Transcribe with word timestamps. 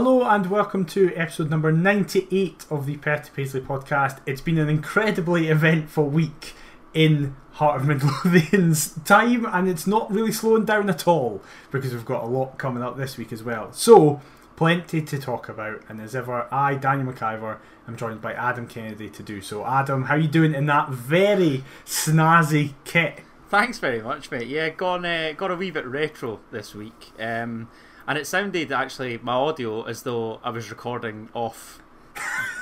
Hello 0.00 0.22
and 0.22 0.48
welcome 0.48 0.84
to 0.84 1.12
episode 1.16 1.50
number 1.50 1.72
98 1.72 2.66
of 2.70 2.86
the 2.86 2.96
Perth 2.98 3.24
to 3.24 3.32
Paisley 3.32 3.60
podcast. 3.60 4.20
It's 4.26 4.40
been 4.40 4.56
an 4.56 4.68
incredibly 4.68 5.48
eventful 5.48 6.08
week 6.08 6.54
in 6.94 7.34
Heart 7.54 7.80
of 7.80 7.88
Midlothian's 7.88 8.94
time 9.04 9.44
and 9.44 9.68
it's 9.68 9.88
not 9.88 10.08
really 10.12 10.30
slowing 10.30 10.64
down 10.64 10.88
at 10.88 11.08
all 11.08 11.42
because 11.72 11.92
we've 11.92 12.04
got 12.04 12.22
a 12.22 12.28
lot 12.28 12.58
coming 12.58 12.80
up 12.80 12.96
this 12.96 13.18
week 13.18 13.32
as 13.32 13.42
well. 13.42 13.72
So, 13.72 14.20
plenty 14.54 15.02
to 15.02 15.18
talk 15.18 15.48
about 15.48 15.82
and 15.88 16.00
as 16.00 16.14
ever, 16.14 16.46
I, 16.54 16.76
Daniel 16.76 17.12
McIver, 17.12 17.58
am 17.88 17.96
joined 17.96 18.22
by 18.22 18.34
Adam 18.34 18.68
Kennedy 18.68 19.10
to 19.10 19.24
do 19.24 19.40
so. 19.40 19.66
Adam, 19.66 20.04
how 20.04 20.14
are 20.14 20.18
you 20.18 20.28
doing 20.28 20.54
in 20.54 20.66
that 20.66 20.90
very 20.90 21.64
snazzy 21.84 22.74
kit? 22.84 23.22
Thanks 23.48 23.80
very 23.80 24.00
much, 24.00 24.30
mate. 24.30 24.46
Yeah, 24.46 24.68
gone, 24.68 25.04
uh, 25.04 25.32
got 25.36 25.50
a 25.50 25.56
wee 25.56 25.72
bit 25.72 25.86
retro 25.86 26.38
this 26.52 26.72
week. 26.72 27.10
Um, 27.18 27.68
and 28.08 28.16
it 28.16 28.26
sounded 28.26 28.72
actually 28.72 29.18
my 29.18 29.34
audio 29.34 29.82
as 29.82 30.02
though 30.02 30.40
I 30.42 30.48
was 30.48 30.70
recording 30.70 31.28
off 31.34 31.80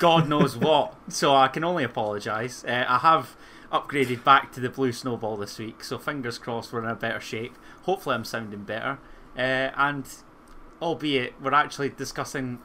God 0.01 0.29
knows 0.29 0.57
what. 0.57 0.97
So 1.09 1.35
I 1.35 1.47
can 1.47 1.63
only 1.63 1.85
apologise. 1.85 2.65
Uh, 2.65 2.85
I 2.89 2.99
have 2.99 3.37
upgraded 3.73 4.25
back 4.25 4.53
to 4.53 4.61
the 4.61 4.69
blue 4.69 4.91
snowball 4.91 5.37
this 5.37 5.57
week, 5.59 5.85
so 5.85 5.99
fingers 5.99 6.39
crossed 6.39 6.73
we're 6.73 6.83
in 6.83 6.89
a 6.91 6.97
better 6.97 7.21
shape. 7.21 7.55
Hopefully, 7.83 8.17
I'm 8.17 8.25
sounding 8.25 8.65
better. 8.65 8.99
Uh, 9.39 9.71
and 9.77 10.05
albeit 10.83 11.41
we're 11.41 11.55
actually 11.55 11.91
discussing 11.91 12.59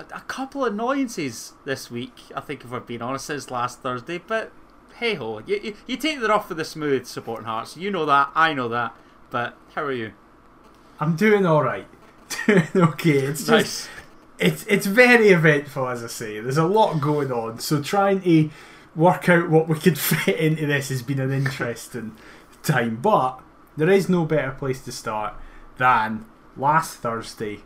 a, 0.00 0.02
a, 0.12 0.20
couple 0.22 0.64
of 0.64 0.72
annoyances 0.72 1.52
this 1.64 1.88
week. 1.88 2.18
I 2.34 2.40
think 2.40 2.64
if 2.64 2.70
we're 2.70 2.80
being 2.80 3.02
honest, 3.02 3.26
since 3.26 3.50
last 3.50 3.80
Thursday, 3.80 4.18
but. 4.18 4.52
Hey 4.98 5.12
ho, 5.12 5.42
you, 5.44 5.60
you, 5.62 5.76
you 5.86 5.98
take 5.98 6.20
the 6.20 6.28
rough 6.28 6.48
with 6.48 6.56
the 6.56 6.64
smooth, 6.64 7.04
supporting 7.04 7.44
hearts. 7.44 7.76
You 7.76 7.90
know 7.90 8.06
that, 8.06 8.30
I 8.34 8.54
know 8.54 8.66
that. 8.70 8.96
But 9.28 9.54
how 9.74 9.82
are 9.82 9.92
you? 9.92 10.14
I'm 11.00 11.16
doing 11.16 11.44
all 11.46 11.62
right. 11.62 11.86
Doing 12.46 12.66
okay. 12.74 13.18
It's 13.18 13.46
Nice. 13.48 13.62
just 13.86 13.88
it's 14.38 14.64
it's 14.66 14.86
very 14.86 15.28
eventful, 15.30 15.88
as 15.88 16.02
I 16.02 16.08
say. 16.08 16.40
There's 16.40 16.56
a 16.58 16.66
lot 16.66 17.00
going 17.00 17.30
on, 17.30 17.58
so 17.60 17.82
trying 17.82 18.20
to 18.22 18.50
work 18.94 19.28
out 19.28 19.48
what 19.50 19.68
we 19.68 19.78
could 19.78 19.98
fit 20.10 20.36
into 20.38 20.66
this 20.66 20.88
has 20.88 21.02
been 21.02 21.20
an 21.20 21.32
interesting 21.32 22.16
time. 22.62 22.96
But 22.96 23.40
there 23.76 23.90
is 23.90 24.08
no 24.08 24.24
better 24.24 24.50
place 24.52 24.82
to 24.84 24.92
start 24.92 25.34
than 25.78 26.24
last 26.56 26.96
Thursday. 26.98 27.60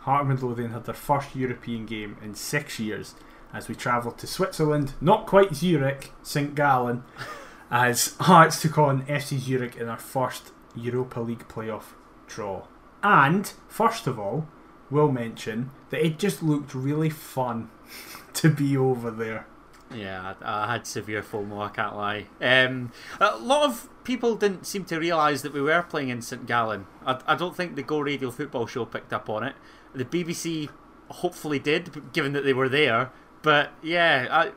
Heart 0.00 0.22
of 0.22 0.28
Midlothian 0.28 0.70
had 0.72 0.84
their 0.84 0.94
first 0.94 1.34
European 1.34 1.86
game 1.86 2.16
in 2.22 2.34
six 2.34 2.78
years 2.78 3.14
as 3.54 3.68
we 3.68 3.74
travelled 3.74 4.18
to 4.18 4.26
Switzerland, 4.26 4.92
not 5.00 5.26
quite 5.26 5.54
Zurich, 5.54 6.10
St 6.22 6.54
Gallen, 6.54 7.04
as 7.70 8.14
Hearts 8.20 8.60
took 8.60 8.76
on 8.78 9.06
FC 9.06 9.38
Zurich 9.38 9.76
in 9.76 9.88
our 9.88 9.96
first 9.98 10.52
Europa 10.76 11.20
League 11.20 11.48
playoff 11.48 11.94
draw. 12.26 12.64
And, 13.04 13.52
first 13.68 14.06
of 14.06 14.18
all, 14.18 14.48
we'll 14.90 15.12
mention 15.12 15.70
that 15.90 16.04
it 16.04 16.18
just 16.18 16.42
looked 16.42 16.74
really 16.74 17.10
fun 17.10 17.70
to 18.34 18.48
be 18.50 18.76
over 18.76 19.10
there. 19.10 19.46
Yeah, 19.94 20.34
I, 20.42 20.64
I 20.64 20.72
had 20.72 20.86
severe 20.86 21.22
FOMO, 21.22 21.66
I 21.66 21.68
can't 21.68 21.94
lie. 21.94 22.26
Um, 22.40 22.90
a 23.20 23.36
lot 23.36 23.68
of 23.68 23.88
people 24.02 24.34
didn't 24.34 24.66
seem 24.66 24.86
to 24.86 24.98
realise 24.98 25.42
that 25.42 25.52
we 25.52 25.60
were 25.60 25.82
playing 25.82 26.08
in 26.08 26.22
St 26.22 26.46
Gallen. 26.46 26.86
I, 27.06 27.20
I 27.26 27.36
don't 27.36 27.54
think 27.54 27.76
the 27.76 27.82
Go 27.82 28.00
Radio 28.00 28.30
football 28.30 28.66
show 28.66 28.86
picked 28.86 29.12
up 29.12 29.28
on 29.28 29.44
it. 29.44 29.54
The 29.94 30.04
BBC 30.06 30.70
hopefully 31.10 31.58
did, 31.58 32.12
given 32.12 32.32
that 32.32 32.44
they 32.44 32.54
were 32.54 32.68
there. 32.68 33.12
But 33.42 33.72
yeah, 33.82 34.26
I, 34.30 34.52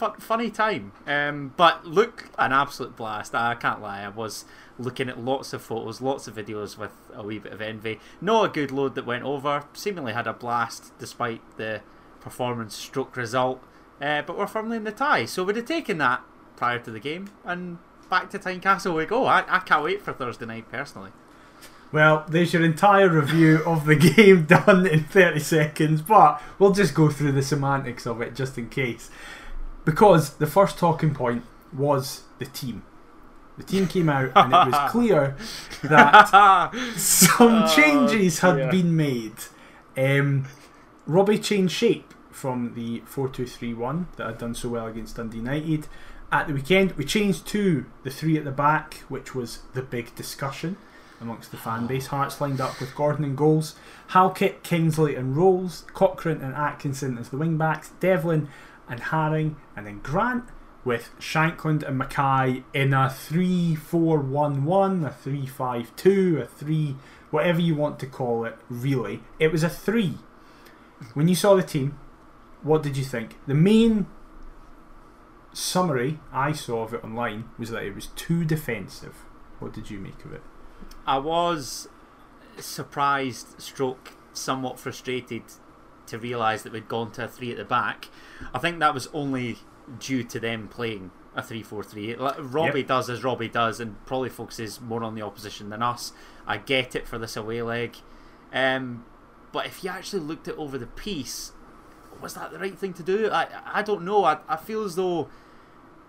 fu- 0.00 0.20
funny 0.20 0.50
time. 0.50 0.92
Um, 1.06 1.52
but 1.56 1.86
look, 1.86 2.30
an 2.38 2.52
absolute 2.52 2.96
blast. 2.96 3.34
I 3.34 3.54
can't 3.54 3.82
lie. 3.82 4.02
I 4.02 4.08
was 4.08 4.46
looking 4.78 5.08
at 5.08 5.22
lots 5.22 5.52
of 5.52 5.62
photos, 5.62 6.00
lots 6.00 6.26
of 6.26 6.34
videos 6.34 6.78
with 6.78 6.92
a 7.14 7.22
wee 7.22 7.38
bit 7.38 7.52
of 7.52 7.60
envy. 7.60 8.00
Not 8.20 8.46
a 8.46 8.48
good 8.48 8.70
load 8.70 8.94
that 8.94 9.06
went 9.06 9.24
over. 9.24 9.64
Seemingly 9.74 10.14
had 10.14 10.26
a 10.26 10.32
blast 10.32 10.98
despite 10.98 11.42
the 11.56 11.82
performance 12.20 12.74
stroke 12.74 13.16
result. 13.16 13.62
Uh, 14.00 14.22
but 14.22 14.38
we're 14.38 14.46
firmly 14.46 14.78
in 14.78 14.84
the 14.84 14.92
tie. 14.92 15.26
So 15.26 15.44
we'd 15.44 15.56
have 15.56 15.66
taken 15.66 15.98
that 15.98 16.22
prior 16.56 16.78
to 16.78 16.90
the 16.90 17.00
game. 17.00 17.28
And 17.44 17.78
back 18.08 18.30
to 18.30 18.38
Tynecastle 18.38 18.96
we 18.96 19.04
go. 19.04 19.26
I, 19.26 19.44
I 19.46 19.58
can't 19.60 19.84
wait 19.84 20.02
for 20.02 20.14
Thursday 20.14 20.46
night 20.46 20.70
personally. 20.70 21.10
Well, 21.92 22.24
there's 22.28 22.52
your 22.52 22.64
entire 22.64 23.08
review 23.08 23.62
of 23.66 23.84
the 23.84 23.96
game 24.16 24.46
done 24.46 24.86
in 24.86 25.04
30 25.04 25.40
seconds, 25.40 26.02
but 26.02 26.40
we'll 26.58 26.72
just 26.72 26.94
go 26.94 27.10
through 27.10 27.32
the 27.32 27.42
semantics 27.42 28.06
of 28.06 28.22
it 28.22 28.34
just 28.34 28.56
in 28.56 28.68
case. 28.70 29.10
Because 29.84 30.34
the 30.34 30.46
first 30.46 30.78
talking 30.78 31.14
point 31.14 31.44
was 31.72 32.22
the 32.38 32.46
team. 32.46 32.82
The 33.56 33.64
team 33.64 33.86
came 33.88 34.08
out 34.08 34.30
and 34.34 34.52
it 34.52 34.72
was 34.72 34.90
clear 34.90 35.36
that 35.82 36.70
some 36.96 37.64
Oh, 37.64 37.74
changes 37.74 38.38
had 38.40 38.56
dear. 38.56 38.70
been 38.70 38.96
made. 38.96 39.34
Um, 39.96 40.46
Robbie 41.06 41.38
changed 41.38 41.74
shape 41.74 42.14
from 42.30 42.74
the 42.74 43.02
4 43.06 43.28
2 43.28 43.46
3 43.46 43.74
1 43.74 44.06
that 44.16 44.26
had 44.26 44.38
done 44.38 44.54
so 44.54 44.68
well 44.70 44.86
against 44.86 45.16
Dundee 45.16 45.38
United. 45.38 45.88
At 46.32 46.46
the 46.46 46.54
weekend, 46.54 46.92
we 46.92 47.04
changed 47.04 47.46
to 47.48 47.86
the 48.04 48.10
three 48.10 48.38
at 48.38 48.44
the 48.44 48.52
back, 48.52 48.94
which 49.08 49.34
was 49.34 49.60
the 49.74 49.82
big 49.82 50.14
discussion 50.14 50.76
amongst 51.20 51.50
the 51.50 51.56
fan 51.56 51.86
base. 51.88 52.06
Hearts 52.06 52.40
lined 52.40 52.60
up 52.60 52.78
with 52.80 52.94
Gordon 52.94 53.24
and 53.24 53.36
goals, 53.36 53.74
Halkett, 54.10 54.62
Kingsley 54.62 55.16
and 55.16 55.36
Rowles, 55.36 55.84
Cochrane 55.92 56.40
and 56.40 56.54
Atkinson 56.54 57.18
as 57.18 57.30
the 57.30 57.36
wing 57.36 57.58
backs, 57.58 57.90
Devlin 57.98 58.48
and 58.90 59.00
Haring, 59.00 59.54
and 59.74 59.86
then 59.86 60.00
Grant 60.00 60.44
with 60.84 61.10
Shankland 61.18 61.82
and 61.82 62.00
McKay 62.00 62.64
in 62.74 62.92
a 62.92 63.08
3 63.08 63.74
4 63.74 64.18
1 64.18 64.64
1, 64.64 65.04
a 65.04 65.10
3 65.10 65.46
5 65.46 65.96
2, 65.96 66.40
a 66.42 66.46
3, 66.46 66.96
whatever 67.30 67.60
you 67.60 67.74
want 67.74 67.98
to 68.00 68.06
call 68.06 68.44
it, 68.44 68.56
really. 68.68 69.22
It 69.38 69.52
was 69.52 69.62
a 69.62 69.70
3. 69.70 70.14
When 71.14 71.28
you 71.28 71.34
saw 71.34 71.54
the 71.54 71.62
team, 71.62 71.98
what 72.62 72.82
did 72.82 72.96
you 72.96 73.04
think? 73.04 73.36
The 73.46 73.54
main 73.54 74.06
summary 75.52 76.18
I 76.32 76.52
saw 76.52 76.82
of 76.82 76.94
it 76.94 77.02
online 77.02 77.44
was 77.58 77.70
that 77.70 77.84
it 77.84 77.94
was 77.94 78.08
too 78.08 78.44
defensive. 78.44 79.16
What 79.58 79.72
did 79.72 79.90
you 79.90 79.98
make 79.98 80.24
of 80.24 80.32
it? 80.32 80.42
I 81.06 81.18
was 81.18 81.88
surprised, 82.58 83.60
stroke, 83.60 84.12
somewhat 84.32 84.78
frustrated 84.78 85.42
to 86.10 86.18
realise 86.18 86.62
that 86.62 86.72
we'd 86.72 86.88
gone 86.88 87.10
to 87.12 87.24
a 87.24 87.28
three 87.28 87.50
at 87.50 87.56
the 87.56 87.64
back. 87.64 88.08
I 88.54 88.58
think 88.58 88.78
that 88.80 88.94
was 88.94 89.08
only 89.12 89.58
due 89.98 90.22
to 90.24 90.38
them 90.38 90.68
playing 90.68 91.10
a 91.34 91.42
3 91.42 91.62
4 91.62 91.82
3. 91.84 92.14
Robbie 92.14 92.80
Yep. 92.80 92.88
does 92.88 93.08
as 93.10 93.22
Robbie 93.24 93.48
does 93.48 93.80
and 93.80 94.04
probably 94.06 94.28
focuses 94.28 94.80
more 94.80 95.02
on 95.04 95.14
the 95.14 95.22
opposition 95.22 95.70
than 95.70 95.82
us. 95.82 96.12
I 96.46 96.56
get 96.58 96.94
it 96.96 97.06
for 97.06 97.18
this 97.18 97.36
away 97.36 97.62
leg. 97.62 97.96
Um, 98.52 99.04
but 99.52 99.66
if 99.66 99.82
you 99.84 99.90
actually 99.90 100.20
looked 100.20 100.48
at 100.48 100.56
over 100.56 100.76
the 100.78 100.86
piece, 100.86 101.52
was 102.20 102.34
that 102.34 102.50
the 102.52 102.58
right 102.58 102.76
thing 102.78 102.92
to 102.94 103.02
do? 103.02 103.30
I, 103.30 103.46
I 103.64 103.82
don't 103.82 104.04
know. 104.04 104.24
I, 104.24 104.38
I 104.48 104.56
feel 104.56 104.82
as 104.84 104.96
though 104.96 105.28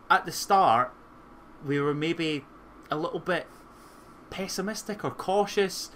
at 0.10 0.26
the 0.26 0.32
start 0.32 0.92
we 1.66 1.80
were 1.80 1.94
maybe 1.94 2.44
a 2.90 2.96
little 2.98 3.20
bit 3.20 3.46
pessimistic 4.30 5.04
or 5.04 5.12
cautious. 5.12 5.92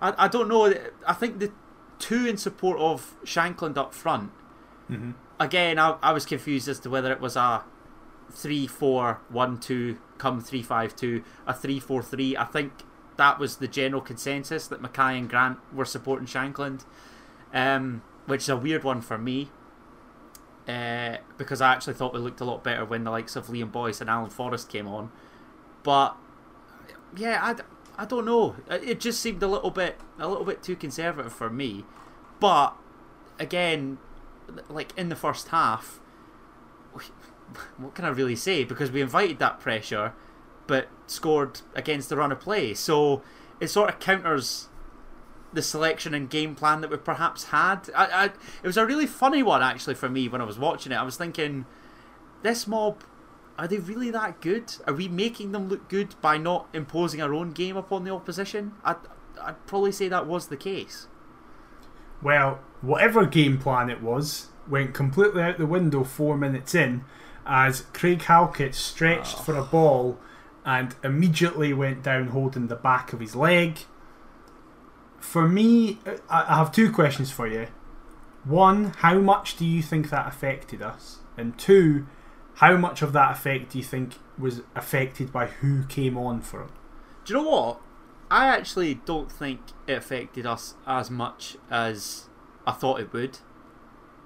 I, 0.00 0.14
I 0.16 0.28
don't 0.28 0.48
know. 0.48 0.72
I 1.06 1.12
think 1.14 1.40
the 1.40 1.52
two 1.98 2.26
in 2.26 2.36
support 2.36 2.78
of 2.78 3.14
Shankland 3.24 3.76
up 3.76 3.94
front. 3.94 4.30
Mm-hmm. 4.90 5.12
Again, 5.40 5.78
I, 5.78 5.96
I 6.02 6.12
was 6.12 6.24
confused 6.24 6.68
as 6.68 6.80
to 6.80 6.90
whether 6.90 7.12
it 7.12 7.20
was 7.20 7.36
a 7.36 7.62
3 8.30 8.66
4 8.66 9.20
1 9.28 9.60
2 9.60 9.98
come 10.18 10.40
3 10.40 10.62
5 10.62 10.96
2, 10.96 11.22
a 11.46 11.54
3 11.54 11.80
4 11.80 12.02
3. 12.02 12.36
I 12.36 12.44
think 12.44 12.72
that 13.16 13.38
was 13.38 13.56
the 13.56 13.68
general 13.68 14.00
consensus 14.00 14.66
that 14.68 14.80
McKay 14.80 15.18
and 15.18 15.28
Grant 15.28 15.58
were 15.72 15.84
supporting 15.84 16.26
Shankland, 16.26 16.84
um, 17.52 18.02
which 18.26 18.42
is 18.42 18.48
a 18.48 18.56
weird 18.56 18.84
one 18.84 19.00
for 19.00 19.18
me. 19.18 19.50
Uh, 20.68 21.16
because 21.38 21.62
I 21.62 21.72
actually 21.72 21.94
thought 21.94 22.12
we 22.12 22.18
looked 22.18 22.40
a 22.40 22.44
lot 22.44 22.62
better 22.62 22.84
when 22.84 23.04
the 23.04 23.10
likes 23.10 23.36
of 23.36 23.46
Liam 23.46 23.72
Boyce 23.72 24.02
and 24.02 24.10
Alan 24.10 24.28
Forrest 24.28 24.68
came 24.68 24.86
on. 24.86 25.10
But 25.82 26.14
yeah, 27.16 27.40
I, 27.42 27.54
I 27.98 28.04
don't 28.04 28.24
know. 28.24 28.54
It 28.70 29.00
just 29.00 29.20
seemed 29.20 29.42
a 29.42 29.48
little 29.48 29.72
bit 29.72 29.96
a 30.18 30.28
little 30.28 30.44
bit 30.44 30.62
too 30.62 30.76
conservative 30.76 31.32
for 31.32 31.50
me. 31.50 31.84
But 32.38 32.76
again, 33.40 33.98
like 34.68 34.96
in 34.96 35.08
the 35.08 35.16
first 35.16 35.48
half, 35.48 35.98
what 37.76 37.94
can 37.96 38.04
I 38.04 38.08
really 38.08 38.36
say? 38.36 38.62
Because 38.62 38.92
we 38.92 39.00
invited 39.00 39.40
that 39.40 39.58
pressure, 39.58 40.14
but 40.68 40.88
scored 41.08 41.60
against 41.74 42.08
the 42.08 42.16
run 42.16 42.30
of 42.30 42.38
play. 42.38 42.72
So 42.72 43.22
it 43.60 43.68
sort 43.68 43.90
of 43.90 43.98
counters 43.98 44.68
the 45.52 45.62
selection 45.62 46.14
and 46.14 46.28
game 46.28 46.54
plan 46.54 46.82
that 46.82 46.90
we 46.90 46.96
perhaps 46.98 47.44
had. 47.44 47.90
I, 47.96 48.06
I, 48.06 48.24
it 48.26 48.66
was 48.66 48.76
a 48.76 48.86
really 48.86 49.06
funny 49.06 49.42
one 49.42 49.62
actually 49.62 49.94
for 49.94 50.08
me 50.08 50.28
when 50.28 50.40
I 50.40 50.44
was 50.44 50.58
watching 50.58 50.92
it. 50.92 50.96
I 50.96 51.02
was 51.02 51.16
thinking, 51.16 51.66
this 52.42 52.66
mob, 52.66 53.02
are 53.58 53.66
they 53.68 53.78
really 53.78 54.10
that 54.12 54.40
good? 54.40 54.72
Are 54.86 54.94
we 54.94 55.08
making 55.08 55.52
them 55.52 55.68
look 55.68 55.88
good 55.88 56.14
by 56.20 56.38
not 56.38 56.68
imposing 56.72 57.20
our 57.20 57.34
own 57.34 57.50
game 57.52 57.76
upon 57.76 58.04
the 58.04 58.10
opposition? 58.12 58.72
I'd, 58.84 58.96
I'd 59.42 59.66
probably 59.66 59.92
say 59.92 60.08
that 60.08 60.26
was 60.26 60.46
the 60.48 60.56
case. 60.56 61.08
Well, 62.22 62.60
whatever 62.80 63.26
game 63.26 63.58
plan 63.58 63.90
it 63.90 64.02
was 64.02 64.48
went 64.68 64.94
completely 64.94 65.42
out 65.42 65.58
the 65.58 65.66
window 65.66 66.04
four 66.04 66.36
minutes 66.36 66.74
in 66.74 67.04
as 67.46 67.82
Craig 67.92 68.22
Halkett 68.22 68.74
stretched 68.74 69.36
Oh. 69.38 69.42
for 69.42 69.56
a 69.56 69.62
ball 69.64 70.18
and 70.64 70.94
immediately 71.02 71.72
went 71.72 72.02
down 72.02 72.28
holding 72.28 72.66
the 72.68 72.76
back 72.76 73.12
of 73.12 73.20
his 73.20 73.34
leg. 73.34 73.78
for 75.18 75.48
me, 75.48 75.98
I 76.30 76.42
I 76.52 76.56
have 76.56 76.70
two 76.72 76.92
questions 76.92 77.30
for 77.30 77.46
you. 77.46 77.66
One, 78.44 78.92
how 78.98 79.18
much 79.18 79.56
do 79.56 79.64
you 79.64 79.82
think 79.82 80.10
that 80.10 80.26
affected 80.28 80.80
us? 80.82 81.18
And 81.36 81.58
two, 81.58 82.06
how 82.58 82.76
much 82.76 83.02
of 83.02 83.12
that 83.12 83.30
effect 83.32 83.70
do 83.72 83.78
you 83.78 83.84
think 83.84 84.14
was 84.36 84.62
affected 84.74 85.32
by 85.32 85.46
who 85.46 85.84
came 85.84 86.18
on 86.18 86.40
for 86.40 86.62
him? 86.62 86.70
Do 87.24 87.34
you 87.34 87.42
know 87.42 87.48
what? 87.48 87.80
I 88.30 88.48
actually 88.48 88.94
don't 88.94 89.30
think 89.30 89.60
it 89.86 89.92
affected 89.92 90.44
us 90.44 90.74
as 90.84 91.08
much 91.08 91.56
as 91.70 92.28
I 92.66 92.72
thought 92.72 93.00
it 93.00 93.12
would. 93.12 93.38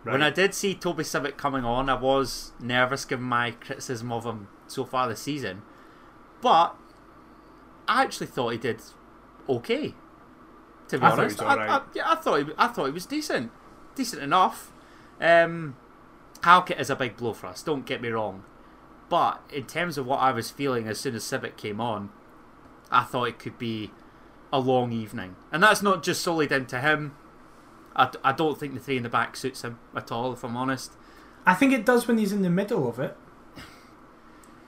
When 0.05 0.23
I 0.23 0.31
did 0.31 0.55
see 0.55 0.75
Toby 0.75 1.05
Sibbick 1.05 1.37
coming 1.37 1.65
on, 1.65 1.89
I 1.89 1.95
was 1.95 2.53
nervous 2.59 3.05
given 3.05 3.25
my 3.27 3.53
criticism 3.53 4.11
of 4.11 4.25
him 4.25 4.49
so 4.67 4.85
far 4.85 5.09
this 5.09 5.21
season. 5.21 5.63
But 6.41 6.75
I 7.87 8.03
actually 8.03 8.27
thought 8.27 8.49
he 8.49 8.59
did 8.59 8.81
okay. 9.49 9.95
To 10.89 10.99
be 10.99 11.05
I 11.05 11.11
honest, 11.11 11.41
I. 11.43 11.67
I- 11.69 11.83
yeah, 11.95 12.11
I 12.11 12.15
thought 12.17 12.47
he, 12.47 12.53
I 12.59 12.67
thought 12.69 12.87
he 12.87 12.93
was 12.93 13.07
decent, 13.07 13.53
decent 13.95 14.23
enough. 14.23 14.73
Um, 15.21 15.77
Halkett 16.43 16.81
is 16.81 16.91
a 16.91 16.97
big 16.97 17.17
blow 17.17 17.33
for 17.33 17.47
us. 17.47 17.63
Don't 17.63 17.87
get 17.87 18.03
me 18.03 18.09
wrong, 18.09 18.45
but 19.09 19.41
in 19.53 19.65
terms 19.65 19.97
of 19.97 20.07
what 20.07 20.19
I 20.19 20.33
was 20.33 20.51
feeling 20.51 20.89
as 20.89 20.99
soon 20.99 21.15
as 21.15 21.25
Sibbick 21.25 21.57
came 21.57 21.81
on, 21.81 22.11
I 22.91 23.05
thought 23.05 23.29
it 23.29 23.39
could 23.39 23.59
be 23.59 23.91
a 24.53 24.59
long 24.59 24.93
evening, 24.93 25.37
and 25.51 25.63
that's 25.63 25.83
not 25.83 26.03
just 26.03 26.21
solely 26.21 26.47
down 26.47 26.67
to 26.67 26.81
him. 26.81 27.15
I, 27.95 28.11
I 28.25 28.33
don't 28.33 28.59
think 28.59 28.75
the 28.75 28.81
three 28.81 28.97
in 28.97 29.03
the 29.03 29.09
back 29.09 29.37
suits 29.37 29.63
him 29.63 29.79
at 29.95 30.11
all, 30.11 30.33
if 30.33 30.45
I'm 30.45 30.57
honest. 30.57 30.93
I 31.47 31.55
think 31.55 31.73
it 31.73 31.87
does 31.87 32.07
when 32.07 32.19
he's 32.19 32.33
in 32.33 32.43
the 32.43 32.51
middle 32.51 32.89
of 32.89 32.99
it. 32.99 33.17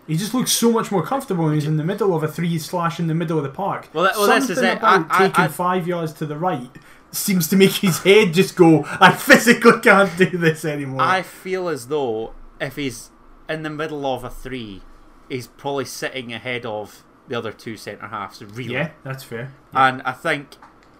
He 0.06 0.16
just 0.16 0.34
looks 0.34 0.52
so 0.52 0.70
much 0.70 0.92
more 0.92 1.02
comfortable 1.02 1.44
when 1.44 1.54
he's 1.54 1.66
in 1.66 1.76
the 1.78 1.84
middle 1.84 2.14
of 2.14 2.22
a 2.22 2.28
three 2.28 2.58
slash 2.58 3.00
in 3.00 3.06
the 3.06 3.14
middle 3.14 3.38
of 3.38 3.44
the 3.44 3.50
park. 3.50 3.88
Well, 3.92 4.04
that- 4.04 4.16
well, 4.16 4.26
Something 4.26 4.64
it. 4.64 4.76
about 4.78 5.06
I- 5.10 5.16
I- 5.24 5.28
taking 5.28 5.44
I- 5.44 5.48
five 5.48 5.86
yards 5.88 6.12
to 6.14 6.26
the 6.26 6.36
right 6.36 6.70
seems 7.10 7.48
to 7.48 7.56
make 7.56 7.70
his 7.72 8.00
head 8.00 8.34
just 8.34 8.54
go. 8.56 8.84
I 9.00 9.12
physically 9.12 9.80
can't 9.80 10.14
do 10.18 10.26
this 10.36 10.64
anymore. 10.64 11.00
I 11.02 11.22
feel 11.22 11.68
as 11.68 11.86
though 11.88 12.32
if 12.60 12.76
he's 12.76 13.10
in 13.48 13.62
the 13.62 13.70
middle 13.70 14.04
of 14.06 14.24
a 14.24 14.30
three, 14.30 14.82
he's 15.28 15.46
probably 15.46 15.84
sitting 15.84 16.32
ahead 16.32 16.66
of 16.66 17.02
the 17.28 17.36
other 17.38 17.52
two 17.52 17.76
centre 17.76 18.08
halves. 18.08 18.42
Really, 18.42 18.74
yeah, 18.74 18.90
that's 19.04 19.22
fair. 19.24 19.52
And 19.72 20.02
I 20.04 20.12
think 20.12 20.56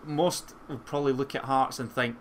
most 0.07 0.55
will 0.69 0.79
probably 0.79 1.13
look 1.13 1.35
at 1.35 1.45
Hearts 1.45 1.79
and 1.79 1.91
think, 1.93 2.17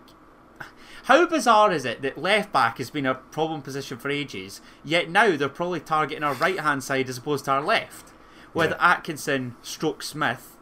how 1.04 1.26
bizarre 1.26 1.72
is 1.72 1.84
it 1.84 2.02
that 2.02 2.18
left 2.18 2.52
back 2.52 2.78
has 2.78 2.90
been 2.90 3.06
a 3.06 3.14
problem 3.14 3.62
position 3.62 3.98
for 3.98 4.10
ages, 4.10 4.60
yet 4.84 5.10
now 5.10 5.36
they're 5.36 5.48
probably 5.48 5.80
targeting 5.80 6.24
our 6.24 6.34
right 6.34 6.60
hand 6.60 6.82
side 6.82 7.08
as 7.08 7.18
opposed 7.18 7.44
to 7.46 7.52
our 7.52 7.62
left, 7.62 8.12
with 8.52 8.70
Yeah. 8.70 8.76
Atkinson, 8.80 9.56
Stroke 9.62 10.02
Smith, 10.02 10.56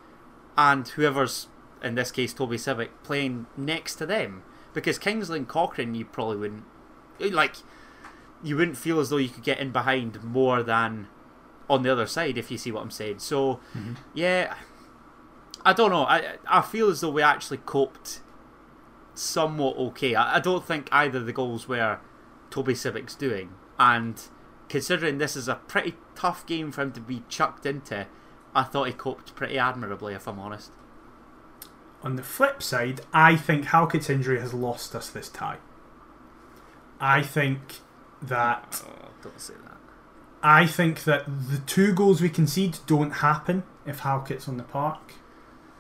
and 0.57 0.87
whoever's 0.89 1.49
in 1.83 1.95
this 1.95 2.11
case 2.11 2.33
Toby 2.33 2.57
Sibbick 2.57 2.91
playing 3.03 3.47
next 3.57 3.97
to 3.97 4.07
them. 4.07 4.43
Because 4.75 4.99
Kingsley 4.99 5.39
and 5.39 5.49
Cochrane, 5.49 5.95
you 5.95 6.05
probably 6.05 6.37
wouldn't 6.37 6.65
like. 7.21 7.57
You 8.43 8.57
wouldn't 8.57 8.77
feel 8.79 8.99
as 8.99 9.11
though 9.11 9.19
you 9.19 9.29
could 9.29 9.45
get 9.45 9.59
in 9.59 9.71
behind 9.71 10.23
more 10.25 10.63
than 10.63 11.07
on 11.71 11.83
the 11.83 11.93
other 11.93 12.07
side, 12.07 12.37
if 12.39 12.51
you 12.51 12.59
see 12.59 12.73
what 12.73 12.83
I'm 12.83 12.91
saying. 12.91 13.21
So, 13.21 13.61
mm-hmm. 13.77 13.95
yeah, 14.15 14.55
I 15.65 15.73
don't 15.73 15.91
know. 15.91 16.05
I 16.05 16.37
I 16.49 16.63
feel 16.63 16.89
as 16.89 17.01
though 17.01 17.11
we 17.11 17.23
actually 17.23 17.59
coped 17.59 18.21
somewhat 19.15 19.77
okay. 19.77 20.15
I, 20.15 20.37
I 20.37 20.41
don't 20.41 20.65
think 20.65 20.89
either 20.93 21.19
of 21.19 21.27
the 21.27 21.33
goals 21.33 21.69
were 21.69 21.99
Toby 22.51 22.75
Sibbick's 22.75 23.15
doing, 23.15 23.51
and 23.79 24.21
considering 24.69 25.19
this 25.19 25.37
is 25.37 25.49
a 25.49 25.57
pretty 25.57 25.95
tough 26.15 26.47
game 26.47 26.73
for 26.73 26.83
him 26.83 26.93
to 26.93 27.01
be 27.01 27.23
chucked 27.29 27.67
into, 27.67 28.07
I 28.55 28.63
thought 28.65 28.87
he 28.87 28.93
coped 28.93 29.35
pretty 29.35 29.59
admirably, 29.59 30.15
if 30.15 30.27
I'm 30.27 30.39
honest. 30.39 30.73
On 32.03 32.17
the 32.17 32.23
flip 32.23 32.63
side, 32.63 33.03
I 33.13 33.37
think 33.37 33.67
Halkett's 33.67 34.11
injury 34.11 34.41
has 34.41 34.53
lost 34.53 34.95
us 34.95 35.09
this 35.09 35.29
tie. 35.29 35.59
I 37.01 37.23
think 37.23 37.81
that 38.21 38.83
Oh, 38.87 39.09
don't 39.23 39.41
say 39.41 39.55
that. 39.55 39.77
I 40.43 40.67
think 40.67 41.05
that 41.05 41.25
the 41.27 41.59
two 41.59 41.93
goals 41.93 42.21
we 42.21 42.29
concede 42.29 42.79
don't 42.87 43.13
happen 43.13 43.63
if 43.87 44.01
Halkett's 44.01 44.49
on 44.49 44.57
the 44.57 44.63
park. 44.65 45.15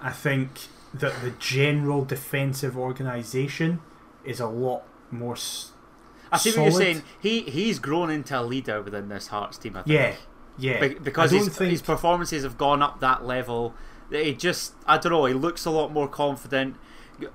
I 0.01 0.11
think 0.11 0.51
that 0.95 1.21
the 1.23 1.31
general 1.39 2.05
defensive 2.05 2.77
organisation 2.77 3.81
is 4.25 4.41
a 4.41 4.47
lot 4.47 4.83
more. 5.11 5.35
S- 5.35 5.73
I 6.31 6.39
see 6.39 6.51
what 6.51 6.63
you're 6.63 6.71
saying. 6.73 7.03
He 7.21 7.43
he's 7.43 7.79
grown 7.79 8.11
into 8.11 8.39
a 8.39 8.43
leader 8.43 8.81
within 8.83 9.09
this 9.09 9.29
Hearts 9.29 9.59
team. 9.59 9.77
I 9.77 9.83
think. 9.83 9.93
yeah, 9.95 10.15
yeah. 10.59 10.81
Be- 10.81 10.95
because 10.95 11.31
his, 11.31 11.49
think 11.49 11.71
his 11.71 11.83
performances 11.83 12.43
have 12.45 12.57
gone 12.59 12.83
up 12.83 13.01
that 13.01 13.25
level. 13.27 13.75
that 14.11 14.25
He 14.25 14.35
just, 14.35 14.75
I 14.87 14.99
don't 14.99 15.13
know, 15.13 15.25
he 15.27 15.35
looks 15.35 15.65
a 15.65 15.71
lot 15.71 15.93
more 15.93 16.09
confident. 16.09 16.77
Do 17.21 17.29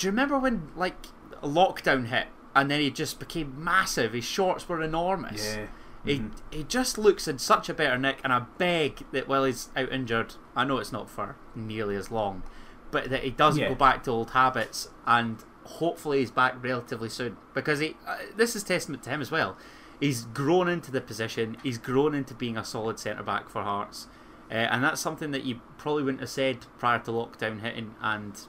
you 0.00 0.10
remember 0.10 0.38
when, 0.38 0.68
like, 0.76 1.06
lockdown 1.42 2.06
hit 2.06 2.26
and 2.54 2.70
then 2.70 2.80
he 2.80 2.90
just 2.90 3.18
became 3.20 3.62
massive? 3.62 4.12
His 4.14 4.24
shorts 4.24 4.68
were 4.68 4.82
enormous. 4.82 5.54
yeah. 5.56 5.66
He, 6.04 6.18
Mhm. 6.20 6.30
he 6.50 6.64
just 6.64 6.96
looks 6.96 7.28
in 7.28 7.38
such 7.38 7.68
a 7.68 7.74
better 7.74 7.98
nick, 7.98 8.18
and 8.24 8.32
I 8.32 8.40
beg 8.56 9.04
that 9.12 9.28
while 9.28 9.44
he's 9.44 9.68
out 9.76 9.92
injured, 9.92 10.36
I 10.56 10.64
know 10.64 10.78
it's 10.78 10.92
not 10.92 11.10
for 11.10 11.36
nearly 11.54 11.96
as 11.96 12.10
long, 12.10 12.42
but 12.90 13.10
that 13.10 13.22
he 13.22 13.30
doesn't 13.30 13.60
Yeah. 13.62 13.68
go 13.68 13.74
back 13.74 14.02
to 14.04 14.10
old 14.10 14.30
habits, 14.30 14.88
and 15.06 15.42
hopefully 15.64 16.20
he's 16.20 16.30
back 16.30 16.54
relatively 16.62 17.08
soon. 17.08 17.36
Because 17.54 17.78
he, 17.80 17.96
uh, 18.06 18.16
this 18.36 18.56
is 18.56 18.62
testament 18.62 19.02
to 19.04 19.10
him 19.10 19.20
as 19.20 19.30
well. 19.30 19.56
He's 20.00 20.24
grown 20.26 20.68
into 20.68 20.90
the 20.90 21.00
position. 21.00 21.56
He's 21.62 21.76
grown 21.78 22.14
into 22.14 22.32
being 22.34 22.56
a 22.56 22.64
solid 22.64 22.98
centre 22.98 23.22
back 23.22 23.48
for 23.48 23.62
Hearts, 23.62 24.06
uh, 24.50 24.54
and 24.54 24.82
that's 24.82 25.00
something 25.00 25.30
that 25.32 25.44
you 25.44 25.60
probably 25.76 26.02
wouldn't 26.04 26.20
have 26.20 26.30
said 26.30 26.66
prior 26.78 26.98
to 27.00 27.10
lockdown 27.10 27.60
hitting 27.60 27.94
and 28.00 28.40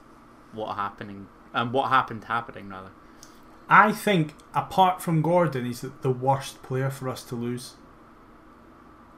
what 0.52 0.76
happening 0.76 1.26
and 1.52 1.72
what 1.72 1.88
happened 1.90 2.24
happening 2.24 2.68
rather. 2.68 2.90
I 3.68 3.92
think 3.92 4.34
apart 4.54 5.00
from 5.02 5.22
Gordon, 5.22 5.64
he's 5.64 5.80
the- 5.80 5.92
the 6.02 6.10
worst 6.10 6.62
player 6.62 6.90
for 6.90 7.08
us 7.08 7.22
to 7.24 7.34
lose. 7.36 7.74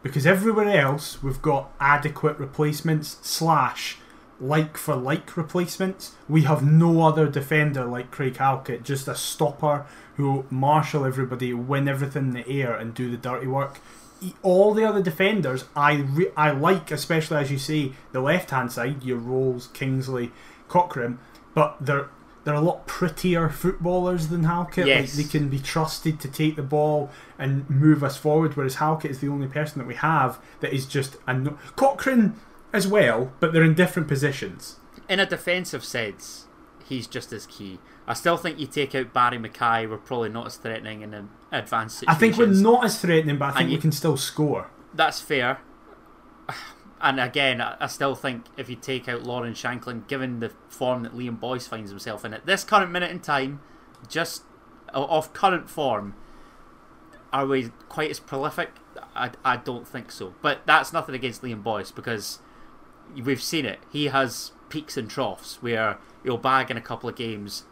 Because 0.02 0.26
everywhere 0.26 0.68
else 0.80 1.22
we've 1.22 1.40
got 1.40 1.70
adequate 1.80 2.38
replacements 2.38 3.18
slash 3.22 3.98
like 4.42 4.76
for 4.76 4.96
like 4.96 5.36
replacements. 5.36 6.16
We 6.28 6.42
have 6.42 6.64
no 6.64 7.02
other 7.06 7.28
defender 7.28 7.84
like 7.84 8.10
Craig 8.10 8.36
Halkett, 8.36 8.82
just 8.82 9.06
a 9.08 9.14
stopper 9.14 9.86
who 10.16 10.44
marshal 10.50 11.06
everybody, 11.06 11.54
win 11.54 11.88
everything 11.88 12.24
in 12.24 12.32
the 12.32 12.48
air, 12.48 12.74
and 12.74 12.92
do 12.92 13.10
the 13.10 13.16
dirty 13.16 13.46
work. 13.46 13.78
All 14.42 14.74
the 14.74 14.84
other 14.84 15.02
defenders, 15.02 15.64
I 15.74 15.94
re- 15.94 16.30
I 16.36 16.50
like, 16.50 16.90
especially 16.90 17.38
as 17.38 17.50
you 17.50 17.58
say, 17.58 17.92
the 18.12 18.20
left 18.20 18.50
hand 18.50 18.72
side, 18.72 19.02
your 19.02 19.18
Rowles, 19.18 19.68
Kingsley, 19.68 20.32
Cochrane, 20.68 21.18
but 21.54 21.76
they're 21.80 22.08
they're 22.44 22.54
a 22.54 22.60
lot 22.60 22.88
prettier 22.88 23.48
footballers 23.48 24.26
than 24.26 24.42
Halkett. 24.42 24.86
Yes. 24.88 25.16
Like 25.16 25.24
they 25.24 25.30
can 25.38 25.48
be 25.48 25.60
trusted 25.60 26.18
to 26.20 26.28
take 26.28 26.56
the 26.56 26.62
ball 26.62 27.10
and 27.38 27.68
move 27.70 28.02
us 28.02 28.16
forward, 28.16 28.56
whereas 28.56 28.76
Halkett 28.76 29.12
is 29.12 29.20
the 29.20 29.28
only 29.28 29.46
person 29.46 29.78
that 29.78 29.86
we 29.86 29.94
have 29.94 30.40
that 30.60 30.72
is 30.72 30.86
just 30.86 31.16
a 31.28 31.34
no- 31.34 31.58
Cochrane 31.76 32.34
as 32.72 32.86
well, 32.86 33.32
but 33.40 33.52
they're 33.52 33.62
in 33.64 33.74
different 33.74 34.08
positions. 34.08 34.76
in 35.08 35.20
a 35.20 35.26
defensive 35.26 35.84
sense, 35.84 36.46
he's 36.88 37.06
just 37.06 37.32
as 37.32 37.46
key. 37.46 37.78
I 38.06 38.14
still 38.14 38.36
think 38.36 38.58
you 38.58 38.66
take 38.66 38.94
out 38.94 39.12
Barrie 39.12 39.38
McKay, 39.38 39.88
we're 39.88 39.96
probably 39.98 40.28
not 40.30 40.46
as 40.46 40.56
threatening 40.56 41.02
in 41.02 41.12
an 41.14 41.30
advanced 41.52 42.02
I 42.08 42.14
think 42.14 42.36
we're 42.36 42.46
not 42.46 42.84
as 42.84 43.00
threatening, 43.00 43.38
but 43.38 43.46
I 43.46 43.48
think 43.50 43.60
And 43.60 43.68
we 43.70 43.74
you- 43.76 43.80
can 43.80 43.92
still 43.92 44.16
score. 44.16 44.68
That's 44.94 45.20
fair. 45.20 45.58
And 47.04 47.18
again, 47.18 47.60
I 47.60 47.88
still 47.88 48.14
think 48.14 48.44
if 48.56 48.70
you 48.70 48.76
take 48.76 49.08
out 49.08 49.24
Lawrence 49.24 49.60
Shankland, 49.60 50.06
given 50.06 50.38
the 50.38 50.52
form 50.68 51.02
that 51.02 51.12
Liam 51.16 51.40
Boyce 51.40 51.66
finds 51.66 51.90
himself 51.90 52.24
in 52.24 52.32
at 52.32 52.46
this 52.46 52.62
current 52.62 52.92
minute 52.92 53.10
in 53.10 53.18
time, 53.18 53.58
just 54.08 54.44
o- 54.94 55.06
of 55.06 55.32
current 55.32 55.68
form, 55.68 56.14
are 57.32 57.44
we 57.44 57.70
quite 57.88 58.08
as 58.12 58.20
prolific? 58.20 58.70
I, 59.16 59.30
I 59.44 59.56
don't 59.56 59.84
think 59.88 60.12
so. 60.12 60.34
But 60.42 60.60
that's 60.64 60.92
nothing 60.92 61.16
against 61.16 61.42
Liam 61.42 61.60
Boyce 61.60 61.90
because 61.90 62.38
we've 63.22 63.42
seen 63.42 63.66
it. 63.66 63.80
He 63.90 64.06
has 64.06 64.52
peaks 64.68 64.96
and 64.96 65.08
troughs 65.08 65.62
where 65.62 65.98
he'll 66.22 66.38
bag 66.38 66.70
in 66.70 66.76
a 66.76 66.80
couple 66.80 67.08
of 67.08 67.16
games, 67.16 67.64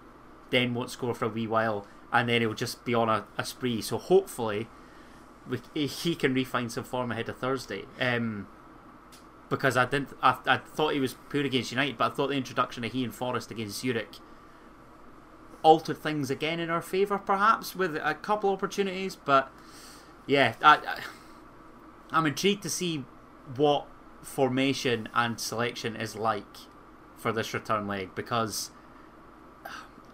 then 0.51 0.75
won't 0.75 0.91
score 0.91 1.15
for 1.15 1.27
a 1.27 1.29
wee 1.29 1.47
while, 1.47 1.87
and 2.13 2.29
then 2.29 2.41
he'll 2.41 2.55
just 2.55 2.85
be 2.85 2.95
on 2.95 3.09
a, 3.09 3.25
a 3.39 3.45
spree. 3.45 3.81
So 3.81 3.99
hopefully, 3.99 4.69
we, 5.49 5.61
he 5.87 6.15
can 6.15 6.35
refine 6.35 6.69
some 6.69 6.85
form 6.85 7.13
ahead 7.13 7.29
of 7.29 7.39
Thursday. 7.39 7.85
Um, 8.01 8.47
because 9.49 9.77
I 9.77 9.85
didn't, 9.85 10.11
I, 10.23 10.39
I 10.47 10.57
thought 10.59 10.95
he 10.95 11.01
was 11.01 11.15
poor 11.29 11.43
against 11.43 11.73
United, 11.73 11.99
but 11.99 12.13
I 12.13 12.15
thought 12.15 12.29
the 12.29 12.37
introduction 12.37 12.85
of 12.85 12.93
he 12.93 13.05
and 13.05 13.15
Forrest 13.15 13.51
against 13.51 13.81
Zurich 13.81 14.19
altered 15.63 15.99
things 15.99 16.31
again 16.31 16.61
in 16.61 16.71
our 16.71 16.81
favour, 16.81 17.19
perhaps 17.19 17.75
with 17.75 17.97
a 17.97 18.15
couple 18.15 18.51
of 18.51 18.59
opportunities. 18.59 19.17
But 19.17 19.51
yeah, 20.27 20.55
I, 20.63 20.77
I, 20.77 21.01
I'm 22.11 22.27
intrigued 22.27 22.63
to 22.63 22.71
see 22.71 23.05
what 23.57 23.87
formation 24.23 25.09
and 25.15 25.39
selection 25.41 25.97
is 25.97 26.15
like 26.17 26.45
for 27.17 27.33
this 27.33 27.53
return 27.55 27.87
leg 27.87 28.15
because 28.15 28.71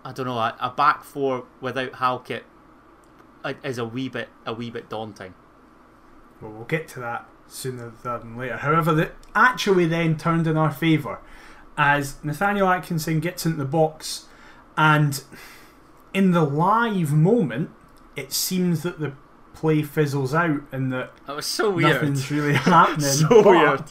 I 0.05 0.13
don't 0.13 0.27
know 0.27 0.39
a, 0.39 0.57
a 0.61 0.71
back 0.71 1.05
four 1.05 1.45
without 1.61 1.95
Halkett 1.95 2.45
uh, 3.45 3.55
is 3.65 3.79
a 3.79 3.85
wee 3.85 4.09
bit 4.09 4.29
a 4.45 4.53
wee 4.53 4.71
bit 4.71 4.89
daunting. 4.89 5.35
Well, 6.41 6.53
we'll 6.53 6.65
get 6.65 6.89
to 6.89 7.01
that 7.01 7.27
sooner 7.49 7.93
than 8.03 8.37
later. 8.37 8.57
However, 8.59 8.93
that 8.95 9.13
actually 9.35 9.87
then 9.87 10.17
turned 10.19 10.47
in 10.47 10.57
our 10.57 10.71
favour. 10.73 11.19
as 11.79 12.17
Nathaniel 12.25 12.69
Atkinson 12.69 13.21
gets 13.21 13.45
into 13.47 13.59
the 13.59 13.65
box, 13.65 14.27
and 14.77 15.23
in 16.13 16.33
the 16.33 16.43
live 16.45 17.13
moment, 17.13 17.71
it 18.17 18.33
seems 18.33 18.83
that 18.83 18.99
the 18.99 19.13
play 19.55 19.83
fizzles 19.83 20.35
out 20.35 20.61
and 20.73 20.93
that 20.93 21.13
That 21.27 21.37
was 21.37 21.47
so 21.47 21.71
weird. 21.71 21.95
nothing's 21.95 22.31
really 22.31 22.53
happening. 22.55 23.01
so 23.01 23.43
but 23.43 23.47
weird. 23.47 23.83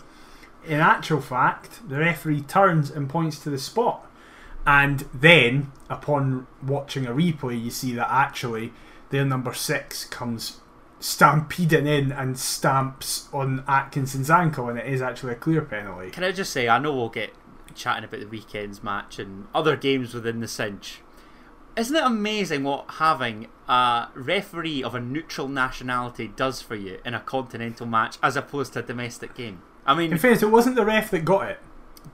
In 0.67 0.79
actual 0.79 1.21
fact, 1.21 1.87
the 1.87 1.99
referee 1.99 2.41
turns 2.41 2.89
and 2.89 3.09
points 3.09 3.39
to 3.39 3.49
the 3.49 3.57
spot, 3.57 4.09
and 4.65 5.05
then 5.13 5.71
upon 5.89 6.47
watching 6.63 7.05
a 7.05 7.11
replay, 7.11 7.61
you 7.63 7.69
see 7.69 7.93
that 7.93 8.07
actually 8.09 8.73
their 9.09 9.25
number 9.25 9.53
six 9.53 10.05
comes 10.05 10.59
stampeding 10.99 11.85
in 11.85 12.11
and 12.11 12.39
stamps 12.39 13.29
on 13.31 13.63
Atkinson's 13.67 14.29
ankle, 14.29 14.69
and 14.69 14.79
it 14.79 14.87
is 14.87 15.01
actually 15.01 15.33
a 15.33 15.35
clear 15.35 15.61
penalty. 15.61 16.09
Can 16.09 16.23
I 16.23 16.31
just 16.31 16.51
say, 16.51 16.67
I 16.67 16.79
know 16.79 16.95
we'll 16.95 17.09
get 17.09 17.33
chatting 17.75 18.05
about 18.05 18.21
the 18.21 18.27
weekend's 18.27 18.83
match 18.83 19.19
and 19.19 19.47
other 19.53 19.75
games 19.75 20.13
within 20.13 20.39
the 20.39 20.47
cinch. 20.47 21.01
Isn't 21.75 21.95
it 21.95 22.03
amazing 22.03 22.63
what 22.63 22.85
having 22.87 23.47
a 23.67 24.07
referee 24.15 24.81
of 24.81 24.95
a 24.95 24.99
neutral 24.99 25.49
nationality 25.49 26.29
does 26.29 26.61
for 26.61 26.75
you 26.75 26.99
in 27.05 27.13
a 27.13 27.19
continental 27.19 27.85
match 27.85 28.17
as 28.23 28.37
opposed 28.37 28.73
to 28.73 28.79
a 28.79 28.83
domestic 28.83 29.35
game? 29.35 29.61
I 29.85 29.93
mean, 29.95 30.11
In 30.11 30.17
fairness, 30.17 30.41
it 30.43 30.51
wasn't 30.51 30.75
the 30.75 30.85
ref 30.85 31.11
that 31.11 31.25
got 31.25 31.49
it. 31.49 31.59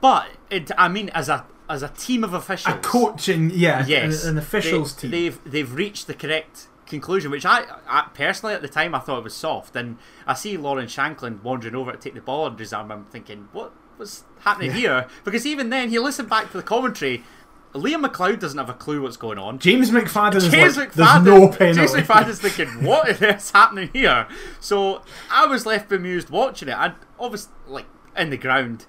but 0.02 0.28
it, 0.50 0.72
I 0.78 0.88
mean, 0.88 1.10
as 1.10 1.30
a 1.30 1.46
as 1.70 1.84
a 1.84 1.88
team 1.90 2.24
of 2.24 2.34
officials, 2.34 2.76
A 2.76 2.80
coaching, 2.80 3.50
yeah, 3.54 3.86
yes, 3.88 4.24
an, 4.26 4.32
an 4.32 4.38
officials 4.38 4.94
they, 4.96 5.02
team. 5.04 5.12
They've 5.12 5.40
they've 5.46 5.74
reached 5.74 6.08
the 6.08 6.14
correct 6.14 6.68
conclusion, 6.86 7.32
which 7.32 7.46
I, 7.46 7.64
I 7.88 8.10
personally 8.14 8.54
at 8.54 8.62
the 8.62 8.68
time 8.68 8.94
I 8.94 9.00
thought 9.00 9.20
it 9.20 9.24
was 9.24 9.34
soft, 9.34 9.76
and 9.78 9.98
I 10.28 10.34
see 10.34 10.58
Lawrence 10.58 10.94
Shankland 10.94 11.44
wandering 11.44 11.76
over 11.76 11.92
to 11.94 11.98
take 11.98 12.14
the 12.14 12.20
ball 12.22 12.46
under 12.46 12.60
his 12.60 12.74
arm. 12.74 12.92
I'm 12.92 13.06
thinking, 13.06 13.48
what 13.54 13.72
was 13.98 14.26
happening 14.42 14.72
Yeah. 14.72 14.76
here? 14.78 15.08
Because 15.24 15.46
even 15.46 15.70
then, 15.70 15.90
he 15.90 16.00
listened 16.00 16.30
back 16.30 16.52
to 16.52 16.58
the 16.58 16.64
commentary. 16.64 17.24
Liam 17.74 18.06
McLeod 18.06 18.40
doesn't 18.42 18.58
have 18.58 18.70
a 18.70 18.74
clue 18.74 19.02
what's 19.02 19.16
going 19.16 19.38
on. 19.38 19.58
James 19.58 19.92
McFadden 19.92 20.36
is 20.36 20.50
James 20.50 20.76
like, 20.76 20.92
McFadden, 20.92 21.24
no 21.24 21.48
penalty. 21.48 21.74
James 21.76 21.94
McFadden's 21.94 22.42
thinking, 22.42 22.84
what 22.84 23.08
is 23.24 23.52
happening 23.54 23.90
here? 23.94 24.28
So 24.60 25.04
I 25.32 25.46
was 25.46 25.66
left 25.66 25.88
bemused 25.88 26.30
watching 26.30 26.68
it. 26.68 26.76
And 26.78 26.96
obviously, 27.22 27.54
like 27.68 27.86
in 28.18 28.30
the 28.32 28.38
ground, 28.38 28.86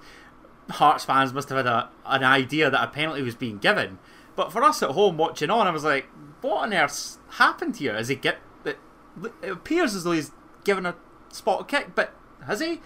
Hearts 0.69 1.05
fans 1.05 1.33
must 1.33 1.49
have 1.49 1.57
had 1.57 1.67
a, 1.67 1.89
an 2.05 2.23
idea 2.23 2.69
that 2.69 2.83
a 2.83 2.87
penalty 2.87 3.21
was 3.21 3.35
being 3.35 3.57
given. 3.57 3.99
But 4.35 4.51
for 4.51 4.63
us 4.63 4.81
at 4.81 4.91
home 4.91 5.17
watching 5.17 5.49
on, 5.49 5.67
I 5.67 5.71
was 5.71 5.83
like, 5.83 6.07
what 6.41 6.63
on 6.63 6.73
earth's 6.73 7.19
happened 7.31 7.77
here? 7.77 7.93
Has 7.95 8.07
he 8.07 8.15
get 8.15 8.39
it? 8.65 8.77
It 9.41 9.51
appears 9.51 9.93
as 9.95 10.03
though 10.03 10.13
he's 10.13 10.31
given 10.63 10.85
a 10.85 10.95
spot 11.29 11.67
kick, 11.67 11.95
but 11.95 12.13
has 12.45 12.59
he? 12.59 12.81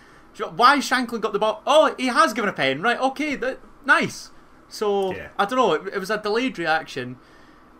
Why 0.56 0.78
Shankland 0.78 1.22
got 1.22 1.34
the 1.34 1.40
ball? 1.40 1.64
Oh, 1.66 1.96
he 1.98 2.08
has 2.08 2.34
given 2.34 2.50
a 2.50 2.54
pen, 2.54 2.82
right? 2.82 3.00
Okay, 3.00 3.36
that, 3.36 3.60
nice. 3.86 4.32
So 4.68 5.16
Yeah. 5.16 5.30
I 5.40 5.46
don't 5.46 5.58
know. 5.58 5.74
It, 5.74 5.94
it 5.94 6.00
was 6.00 6.10
a 6.10 6.22
delayed 6.22 6.60
reaction, 6.60 7.18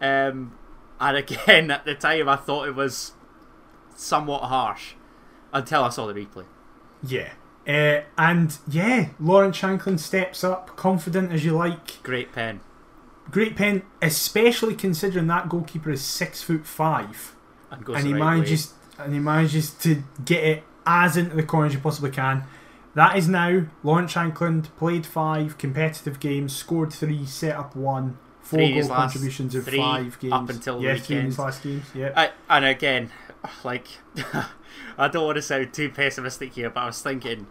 um, 0.02 0.58
and 1.00 1.18
again 1.18 1.70
at 1.70 1.86
the 1.86 1.96
time 1.96 2.30
I 2.30 2.36
thought 2.36 2.68
it 2.68 2.76
was 2.76 3.14
somewhat 3.96 4.44
harsh 4.44 4.94
until 5.54 5.84
I 5.84 5.90
saw 5.90 6.08
the 6.08 6.14
replay. 6.14 6.46
Yeah. 7.04 7.34
Uh, 7.68 8.02
and 8.18 8.58
yeah, 8.68 9.10
Lawrence 9.20 9.60
Shankland 9.60 10.00
steps 10.00 10.44
up, 10.44 10.76
confident 10.78 11.32
as 11.34 11.44
you 11.44 11.52
like. 11.54 12.02
Great 12.04 12.32
pen. 12.32 12.62
Great 13.30 13.58
pen, 13.58 13.82
especially 14.02 14.74
considering 14.74 15.28
that 15.28 15.50
goalkeeper 15.50 15.92
is 15.92 16.02
six 16.02 16.42
foot 16.42 16.66
five, 16.66 17.36
And, 17.70 17.84
goes 17.84 17.98
and 17.98 18.08
he 18.08 18.14
right 18.14 18.22
way. 18.22 18.26
manages 18.36 18.74
and 18.98 19.14
he 19.14 19.20
manages 19.20 19.72
to 19.72 20.02
get 20.24 20.44
it 20.44 20.64
as 20.86 21.18
into 21.18 21.36
the 21.36 21.44
corner 21.44 21.68
as 21.68 21.74
you 21.74 21.80
possibly 21.80 22.10
can. 22.10 22.46
That 22.96 23.18
is 23.18 23.28
now 23.28 23.64
Lawrence 23.84 24.14
Shankland 24.14 24.70
played 24.78 25.06
five 25.06 25.58
competitive 25.58 26.20
games, 26.22 26.56
scored 26.56 26.94
three, 26.94 27.26
set 27.26 27.56
up 27.56 27.76
one, 27.76 28.18
four 28.42 28.60
Three 28.60 28.80
goal 28.80 28.90
contributions 28.90 29.54
in 29.54 29.62
three 29.62 29.78
five 29.78 30.18
games 30.20 30.34
up 30.34 30.50
until 30.50 30.80
the 30.80 30.86
yeah, 30.86 30.96
three 30.96 31.18
his 31.18 31.26
weekend. 31.26 31.38
last 31.38 31.64
games. 31.64 31.86
Yeah, 31.94 32.14
I, 32.16 32.32
and 32.50 32.64
again, 32.66 33.12
like, 33.66 33.88
I 34.98 35.08
don't 35.08 35.26
want 35.26 35.36
to 35.38 35.42
sound 35.42 35.74
too 35.74 35.90
pessimistic 35.90 36.54
here, 36.54 36.70
but 36.70 36.82
I 36.82 36.86
was 36.88 37.02
thinking, 37.02 37.48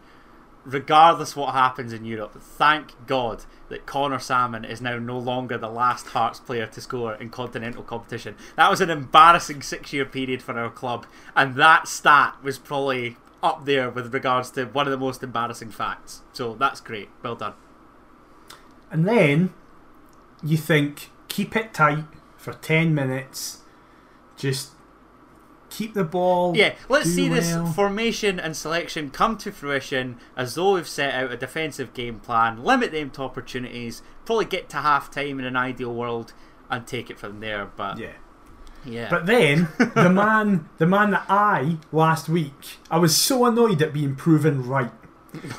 regardless 0.64 1.36
what 1.36 1.54
happens 1.54 1.92
in 1.92 2.04
Europe, 2.04 2.40
thank 2.40 2.92
God 3.06 3.44
that 3.68 3.86
Conor 3.86 4.18
Sammon 4.20 4.64
is 4.64 4.80
now 4.80 4.98
no 4.98 5.18
longer 5.18 5.58
the 5.58 5.68
last 5.68 6.08
Hearts 6.08 6.38
player 6.40 6.66
to 6.66 6.80
score 6.80 7.14
in 7.14 7.30
continental 7.30 7.82
competition. 7.82 8.36
That 8.56 8.70
was 8.70 8.80
an 8.80 8.90
embarrassing 8.90 9.62
six 9.62 9.92
year 9.92 10.04
period 10.04 10.42
for 10.42 10.58
our 10.58 10.70
club, 10.70 11.06
and 11.34 11.56
that 11.56 11.88
stat 11.88 12.36
was 12.42 12.58
probably 12.58 13.16
up 13.42 13.64
there 13.64 13.90
with 13.90 14.12
regards 14.14 14.50
to 14.50 14.64
one 14.66 14.86
of 14.86 14.90
the 14.90 14.96
most 14.98 15.22
embarrassing 15.22 15.70
facts. 15.70 16.22
So 16.32 16.54
that's 16.54 16.80
great. 16.80 17.08
Well 17.22 17.34
done. 17.36 17.54
and 18.90 19.04
then 19.06 19.52
you 20.42 20.56
think 20.56 21.10
keep 21.28 21.56
it 21.56 21.74
tight 21.74 22.04
for 22.36 22.52
ten 22.52 22.94
minutes, 22.94 23.62
just 24.36 24.70
keep 25.76 25.92
the 25.94 26.04
ball. 26.04 26.56
Yeah, 26.56 26.74
let's 26.88 27.10
see 27.10 27.28
this 27.28 27.54
formation 27.74 28.40
and 28.40 28.56
selection 28.56 29.10
come 29.10 29.36
to 29.38 29.52
fruition 29.52 30.18
as 30.36 30.54
though 30.54 30.74
we've 30.74 30.88
set 30.88 31.14
out 31.14 31.30
a 31.32 31.36
defensive 31.36 31.92
game 31.92 32.18
plan, 32.20 32.62
limit 32.64 32.92
them 32.92 33.10
to 33.10 33.22
opportunities, 33.22 34.02
probably 34.24 34.46
get 34.46 34.68
to 34.70 34.78
half 34.78 35.10
time 35.10 35.38
in 35.38 35.44
an 35.44 35.56
ideal 35.56 35.94
world 35.94 36.32
and 36.70 36.86
take 36.86 37.10
it 37.10 37.18
from 37.18 37.40
there. 37.40 37.66
But 37.76 37.98
Yeah. 37.98 38.12
yeah, 38.84 39.08
But 39.10 39.26
then 39.26 39.68
the 39.78 40.08
man, 40.10 40.68
the 40.78 40.86
man 40.86 41.10
that 41.10 41.26
I 41.28 41.76
last 41.92 42.28
week, 42.28 42.78
I 42.90 42.98
was 42.98 43.16
so 43.16 43.44
annoyed 43.44 43.82
at 43.82 43.92
being 43.92 44.16
proven 44.16 44.66
right 44.66 44.92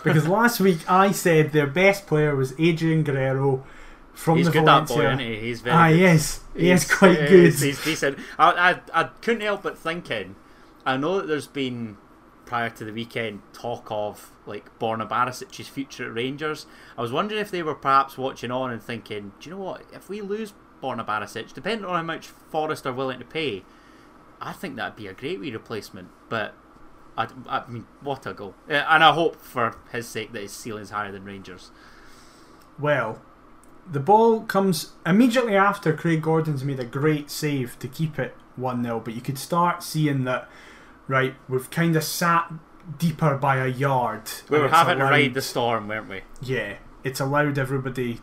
because 0.03 0.27
last 0.27 0.59
week 0.59 0.79
I 0.89 1.12
said 1.12 1.51
their 1.51 1.67
best 1.67 2.07
player 2.07 2.36
was 2.36 2.53
Adrian 2.57 3.03
Guerrero 3.03 3.63
from 4.17 4.38
he's 4.38 4.47
the 4.47 4.51
good 4.51 4.65
that 4.65 4.88
boy, 4.88 4.95
Valencia. 4.95 5.25
isn't 5.27 5.33
he? 5.41 5.47
He's 5.47 5.62
very 5.62 5.75
ah, 5.75 5.88
good. 5.89 6.00
yes, 6.00 6.39
he 6.55 6.71
is 6.71 6.83
He's- 6.83 6.97
quite 6.97 7.19
uh, 7.19 7.27
good. 7.27 7.45
He's, 7.45 7.62
he's 7.62 7.83
decent. 7.83 8.17
I, 8.38 8.79
I, 8.93 9.01
I 9.01 9.03
couldn't 9.21 9.41
help 9.41 9.63
but 9.63 9.77
thinking. 9.77 10.36
I 10.86 10.97
know 10.97 11.17
that 11.19 11.27
there's 11.27 11.47
been 11.47 11.97
prior 12.45 12.69
to 12.69 12.86
the 12.86 12.93
weekend 12.93 13.41
talk 13.53 13.88
of 13.91 14.31
like 14.45 14.77
Borna 14.79 15.07
Barisic's 15.07 15.67
future 15.67 16.05
at 16.05 16.13
Rangers. 16.13 16.65
I 16.97 17.01
was 17.01 17.12
wondering 17.12 17.41
if 17.41 17.51
they 17.51 17.62
were 17.62 17.75
perhaps 17.75 18.17
watching 18.17 18.51
on 18.51 18.71
and 18.71 18.81
thinking, 18.81 19.33
do 19.39 19.50
you 19.50 19.55
know 19.57 19.62
what? 19.62 19.83
If 19.93 20.07
we 20.09 20.21
lose 20.21 20.53
Borna 20.81 21.05
Barisic, 21.05 21.53
depending 21.53 21.86
on 21.86 21.95
how 21.95 22.01
much 22.03 22.27
Forest 22.27 22.86
are 22.88 22.93
willing 22.93 23.19
to 23.19 23.25
pay, 23.25 23.63
I 24.41 24.53
think 24.53 24.75
that'd 24.77 24.95
be 24.95 25.07
a 25.07 25.13
great 25.13 25.39
wee 25.41 25.51
replacement. 25.51 26.07
But 26.29 26.53
I, 27.17 27.27
I 27.50 27.67
mean, 27.67 27.86
what 28.01 28.25
a 28.25 28.33
goal! 28.33 28.55
Uh, 28.69 28.74
And 28.89 29.03
I 29.03 29.12
hope 29.13 29.41
for 29.41 29.77
his 29.91 30.07
sake 30.07 30.31
that 30.33 30.41
his 30.41 30.53
ceiling's 30.53 30.91
higher 30.91 31.12
than 31.12 31.25
Rangers. 31.25 31.71
Well, 32.79 33.21
the 33.91 34.00
ball 34.00 34.41
comes 34.41 34.91
immediately 35.06 35.56
after 35.56 35.94
Craig 35.94 36.22
Gordon's 36.22 36.63
made 36.63 36.79
a 36.79 36.86
great 36.86 37.29
save 37.29 37.77
to 37.79 37.88
keep 37.88 38.20
it 38.20 38.36
1 38.56 38.84
0, 38.84 39.00
but 39.00 39.13
you 39.13 39.22
could 39.22 39.38
start 39.38 39.84
seeing 39.84 40.24
that, 40.25 40.50
right, 41.08 41.36
we've 41.48 41.70
kind 41.70 41.96
of 41.96 42.03
sat 42.03 42.51
deeper 42.98 43.36
by 43.38 43.58
a 43.58 43.67
yard. 43.67 44.24
We 44.50 44.60
were 44.60 44.70
having 44.70 44.98
to 44.98 45.03
allowed- 45.03 45.12
ride 45.12 45.34
the 45.34 45.41
storm, 45.41 45.88
weren't 45.88 46.10
we? 46.10 46.22
Yeah, 46.41 46.75
it's 47.03 47.20
allowed 47.20 47.58
everybody. 47.58 48.20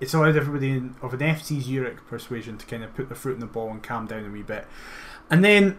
It's 0.00 0.14
allowed 0.14 0.36
everybody 0.36 0.70
in, 0.70 0.94
of 1.02 1.12
an 1.12 1.20
FC 1.20 1.60
Zurich 1.60 2.06
persuasion 2.06 2.56
to 2.56 2.64
kind 2.66 2.82
of 2.82 2.94
put 2.94 3.08
their 3.08 3.16
foot 3.16 3.34
in 3.34 3.40
the 3.40 3.46
ball 3.46 3.70
and 3.70 3.82
calm 3.82 4.06
down 4.06 4.24
a 4.24 4.30
wee 4.30 4.42
bit. 4.42 4.66
And 5.28 5.44
then 5.44 5.78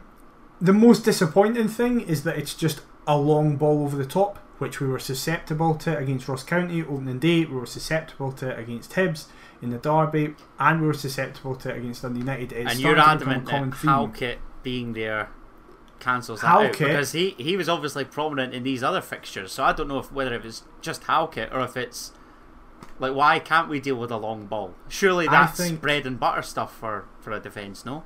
the 0.60 0.74
most 0.74 1.04
disappointing 1.06 1.68
thing 1.70 2.02
is 2.02 2.24
that 2.24 2.38
it's 2.38 2.54
just 2.54 2.82
a 3.08 3.18
long 3.18 3.56
ball 3.56 3.84
over 3.84 3.98
the 3.98 4.06
top, 4.06 4.38
which 4.62 4.80
we 4.80 4.88
were 4.88 5.00
susceptible 5.00 5.74
to 5.74 5.98
against 5.98 6.28
Ross 6.28 6.44
County 6.44 6.84
opening 6.84 7.18
day. 7.18 7.46
We 7.46 7.56
were 7.56 7.66
susceptible 7.66 8.32
to 8.34 8.56
against 8.56 8.92
Hibs 8.92 9.26
in 9.60 9.72
the 9.72 9.80
derby, 9.80 10.36
and 10.60 10.82
we 10.82 10.88
were 10.88 10.94
susceptible 10.94 11.56
to 11.56 11.74
against 11.74 12.04
Dundee 12.04 12.20
United. 12.20 12.52
It's 12.54 12.72
and 12.72 12.80
you're 12.80 13.00
adamant 13.00 13.48
that. 13.48 13.74
Halkett 13.74 14.38
being 14.62 14.94
there 14.94 15.30
cancels 16.00 16.42
that 16.42 16.48
out 16.48 16.72
because 16.72 17.12
he, 17.12 17.32
he 17.38 17.58
was 17.58 17.68
obviously 17.68 18.06
prominent 18.06 18.54
in 18.54 18.62
these 18.64 18.84
other 18.84 19.02
fixtures. 19.02 19.52
So 19.52 19.64
I 19.64 19.74
don't 19.74 19.88
know 19.88 20.00
if 20.00 20.12
whether 20.12 20.34
it 20.34 20.44
was 20.44 20.64
just 20.80 21.04
Halkett 21.04 21.52
or 21.52 21.62
if 21.62 21.76
it's 21.76 22.12
like 23.00 23.16
why 23.16 23.40
can't 23.40 23.68
we 23.68 23.80
deal 23.80 23.96
with 23.96 24.12
a 24.12 24.18
long 24.18 24.46
ball? 24.46 24.76
Surely 24.90 25.28
that's 25.28 25.58
think- 25.58 25.82
bread 25.82 26.06
and 26.06 26.20
butter 26.20 26.44
stuff 26.44 26.76
for 26.76 27.06
for 27.20 27.32
a 27.32 27.40
defence, 27.40 27.84
no? 27.84 28.04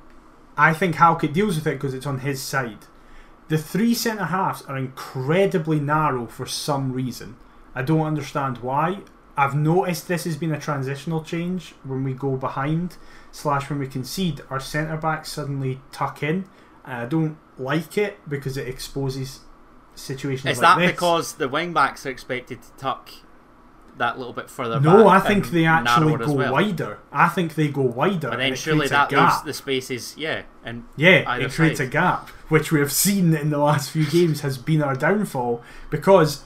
I 0.56 0.72
think 0.72 0.94
Halkett 0.94 1.34
deals 1.34 1.56
with 1.56 1.66
it 1.66 1.74
because 1.74 1.92
it's 1.92 2.06
on 2.06 2.20
his 2.20 2.40
side. 2.40 2.86
The 3.48 3.58
three 3.58 3.94
centre 3.94 4.24
halves 4.24 4.62
are 4.62 4.76
incredibly 4.76 5.78
narrow 5.78 6.26
for 6.26 6.46
some 6.46 6.92
reason. 6.92 7.36
I 7.74 7.82
don't 7.82 8.00
understand 8.00 8.58
why. 8.58 9.00
I've 9.36 9.54
noticed 9.54 10.08
this 10.08 10.24
has 10.24 10.36
been 10.36 10.52
a 10.52 10.58
transitional 10.58 11.22
change 11.22 11.74
when 11.84 12.02
we 12.02 12.14
go 12.14 12.36
behind 12.36 12.96
slash 13.30 13.68
when 13.68 13.78
we 13.78 13.86
concede. 13.86 14.40
Our 14.50 14.60
centre 14.60 14.96
backs 14.96 15.30
suddenly 15.30 15.80
tuck 15.92 16.22
in, 16.22 16.46
and 16.84 16.94
I 17.02 17.06
don't 17.06 17.36
like 17.58 17.98
it 17.98 18.18
because 18.28 18.56
it 18.56 18.66
exposes 18.66 19.40
situations 19.94 20.56
Is 20.56 20.62
like 20.62 20.76
that 20.76 20.82
this. 20.82 20.92
because 20.92 21.34
the 21.34 21.48
wing 21.48 21.72
backs 21.72 22.04
are 22.06 22.10
expected 22.10 22.62
to 22.62 22.70
tuck 22.78 23.10
that 23.98 24.18
little 24.18 24.32
bit 24.32 24.50
further 24.50 24.78
no, 24.80 25.08
I 25.08 25.20
think 25.20 25.50
they 25.50 25.64
actually 25.64 26.16
go 26.16 26.32
well? 26.32 26.52
wider. 26.52 26.98
I 27.12 27.28
think 27.28 27.54
they 27.54 27.68
go 27.68 27.82
wider. 27.82 28.28
But 28.28 28.34
and 28.34 28.42
then 28.42 28.54
surely 28.54 28.88
that 28.88 29.10
leaves 29.10 29.42
the 29.42 29.52
spaces, 29.52 30.14
yeah, 30.16 30.42
and 30.64 30.84
Yeah, 30.96 31.36
it 31.36 31.52
creates 31.52 31.78
side. 31.78 31.88
a 31.88 31.90
gap, 31.90 32.28
which 32.48 32.70
we 32.72 32.80
have 32.80 32.92
seen 32.92 33.34
in 33.34 33.50
the 33.50 33.58
last 33.58 33.90
few 33.90 34.06
games 34.06 34.40
has 34.42 34.58
been 34.58 34.82
our 34.82 34.94
downfall 34.94 35.62
because 35.90 36.42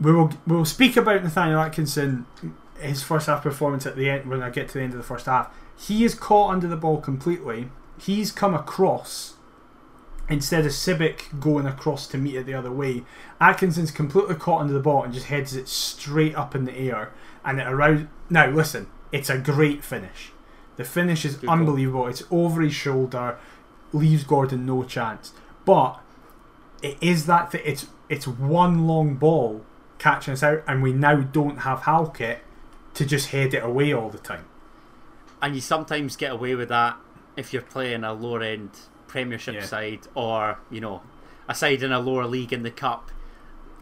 we 0.00 0.12
will 0.12 0.32
we 0.46 0.56
will 0.56 0.64
speak 0.64 0.96
about 0.96 1.22
Nathaniel 1.22 1.60
Atkinson, 1.60 2.26
his 2.78 3.02
first 3.02 3.26
half 3.26 3.42
performance 3.42 3.86
at 3.86 3.96
the 3.96 4.08
end 4.10 4.28
when 4.28 4.42
I 4.42 4.50
get 4.50 4.68
to 4.68 4.74
the 4.74 4.80
end 4.80 4.92
of 4.92 4.98
the 4.98 5.04
first 5.04 5.26
half. 5.26 5.54
He 5.76 6.04
is 6.04 6.14
caught 6.14 6.50
under 6.52 6.68
the 6.68 6.76
ball 6.76 7.00
completely. 7.00 7.68
He's 7.98 8.32
come 8.32 8.54
across 8.54 9.34
instead 10.28 10.64
of 10.64 10.72
Sibbick 10.72 11.38
going 11.40 11.66
across 11.66 12.06
to 12.08 12.18
meet 12.18 12.36
it 12.36 12.46
the 12.46 12.54
other 12.54 12.70
way. 12.70 13.02
Atkinson's 13.40 13.90
completely 13.90 14.34
caught 14.36 14.60
under 14.62 14.72
the 14.72 14.80
ball 14.80 15.02
and 15.02 15.12
just 15.12 15.26
heads 15.26 15.54
it 15.54 15.68
straight 15.68 16.34
up 16.34 16.54
in 16.54 16.64
the 16.64 16.76
air, 16.76 17.10
and 17.44 17.60
it 17.60 17.66
aroused. 17.66 18.06
Now 18.30 18.48
listen, 18.48 18.86
it's 19.10 19.28
a 19.30 19.38
great 19.38 19.84
finish. 19.84 20.32
The 20.76 20.84
finish 20.84 21.24
is 21.24 21.34
Good 21.34 21.46
goal. 21.46 21.52
unbelievable. 21.58 22.06
It's 22.06 22.22
over 22.30 22.62
his 22.62 22.74
shoulder, 22.74 23.36
leaves 23.92 24.24
Gordon 24.24 24.64
no 24.64 24.84
chance. 24.84 25.32
But 25.64 26.00
it 26.82 26.96
is 27.00 27.26
that 27.26 27.50
th- 27.52 27.64
it's 27.66 27.86
it's 28.08 28.26
one 28.26 28.86
long 28.86 29.14
ball 29.16 29.64
catching 29.98 30.32
us 30.32 30.42
out, 30.42 30.62
and 30.66 30.82
we 30.82 30.92
now 30.92 31.16
don't 31.16 31.58
have 31.58 31.80
Halkett 31.82 32.38
to 32.94 33.04
just 33.06 33.28
head 33.28 33.54
it 33.54 33.62
away 33.64 33.92
all 33.92 34.08
the 34.10 34.18
time. 34.18 34.44
and 35.40 35.54
you 35.54 35.60
sometimes 35.60 36.14
get 36.16 36.30
away 36.32 36.54
with 36.54 36.68
that 36.68 36.96
if 37.36 37.52
you're 37.52 37.62
playing 37.62 38.04
a 38.04 38.12
lower 38.12 38.42
end 38.42 38.70
Premiership 39.12 39.54
Yeah. 39.56 39.64
side 39.66 40.00
or 40.14 40.58
you 40.70 40.80
know 40.80 41.02
a 41.46 41.54
side 41.54 41.82
in 41.82 41.92
a 41.92 42.00
lower 42.00 42.24
league 42.26 42.50
in 42.52 42.62
the 42.62 42.70
cup. 42.70 43.10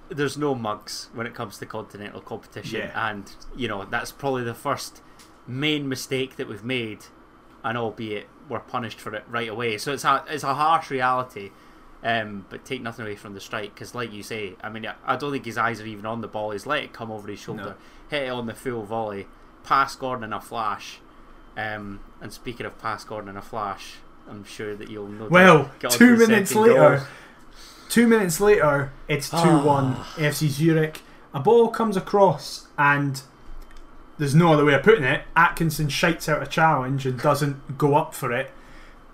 There's 0.08 0.36
no 0.36 0.56
mugs 0.56 1.08
when 1.14 1.24
it 1.24 1.34
comes 1.34 1.58
to 1.58 1.66
continental 1.66 2.20
competition, 2.20 2.80
Yeah. 2.80 3.08
and 3.10 3.32
you 3.54 3.68
know 3.68 3.84
that's 3.84 4.10
probably 4.10 4.42
the 4.42 4.54
first 4.54 5.02
main 5.46 5.88
mistake 5.88 6.34
that 6.36 6.48
we've 6.48 6.64
made, 6.64 7.04
and 7.62 7.78
albeit 7.78 8.26
we're 8.48 8.58
punished 8.58 9.00
for 9.00 9.14
it 9.14 9.22
right 9.28 9.48
away. 9.48 9.78
So 9.78 9.92
it's 9.92 10.04
a 10.04 10.24
it's 10.28 10.42
a 10.42 10.54
harsh 10.54 10.90
reality. 10.90 11.52
Um, 12.02 12.46
but 12.48 12.64
take 12.64 12.80
nothing 12.82 13.04
away 13.04 13.14
from 13.14 13.34
the 13.34 13.40
strike 13.40 13.74
because, 13.74 13.94
like 13.94 14.10
you 14.10 14.22
say, 14.22 14.56
I 14.64 14.70
mean, 14.70 14.90
I- 15.06 15.16
don't 15.16 15.32
think 15.32 15.44
his 15.44 15.58
eyes 15.58 15.82
are 15.82 15.86
even 15.86 16.06
on 16.06 16.22
the 16.22 16.28
ball. 16.28 16.50
He's 16.52 16.64
let 16.64 16.82
it 16.82 16.94
come 16.94 17.10
over 17.12 17.28
his 17.28 17.38
shoulder, 17.40 17.62
No. 17.62 17.74
hit 18.08 18.22
it 18.22 18.28
on 18.30 18.46
the 18.46 18.54
full 18.54 18.84
volley, 18.84 19.26
pass 19.64 19.96
Gordon 19.96 20.24
in 20.24 20.32
a 20.32 20.40
flash. 20.40 20.98
Um, 21.58 22.00
and 22.22 22.32
speaking 22.32 22.64
of 22.64 22.78
pass 22.78 23.04
Gordon 23.04 23.28
in 23.28 23.36
a 23.36 23.42
flash, 23.42 23.96
I'm 24.30 24.44
sure 24.44 24.74
that 24.76 24.88
you'll 24.90 25.08
know. 25.08 25.26
Well, 25.28 25.70
two 25.90 26.16
minutes 26.16 26.54
later, 26.54 26.96
goal. 26.98 27.06
two 27.88 28.06
minutes 28.06 28.40
later, 28.40 28.92
it's 29.08 29.28
two 29.28 29.36
one 29.58 29.96
Ah. 29.98 30.14
FC 30.16 30.48
Zurich. 30.48 31.02
A 31.34 31.40
ball 31.40 31.68
comes 31.68 31.96
across 31.96 32.66
and 32.78 33.22
there's 34.18 34.34
no 34.34 34.52
other 34.52 34.64
way 34.64 34.74
of 34.74 34.82
putting 34.82 35.04
it. 35.04 35.22
Atkinson 35.36 35.88
shites 35.88 36.28
out 36.28 36.42
a 36.42 36.46
challenge 36.46 37.06
and 37.06 37.18
doesn't 37.20 37.76
go 37.78 37.96
up 37.96 38.14
for 38.14 38.32
it. 38.32 38.50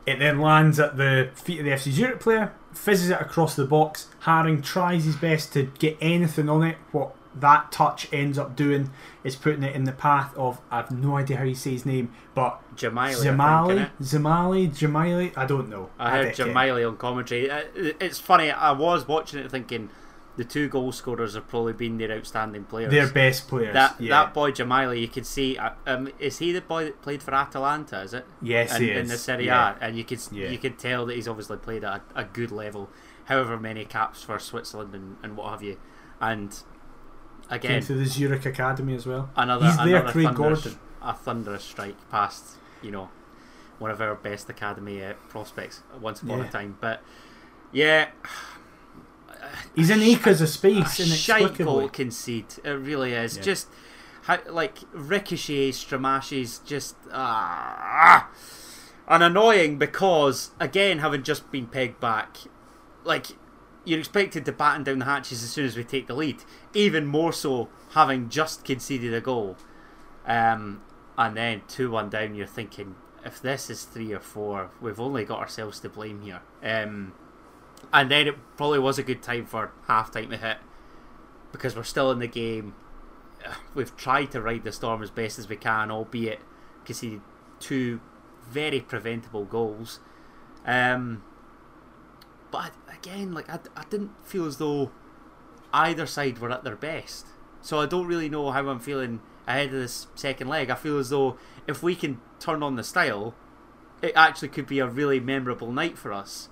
It 0.06 0.18
then 0.18 0.40
lands 0.40 0.78
at 0.78 0.96
the 0.96 1.30
feet 1.35 1.58
of 1.61 1.64
the 1.64 1.73
FC 1.73 1.90
Zurich 1.90 2.20
player, 2.20 2.52
fizzes 2.73 3.11
it 3.11 3.20
across 3.20 3.56
the 3.56 3.64
box. 3.64 4.06
Haring 4.25 4.62
tries 4.62 5.04
his 5.04 5.16
best 5.16 5.52
to 5.54 5.64
get 5.78 5.96
anything 6.00 6.49
on 6.49 6.62
it. 6.62 6.76
What 6.92 7.14
that 7.40 7.70
touch 7.70 8.08
ends 8.12 8.38
up 8.38 8.56
doing 8.56 8.90
is 9.24 9.36
putting 9.36 9.62
it 9.62 9.74
in 9.74 9.84
the 9.84 9.92
path 9.92 10.34
of 10.36 10.60
I've 10.70 10.90
no 10.90 11.16
idea 11.16 11.36
how 11.36 11.44
you 11.44 11.54
say 11.54 11.72
his 11.72 11.84
name, 11.86 12.12
but 12.34 12.60
Jamili, 12.76 12.96
I 12.98 13.14
think, 13.14 13.24
Zamali, 13.36 13.76
innit? 13.76 13.90
Zamali, 14.00 14.68
Jamili. 14.70 15.32
I 15.36 15.46
don't 15.46 15.68
know. 15.68 15.90
I 15.98 16.10
heard. 16.10 16.34
Jamili 16.34 16.88
on 16.88 16.96
commentary. 16.96 17.50
Uh, 17.50 17.62
It's 17.74 18.18
funny. 18.18 18.50
I 18.50 18.72
was 18.72 19.06
watching 19.06 19.40
it 19.40 19.50
thinking 19.50 19.90
the 20.36 20.44
two 20.44 20.68
goal 20.68 20.92
scorers 20.92 21.34
have 21.34 21.48
probably 21.48 21.72
been 21.72 21.96
their 21.96 22.12
outstanding 22.12 22.64
players. 22.64 22.90
Their 22.90 23.08
best 23.10 23.48
players. 23.48 23.72
that 23.72 23.98
yeah. 24.00 24.10
that 24.24 24.34
boy 24.34 24.50
Jamili, 24.52 25.00
you 25.00 25.08
could 25.08 25.26
see. 25.26 25.56
uh, 25.56 25.70
Um, 25.86 26.08
is 26.18 26.38
he 26.38 26.52
the 26.52 26.60
boy 26.60 26.84
that 26.84 27.00
played 27.02 27.22
for 27.22 27.34
Atalanta? 27.34 28.00
Is 28.02 28.12
it? 28.14 28.26
yes, 28.42 28.74
in, 28.76 28.82
he 28.82 28.90
in 28.92 29.08
the 29.08 29.16
Serie 29.18 29.46
yeah. 29.46 29.76
A, 29.80 29.84
and 29.84 29.96
you 29.96 30.04
could 30.04 30.20
Yeah. 30.30 30.48
you 30.50 30.58
could 30.58 30.78
tell 30.78 31.06
that 31.06 31.14
he's 31.16 31.28
obviously 31.28 31.56
played 31.56 31.84
at 31.84 32.02
a, 32.14 32.20
a 32.20 32.25
good 32.25 32.50
level, 32.50 32.90
however 33.26 33.58
many 33.58 33.84
caps 33.84 34.22
for 34.22 34.38
Switzerland 34.38 34.94
and, 34.94 35.16
and 35.22 35.36
what 35.38 35.50
have 35.50 35.62
you, 35.62 35.78
and 36.20 36.54
Came 37.49 37.56
again 37.59 37.82
through 37.82 37.99
the 37.99 38.06
Zurich 38.06 38.45
Academy 38.47 38.95
as 38.95 39.06
well. 39.06 39.30
another 39.37 39.67
He's 39.67 39.76
there, 39.76 39.97
another 39.99 40.11
Craig 40.13 40.26
thunderous, 40.26 40.65
Gordon. 40.65 40.80
a 41.02 41.15
thunderous 41.15 41.65
strike 41.65 42.11
past 42.11 42.56
you 42.82 42.91
know 42.91 43.09
one 43.78 43.91
of 43.91 44.00
our 44.00 44.15
best 44.15 44.49
academy 44.49 45.04
uh, 45.04 45.13
prospects 45.28 45.82
once 46.00 46.23
upon 46.23 46.39
Yeah. 46.39 46.47
a 46.47 46.50
time, 46.50 46.78
but 46.80 47.02
yeah. 47.73 48.09
He's 49.75 49.91
in 49.91 50.00
acres 50.00 50.41
of 50.41 50.49
space. 50.49 50.99
a 50.99 51.04
shite 51.06 51.59
goal 51.59 51.89
concede. 51.89 52.47
It 52.65 52.71
really 52.71 53.13
is. 53.13 53.37
Yeah. 53.37 53.43
Just 53.43 53.69
how, 54.23 54.39
like 54.49 54.78
ricochets, 54.93 55.85
Stramaches, 55.85 56.65
just 56.65 56.97
ah, 57.13 58.28
and 59.06 59.23
annoying 59.23 59.78
because 59.78 60.50
again, 60.59 60.99
having 61.00 61.23
just 61.23 61.50
been 61.52 61.67
pegged 61.67 62.00
back, 62.00 62.39
like 63.04 63.26
you're 63.86 64.00
expected 64.00 64.44
to 64.44 64.52
batten 64.52 64.84
down 64.84 64.99
the 64.99 65.04
hatches 65.06 65.42
as 65.42 65.50
soon 65.50 65.64
as 65.64 65.76
we 65.76 65.84
take 65.84 66.08
the 66.08 66.14
lead. 66.14 66.42
Even 66.75 67.06
more 67.06 67.32
so, 67.32 67.68
having 67.92 68.28
just 68.28 68.64
conceded 68.64 69.14
a 69.14 69.20
goal, 69.20 69.56
um, 70.26 70.82
and 71.16 71.36
then 71.36 71.62
two 71.68 71.90
one 71.90 72.10
down. 72.10 72.34
You're 72.34 72.46
thinking, 72.46 72.96
if 73.25 73.40
this 73.40 73.70
is 73.70 73.84
three 73.84 74.12
or 74.12 74.20
four, 74.20 74.70
we've 74.80 75.00
only 75.00 75.25
got 75.25 75.38
ourselves 75.38 75.80
to 75.80 75.88
blame 75.88 76.22
here. 76.22 76.42
Um, 76.62 77.12
and 77.92 78.10
then 78.10 78.26
it 78.26 78.34
probably 78.56 78.80
was 78.80 78.99
a 78.99 79.02
good 79.02 79.22
time 79.22 79.46
for 79.46 79.72
half 79.86 80.10
time 80.10 80.30
to 80.30 80.36
hit 80.36 80.58
because 81.52 81.76
we're 81.76 81.84
still 81.84 82.10
in 82.10 82.18
the 82.18 82.26
game. 82.26 82.75
We've 83.75 83.96
tried 83.96 84.32
to 84.32 84.42
ride 84.42 84.64
the 84.64 84.72
storm 84.72 85.02
as 85.02 85.10
best 85.10 85.38
as 85.38 85.49
we 85.49 85.56
can, 85.56 85.90
albeit 85.90 86.40
conceded 86.84 87.20
two 87.60 88.00
very 88.50 88.80
preventable 88.80 89.44
goals. 89.44 90.00
Um, 90.66 91.22
but 92.56 92.73
again, 92.90 93.34
like 93.34 93.50
I, 93.50 93.58
I 93.76 93.84
didn't 93.90 94.12
feel 94.25 94.47
as 94.47 94.56
though 94.56 94.90
either 95.75 96.06
side 96.06 96.38
were 96.38 96.50
at 96.50 96.64
their 96.64 96.75
best. 96.75 97.26
So 97.60 97.80
I 97.80 97.84
don't 97.84 98.06
really 98.06 98.30
know 98.30 98.50
how 98.50 98.66
I'm 98.71 98.80
feeling 98.80 99.21
ahead 99.47 99.66
of 99.66 99.73
this 99.73 100.06
second 100.14 100.49
leg. 100.49 100.71
I 100.71 100.75
feel 100.75 100.99
as 100.99 101.10
though 101.10 101.36
if 101.66 101.82
we 101.82 101.95
can 101.95 102.19
turn 102.40 102.62
on 102.62 102.76
the 102.76 102.82
style, 102.82 103.34
it 104.00 104.12
actually 104.16 104.49
could 104.49 104.66
be 104.66 104.78
a 104.78 104.86
really 104.86 105.21
memorable 105.21 105.71
night 105.71 105.99
for 105.99 106.14
us. 106.14 106.49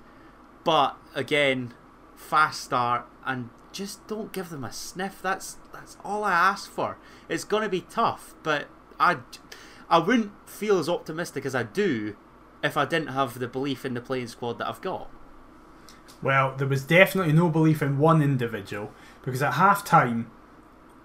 But 0.63 0.99
again, 1.15 1.73
fast 2.15 2.61
start 2.65 3.07
and 3.25 3.49
just 3.73 4.07
don't 4.07 4.31
give 4.31 4.51
them 4.51 4.63
a 4.63 4.73
sniff. 4.75 5.23
That's 5.23 5.57
that's 5.73 5.97
all 6.05 6.23
I 6.23 6.33
ask 6.33 6.71
for. 6.71 6.99
It's 7.31 7.45
gonna 7.45 7.71
be 7.71 7.81
tough, 7.81 8.35
but 8.43 8.67
I 9.01 9.21
I 9.89 10.01
wouldn't 10.01 10.33
feel 10.47 10.79
as 10.79 10.89
optimistic 10.89 11.47
as 11.47 11.55
I 11.55 11.63
do 11.63 12.15
if 12.63 12.77
I 12.77 12.85
didn't 12.85 13.09
have 13.09 13.39
the 13.39 13.49
belief 13.49 13.87
in 13.87 13.95
the 13.95 14.03
playing 14.03 14.27
squad 14.27 14.59
that 14.59 14.69
I've 14.69 14.83
got. 14.83 15.11
Well, 16.25 16.55
there 16.57 16.67
was 16.67 16.83
definitely 16.83 17.35
no 17.35 17.51
belief 17.51 17.83
in 17.83 17.99
one 17.99 18.23
individual 18.23 18.91
because 19.23 19.43
at 19.43 19.55
half 19.55 19.85
time, 19.85 20.31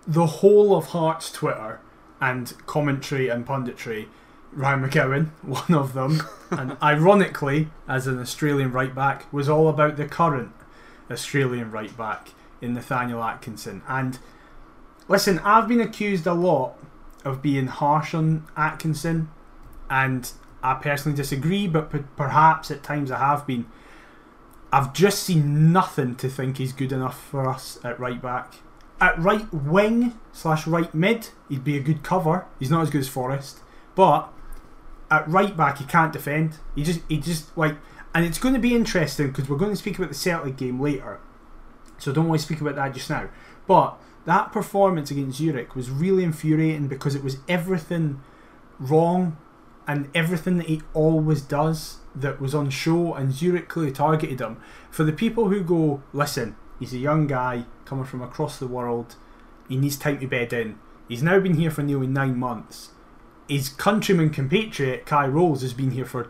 the 0.08 0.26
whole 0.26 0.74
of 0.78 0.88
Hearts 0.88 1.30
Twitter 1.30 1.82
and 2.22 2.54
commentary 2.66 3.28
and 3.28 3.46
punditry, 3.46 4.08
Ryan 4.54 4.90
McGowan, 4.90 5.30
one 5.42 5.78
of 5.78 5.94
them, 5.94 6.24
and 6.50 6.78
ironically, 6.82 7.68
as 7.86 8.08
an 8.08 8.18
Australian 8.18 8.72
right 8.72 8.96
back, 8.96 9.32
was 9.34 9.50
all 9.50 9.68
about 9.68 9.98
the 9.98 10.06
current 10.06 10.54
Australian 11.12 11.70
right 11.70 11.96
back 11.98 12.30
in 12.62 12.74
Nathaniel 12.74 13.22
Atkinson. 13.22 13.82
And 13.90 14.20
listen, 15.10 15.40
I've 15.40 15.68
been 15.68 15.82
accused 15.82 16.28
a 16.28 16.34
lot 16.34 16.80
of 17.26 17.42
being 17.42 17.68
harsh 17.68 18.14
on 18.14 18.48
Atkinson, 18.56 19.30
and 19.90 20.32
I 20.64 20.76
personally 20.76 21.18
disagree, 21.18 21.68
but 21.68 21.92
p- 21.92 22.06
perhaps 22.16 22.72
at 22.72 22.84
times 22.84 23.12
I 23.12 23.18
have 23.18 23.46
been. 23.46 23.66
I've 24.72 24.94
just 24.94 25.24
seen 25.24 25.72
nothing 25.72 26.16
to 26.18 26.30
think 26.30 26.58
he's 26.58 26.74
good 26.74 26.92
enough 26.92 27.20
for 27.20 27.48
us 27.50 27.80
at 27.84 28.00
right 28.00 28.22
back. 28.22 28.56
At 29.02 29.18
right 29.18 29.52
wing 29.54 30.20
slash 30.32 30.68
right 30.68 30.94
mid, 30.94 31.30
he'd 31.48 31.64
be 31.64 31.78
a 31.78 31.82
good 31.82 32.04
cover. 32.04 32.46
He's 32.60 32.70
not 32.70 32.84
as 32.84 32.90
good 32.90 33.02
as 33.02 33.08
Forrest, 33.08 33.60
but 33.96 34.32
at 35.10 35.28
right 35.28 35.56
back 35.56 35.80
he 35.80 35.86
can't 35.86 36.14
defend. 36.14 36.58
He 36.76 36.84
just 36.84 37.02
he 37.08 37.18
just 37.18 37.58
like, 37.58 37.78
and 38.14 38.26
it's 38.26 38.38
going 38.38 38.54
to 38.54 38.60
be 38.60 38.76
interesting 38.76 39.28
because 39.28 39.50
we're 39.50 39.58
going 39.58 39.72
to 39.72 39.78
speak 39.78 39.98
about 39.98 40.10
the 40.10 40.16
Celtic 40.16 40.58
game 40.58 40.80
later, 40.80 41.20
so 41.98 42.12
don't 42.12 42.28
want 42.28 42.42
to 42.42 42.46
speak 42.46 42.62
about 42.62 42.76
that 42.76 42.94
just 42.94 43.10
now. 43.10 43.30
But 43.66 43.98
that 44.26 44.52
performance 44.52 45.10
against 45.10 45.38
Zurich 45.38 45.76
was 45.76 45.90
really 45.90 46.24
infuriating 46.24 46.88
because 46.88 47.16
it 47.16 47.24
was 47.24 47.38
everything 47.48 48.22
wrong 48.80 49.38
and 49.88 50.10
everything 50.14 50.58
that 50.58 50.68
he 50.68 50.82
always 50.94 51.42
does 51.42 51.99
that 52.22 52.42
was 52.42 52.56
on 52.56 52.70
show, 52.70 53.14
and 53.14 53.34
Zurich 53.34 53.68
clearly 53.68 53.92
targeted 53.92 54.40
him. 54.40 54.62
For 54.92 55.04
the 55.04 55.14
people 55.14 55.50
who 55.50 55.62
go, 55.62 56.04
listen, 56.14 56.56
he's 56.80 56.94
a 56.94 56.98
young 56.98 57.28
guy 57.28 57.66
coming 57.86 58.06
from 58.06 58.22
across 58.22 58.58
the 58.58 58.68
world, 58.68 59.16
he 59.68 59.78
needs 59.78 59.98
time 59.98 60.20
to 60.20 60.28
bed 60.28 60.54
in. 60.54 60.80
He's 61.08 61.24
now 61.24 61.40
been 61.40 61.56
here 61.56 61.72
for 61.72 61.84
nearly 61.84 62.08
nine 62.08 62.38
months. 62.38 62.90
His 63.48 63.70
countryman 63.70 64.30
compatriot 64.30 65.06
Kye 65.06 65.28
Rowles 65.28 65.62
has 65.64 65.74
been 65.74 65.92
here 65.92 66.06
for 66.06 66.30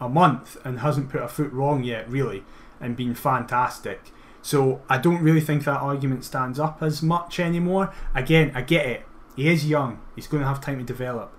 a 0.00 0.08
month 0.08 0.56
and 0.64 0.80
hasn't 0.80 1.10
put 1.10 1.22
a 1.22 1.28
foot 1.28 1.52
wrong 1.52 1.84
yet, 1.84 2.08
really, 2.08 2.44
and 2.80 2.96
been 2.96 3.14
fantastic. 3.14 4.12
So 4.42 4.80
I 4.88 4.98
don't 4.98 5.22
really 5.22 5.40
think 5.40 5.64
that 5.64 5.80
argument 5.80 6.24
stands 6.24 6.58
up 6.58 6.82
as 6.82 7.02
much 7.02 7.40
anymore. 7.40 7.92
Again, 8.14 8.52
I 8.54 8.62
get 8.62 8.86
it. 8.86 9.06
He 9.34 9.48
is 9.48 9.66
young. 9.66 10.00
He's 10.14 10.28
going 10.28 10.42
to 10.42 10.48
have 10.48 10.60
time 10.60 10.78
to 10.78 10.84
develop. 10.84 11.35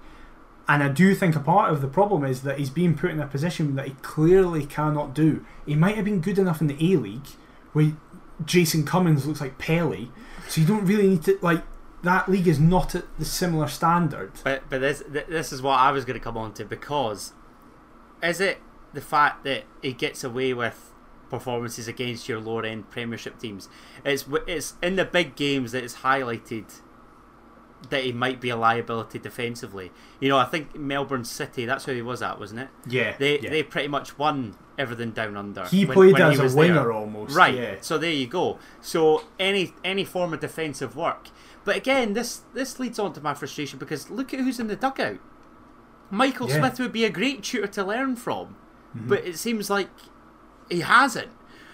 And 0.69 0.83
I 0.83 0.89
do 0.89 1.15
think 1.15 1.35
a 1.35 1.39
part 1.39 1.71
of 1.71 1.81
the 1.81 1.87
problem 1.87 2.25
is 2.25 2.41
that 2.41 2.59
he's 2.59 2.69
being 2.69 2.97
put 2.97 3.11
in 3.11 3.19
a 3.21 3.27
position 3.27 3.75
that 3.75 3.87
he 3.87 3.93
clearly 4.01 4.65
cannot 4.65 5.13
do. 5.13 5.45
He 5.65 5.75
might 5.75 5.95
have 5.95 6.05
been 6.05 6.19
good 6.19 6.37
enough 6.37 6.59
in 6.59 6.67
the 6.67 6.93
A 6.93 6.97
League, 6.97 7.27
where 7.71 7.93
Jason 8.43 8.85
Cummings 8.85 9.25
looks 9.25 9.39
like 9.39 9.57
Pele. 9.57 10.07
So 10.49 10.61
you 10.61 10.67
don't 10.67 10.85
really 10.85 11.07
need 11.07 11.23
to 11.23 11.37
like 11.41 11.63
that 12.03 12.29
league 12.29 12.47
is 12.47 12.59
not 12.59 12.95
at 12.95 13.05
the 13.17 13.25
similar 13.25 13.67
standard. 13.67 14.33
But 14.43 14.63
but 14.69 14.81
this 14.81 15.03
this 15.07 15.51
is 15.51 15.61
what 15.61 15.79
I 15.79 15.91
was 15.91 16.05
going 16.05 16.19
to 16.19 16.23
come 16.23 16.37
on 16.37 16.53
to 16.53 16.65
because 16.65 17.33
is 18.21 18.39
it 18.41 18.59
the 18.93 19.01
fact 19.01 19.43
that 19.43 19.63
he 19.81 19.93
gets 19.93 20.23
away 20.23 20.53
with 20.53 20.93
performances 21.29 21.87
against 21.87 22.29
your 22.29 22.39
lower 22.39 22.65
end 22.65 22.89
Premiership 22.89 23.39
teams? 23.39 23.69
It's 24.05 24.25
it's 24.47 24.75
in 24.81 24.95
the 24.95 25.05
big 25.05 25.35
games 25.35 25.71
that 25.71 25.83
it's 25.83 25.97
highlighted 25.97 26.81
that 27.89 28.03
he 28.03 28.11
might 28.11 28.41
be 28.41 28.49
a 28.49 28.55
liability 28.55 29.19
defensively. 29.19 29.91
You 30.19 30.29
know, 30.29 30.37
I 30.37 30.45
think 30.45 30.75
Melbourne 30.75 31.23
City, 31.25 31.65
that's 31.65 31.85
who 31.85 31.93
he 31.93 32.01
was 32.01 32.21
at, 32.21 32.39
wasn't 32.39 32.61
it? 32.61 32.69
Yeah, 32.87 33.15
They 33.17 33.39
yeah. 33.39 33.49
they 33.49 33.63
pretty 33.63 33.87
much 33.87 34.17
won 34.17 34.55
everything 34.77 35.11
down 35.11 35.37
under. 35.37 35.65
he 35.65 35.85
when- 35.85 35.95
played 35.95 36.13
when 36.13 36.21
as 36.23 36.37
he 36.37 36.43
was 36.43 36.53
a 36.53 36.57
winger 36.57 36.73
there. 36.75 36.91
almost. 36.91 37.35
Right. 37.35 37.53
Yeah. 37.55 37.75
So 37.81 37.97
there 37.97 38.11
you 38.11 38.27
go. 38.27 38.59
So 38.81 39.23
any 39.39 39.73
any 39.83 40.03
form 40.05 40.33
of 40.33 40.39
defensive 40.39 40.95
work. 40.95 41.27
But 41.65 41.75
again, 41.75 42.13
this 42.13 42.41
this 42.53 42.79
leads 42.79 42.97
on 42.99 43.13
to 43.13 43.21
my 43.21 43.33
frustration 43.33 43.77
because 43.79 44.09
look 44.09 44.33
at 44.33 44.39
who's 44.39 44.59
in 44.59 44.67
the 44.67 44.75
dugout. 44.75 45.19
Michael 46.09 46.49
Yeah. 46.49 46.57
Smith 46.59 46.79
would 46.79 46.93
be 46.93 47.05
a 47.05 47.09
great 47.09 47.43
tutor 47.43 47.67
to 47.67 47.83
learn 47.83 48.15
from, 48.15 48.55
Mm-hmm. 48.95 49.09
but 49.09 49.25
it 49.25 49.37
seems 49.37 49.69
like 49.69 49.89
he 50.69 50.79
hasn't. 50.79 51.29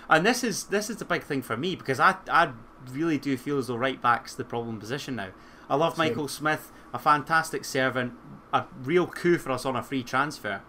And 0.09 0.25
this 0.25 0.43
is 0.43 0.65
this 0.65 0.89
is 0.89 0.97
the 0.97 1.05
big 1.05 1.23
thing 1.23 1.41
for 1.41 1.55
me 1.55 1.75
because 1.75 1.99
I 1.99 2.15
I 2.29 2.51
really 2.91 3.17
do 3.17 3.37
feel 3.37 3.57
as 3.59 3.67
though 3.67 3.75
right 3.77 4.01
back's 4.01 4.33
the 4.35 4.43
problem 4.43 4.79
position 4.79 5.15
now. 5.15 5.29
I 5.69 5.75
love 5.75 5.95
Same. 5.95 6.09
Michael 6.09 6.27
Smith, 6.27 6.71
a 6.93 6.99
fantastic 6.99 7.65
servant, 7.65 8.13
a 8.51 8.65
real 8.83 9.07
coup 9.07 9.37
for 9.37 9.51
us 9.51 9.65
on 9.65 9.75
a 9.75 9.83
free 9.83 10.03
transfer. 10.03 10.61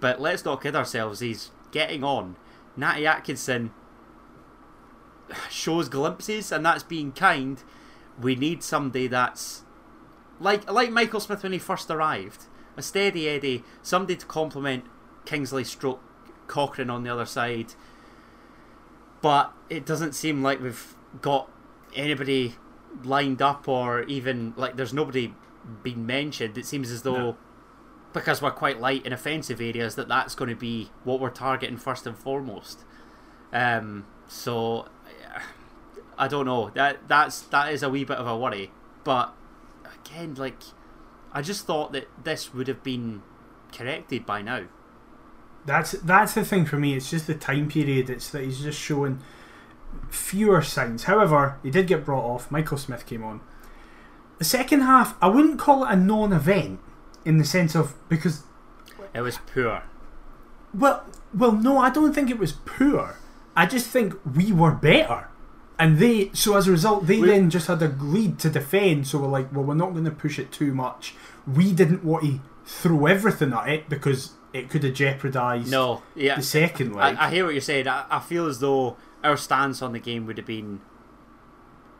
But 0.00 0.20
let's 0.20 0.44
not 0.44 0.62
kid 0.62 0.76
ourselves, 0.76 1.20
he's 1.20 1.50
getting 1.72 2.04
on. 2.04 2.36
Natty 2.76 3.06
Atkinson 3.06 3.72
shows 5.50 5.88
glimpses, 5.88 6.52
and 6.52 6.64
that's 6.64 6.82
being 6.82 7.12
kind. 7.12 7.62
We 8.20 8.34
need 8.36 8.62
somebody 8.62 9.06
that's 9.06 9.64
like 10.40 10.70
like 10.70 10.90
Michael 10.90 11.20
Smith 11.20 11.42
when 11.42 11.52
he 11.52 11.58
first 11.58 11.90
arrived, 11.90 12.46
a 12.76 12.82
steady 12.82 13.28
Eddie, 13.28 13.64
somebody 13.82 14.16
to 14.16 14.26
complement 14.26 14.84
Kingsley 15.24 15.64
Stroke 15.64 16.00
Cochrane 16.46 16.90
on 16.90 17.02
the 17.02 17.10
other 17.10 17.26
side. 17.26 17.74
But 19.22 19.52
it 19.70 19.86
doesn't 19.86 20.14
seem 20.14 20.42
like 20.42 20.60
we've 20.60 20.94
got 21.22 21.50
anybody 21.94 22.56
lined 23.02 23.42
up, 23.42 23.66
or 23.68 24.02
even 24.04 24.54
like 24.56 24.76
there's 24.76 24.92
nobody 24.92 25.34
been 25.82 26.06
mentioned. 26.06 26.56
It 26.58 26.66
seems 26.66 26.90
as 26.90 27.02
though 27.02 27.16
No. 27.16 27.36
because 28.12 28.40
we're 28.42 28.50
quite 28.50 28.80
light 28.80 29.04
in 29.06 29.12
offensive 29.12 29.60
areas 29.60 29.94
that 29.96 30.08
that's 30.08 30.34
going 30.34 30.50
to 30.50 30.56
be 30.56 30.90
what 31.04 31.20
we're 31.20 31.30
targeting 31.30 31.76
first 31.78 32.06
and 32.06 32.16
foremost. 32.16 32.84
Um, 33.52 34.06
so 34.28 34.88
I 36.18 36.28
don't 36.28 36.46
know. 36.46 36.70
That 36.74 37.08
that's 37.08 37.40
that 37.42 37.72
is 37.72 37.82
a 37.82 37.88
wee 37.90 38.04
bit 38.04 38.18
of 38.18 38.26
a 38.26 38.36
worry. 38.36 38.70
But 39.04 39.34
again, 40.04 40.34
like 40.34 40.58
I 41.32 41.42
just 41.42 41.66
thought 41.66 41.92
that 41.92 42.08
this 42.22 42.54
would 42.54 42.68
have 42.68 42.82
been 42.82 43.22
corrected 43.72 44.24
by 44.24 44.42
now. 44.42 44.64
That's 45.66 45.92
that's 45.92 46.34
the 46.34 46.44
thing 46.44 46.66
for 46.66 46.76
me. 46.78 46.94
It's 46.94 47.10
just 47.10 47.26
the 47.26 47.34
time 47.34 47.68
period. 47.68 48.10
It's 48.10 48.28
that 48.30 48.44
he's 48.44 48.60
just 48.60 48.78
showing 48.78 49.20
fewer 50.10 50.62
signs. 50.62 51.04
However, 51.04 51.58
he 51.62 51.70
did 51.70 51.86
get 51.86 52.04
brought 52.04 52.24
off. 52.24 52.50
Michael 52.50 52.78
Smith 52.78 53.06
came 53.06 53.22
on. 53.24 53.40
The 54.38 54.44
second 54.44 54.80
half, 54.82 55.16
I 55.22 55.28
wouldn't 55.28 55.58
call 55.58 55.84
it 55.84 55.90
a 55.90 55.96
non-event 55.96 56.80
in 57.24 57.38
the 57.38 57.44
sense 57.44 57.74
of 57.74 57.94
because 58.08 58.42
It 59.14 59.20
was 59.20 59.38
poor. 59.52 59.82
well, 60.72 61.04
well, 61.32 61.52
no, 61.52 61.78
I 61.78 61.90
don't 61.90 62.12
think 62.12 62.30
it 62.30 62.38
was 62.38 62.52
poor. 62.52 63.16
I 63.56 63.66
just 63.66 63.86
think 63.88 64.14
we 64.36 64.50
were 64.52 64.72
better, 64.72 65.28
and 65.78 65.98
they. 65.98 66.30
So 66.34 66.56
as 66.56 66.66
a 66.66 66.72
result, 66.72 67.06
they 67.06 67.20
We- 67.20 67.28
then 67.28 67.50
just 67.50 67.68
had 67.68 67.80
a 67.82 67.88
lead 67.88 68.38
to 68.40 68.50
defend. 68.50 69.06
So 69.06 69.18
we're 69.18 69.28
like, 69.28 69.52
well, 69.52 69.64
we're 69.64 69.74
not 69.74 69.92
going 69.92 70.04
to 70.04 70.10
push 70.10 70.38
it 70.40 70.50
too 70.50 70.74
much. 70.74 71.14
We 71.46 71.72
didn't 71.72 72.04
want 72.04 72.24
to 72.24 72.40
throw 72.66 73.06
everything 73.06 73.52
at 73.52 73.68
it 73.68 73.88
because 73.88 74.32
it 74.54 74.70
could 74.70 74.84
have 74.84 74.94
jeopardised 74.94 75.70
No, 75.70 76.02
yeah, 76.14 76.36
the 76.36 76.42
second 76.42 76.94
leg. 76.94 77.16
I, 77.16 77.26
I 77.26 77.30
hear 77.30 77.44
what 77.44 77.52
you're 77.52 77.60
saying. 77.60 77.88
I, 77.88 78.06
I 78.08 78.20
feel 78.20 78.46
as 78.46 78.60
though 78.60 78.96
our 79.22 79.36
stance 79.36 79.82
on 79.82 79.92
the 79.92 79.98
game 79.98 80.26
would 80.26 80.38
have 80.38 80.46
been 80.46 80.80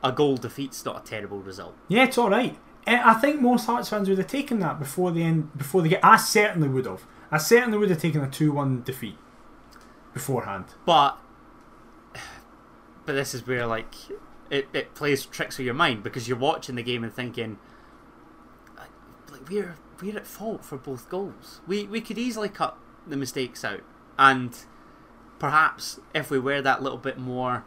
a 0.02 0.12
goal 0.12 0.36
defeat's 0.36 0.84
not 0.84 1.02
a 1.02 1.04
terrible 1.04 1.40
result. 1.40 1.74
Yeah, 1.88 2.04
it's 2.04 2.16
all 2.16 2.30
right. 2.30 2.56
Eh, 2.86 3.00
I 3.02 3.14
think 3.14 3.40
most 3.40 3.66
Hearts 3.66 3.88
fans 3.88 4.08
would 4.08 4.18
have 4.18 4.28
taken 4.28 4.60
that 4.60 4.78
before 4.78 5.10
the 5.10 5.24
end. 5.24 5.56
Before 5.58 5.82
the 5.82 5.88
game, 5.88 6.00
I 6.02 6.16
certainly 6.16 6.68
would 6.68 6.86
have. 6.86 7.04
I 7.30 7.38
certainly 7.38 7.76
would 7.76 7.90
have 7.90 8.00
taken 8.00 8.22
a 8.22 8.30
two-one 8.30 8.82
defeat 8.82 9.18
beforehand. 10.12 10.66
But 10.86 11.18
but 13.04 13.14
this 13.14 13.34
is 13.34 13.46
where 13.46 13.66
like 13.66 13.94
it, 14.50 14.68
it 14.72 14.94
plays 14.94 15.26
tricks 15.26 15.58
with 15.58 15.64
your 15.64 15.74
mind 15.74 16.02
because 16.04 16.28
you're 16.28 16.38
watching 16.38 16.76
the 16.76 16.82
game 16.82 17.02
and 17.02 17.12
thinking 17.12 17.58
like, 18.76 18.90
like 19.32 19.48
we're 19.48 19.74
we're 20.04 20.16
at 20.18 20.26
fault 20.26 20.64
for 20.64 20.76
both 20.78 21.08
goals. 21.08 21.60
We 21.66 21.84
we 21.84 22.00
could 22.00 22.18
easily 22.18 22.48
cut 22.48 22.76
the 23.06 23.16
mistakes 23.16 23.64
out 23.64 23.80
and 24.18 24.56
perhaps 25.38 25.98
if 26.14 26.30
we 26.30 26.38
were 26.38 26.62
that 26.62 26.82
little 26.82 26.98
bit 26.98 27.18
more 27.18 27.64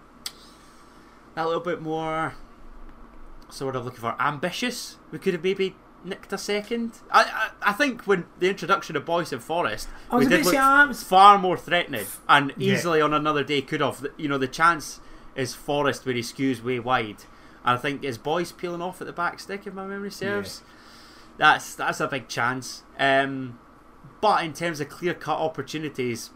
that 1.36 1.46
little 1.46 1.62
bit 1.62 1.82
more 1.82 2.36
sort 3.50 3.76
of 3.76 3.86
looking 3.86 4.00
for 4.02 4.16
ambitious, 4.20 4.98
we 5.12 5.20
could 5.20 5.34
have 5.34 5.44
maybe 5.44 5.76
nicked 6.04 6.32
a 6.34 6.38
second. 6.38 6.94
I 7.12 7.24
I, 7.64 7.70
I 7.70 7.74
think 7.74 8.04
when 8.04 8.26
the 8.40 8.50
introduction 8.50 8.96
of 8.96 9.06
Boyce 9.06 9.32
and 9.32 9.42
Forrest 9.44 9.88
was 10.12 10.24
we 10.26 10.30
did 10.30 10.46
look 10.46 10.54
was- 10.88 11.04
far 11.04 11.38
more 11.38 11.58
threatening 11.58 12.06
and 12.28 12.54
Yeah. 12.58 12.74
easily 12.74 13.02
on 13.02 13.14
another 13.14 13.44
day 13.44 13.62
could 13.62 13.82
have. 13.82 14.06
You 14.18 14.28
know, 14.30 14.38
the 14.38 14.48
chance 14.48 15.00
is 15.36 15.54
Forrest 15.54 16.06
where 16.06 16.16
he 16.16 16.22
skews 16.22 16.64
way 16.64 16.80
wide. 16.80 17.24
And 17.64 17.78
I 17.78 17.82
think 17.82 18.04
his 18.04 18.18
boys 18.18 18.52
peeling 18.52 18.82
off 18.82 19.02
at 19.02 19.08
the 19.08 19.14
back 19.14 19.40
stick, 19.40 19.68
if 19.68 19.74
my 19.74 19.86
memory 19.86 20.10
serves. 20.12 20.64
That's 21.38 21.76
that's 21.76 22.00
a 22.00 22.08
big 22.08 22.28
chance. 22.28 22.84
Um, 23.00 23.60
but 24.22 24.44
in 24.44 24.54
terms 24.54 24.80
of 24.80 24.90
clear 24.90 25.14
cut 25.14 25.40
opportunities, 25.40 26.32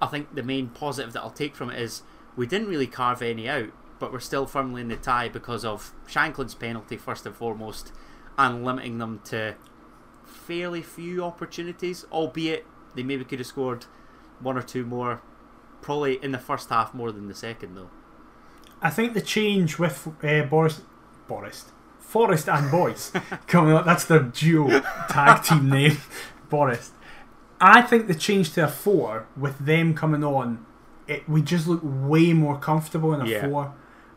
I 0.00 0.06
think 0.06 0.34
the 0.34 0.42
main 0.42 0.68
positive 0.68 1.12
that 1.12 1.20
I'll 1.20 1.30
take 1.30 1.54
from 1.54 1.70
it 1.70 1.80
is 1.80 2.02
we 2.36 2.46
didn't 2.46 2.68
really 2.68 2.86
carve 2.86 3.22
any 3.22 3.48
out, 3.48 3.70
but 3.98 4.12
we're 4.12 4.20
still 4.20 4.46
firmly 4.46 4.82
in 4.82 4.88
the 4.88 4.96
tie 4.96 5.28
because 5.28 5.64
of 5.64 5.92
Shankland's 6.08 6.54
penalty 6.54 6.96
first 6.96 7.26
and 7.26 7.34
foremost, 7.34 7.92
and 8.38 8.64
limiting 8.64 8.98
them 8.98 9.20
to 9.24 9.56
fairly 10.24 10.82
few 10.82 11.22
opportunities, 11.22 12.04
albeit 12.10 12.66
they 12.94 13.02
maybe 13.02 13.24
could 13.24 13.38
have 13.38 13.46
scored 13.46 13.86
one 14.40 14.56
or 14.56 14.62
two 14.62 14.84
more, 14.84 15.22
probably 15.82 16.22
in 16.22 16.32
the 16.32 16.38
first 16.38 16.68
half 16.70 16.94
more 16.94 17.12
than 17.12 17.28
the 17.28 17.34
second 17.34 17.74
though. 17.74 17.90
I 18.82 18.90
think 18.90 19.14
the 19.14 19.22
change 19.22 19.78
with 19.78 20.08
uh, 20.22 20.42
Boris, 20.42 20.82
Boris, 21.26 21.66
Forrest 22.06 22.48
and 22.48 22.70
Boyce 22.70 23.12
coming 23.46 23.74
up. 23.74 23.84
That's 23.84 24.04
their 24.04 24.20
duo 24.20 24.80
tag 25.08 25.42
team 25.44 25.68
name, 25.76 25.98
Boris. 26.48 26.92
I 27.60 27.82
think 27.82 28.06
the 28.06 28.14
change 28.14 28.52
to 28.54 28.64
a 28.64 28.68
four 28.68 29.26
with 29.36 29.58
them 29.58 29.94
coming 29.94 30.22
on, 30.22 30.64
it 31.08 31.28
we 31.28 31.42
just 31.42 31.66
look 31.66 31.80
way 31.82 32.32
more 32.32 32.58
comfortable 32.58 33.12
in 33.14 33.20
a 33.22 33.26
Yeah. 33.26 33.46
four, 33.48 33.74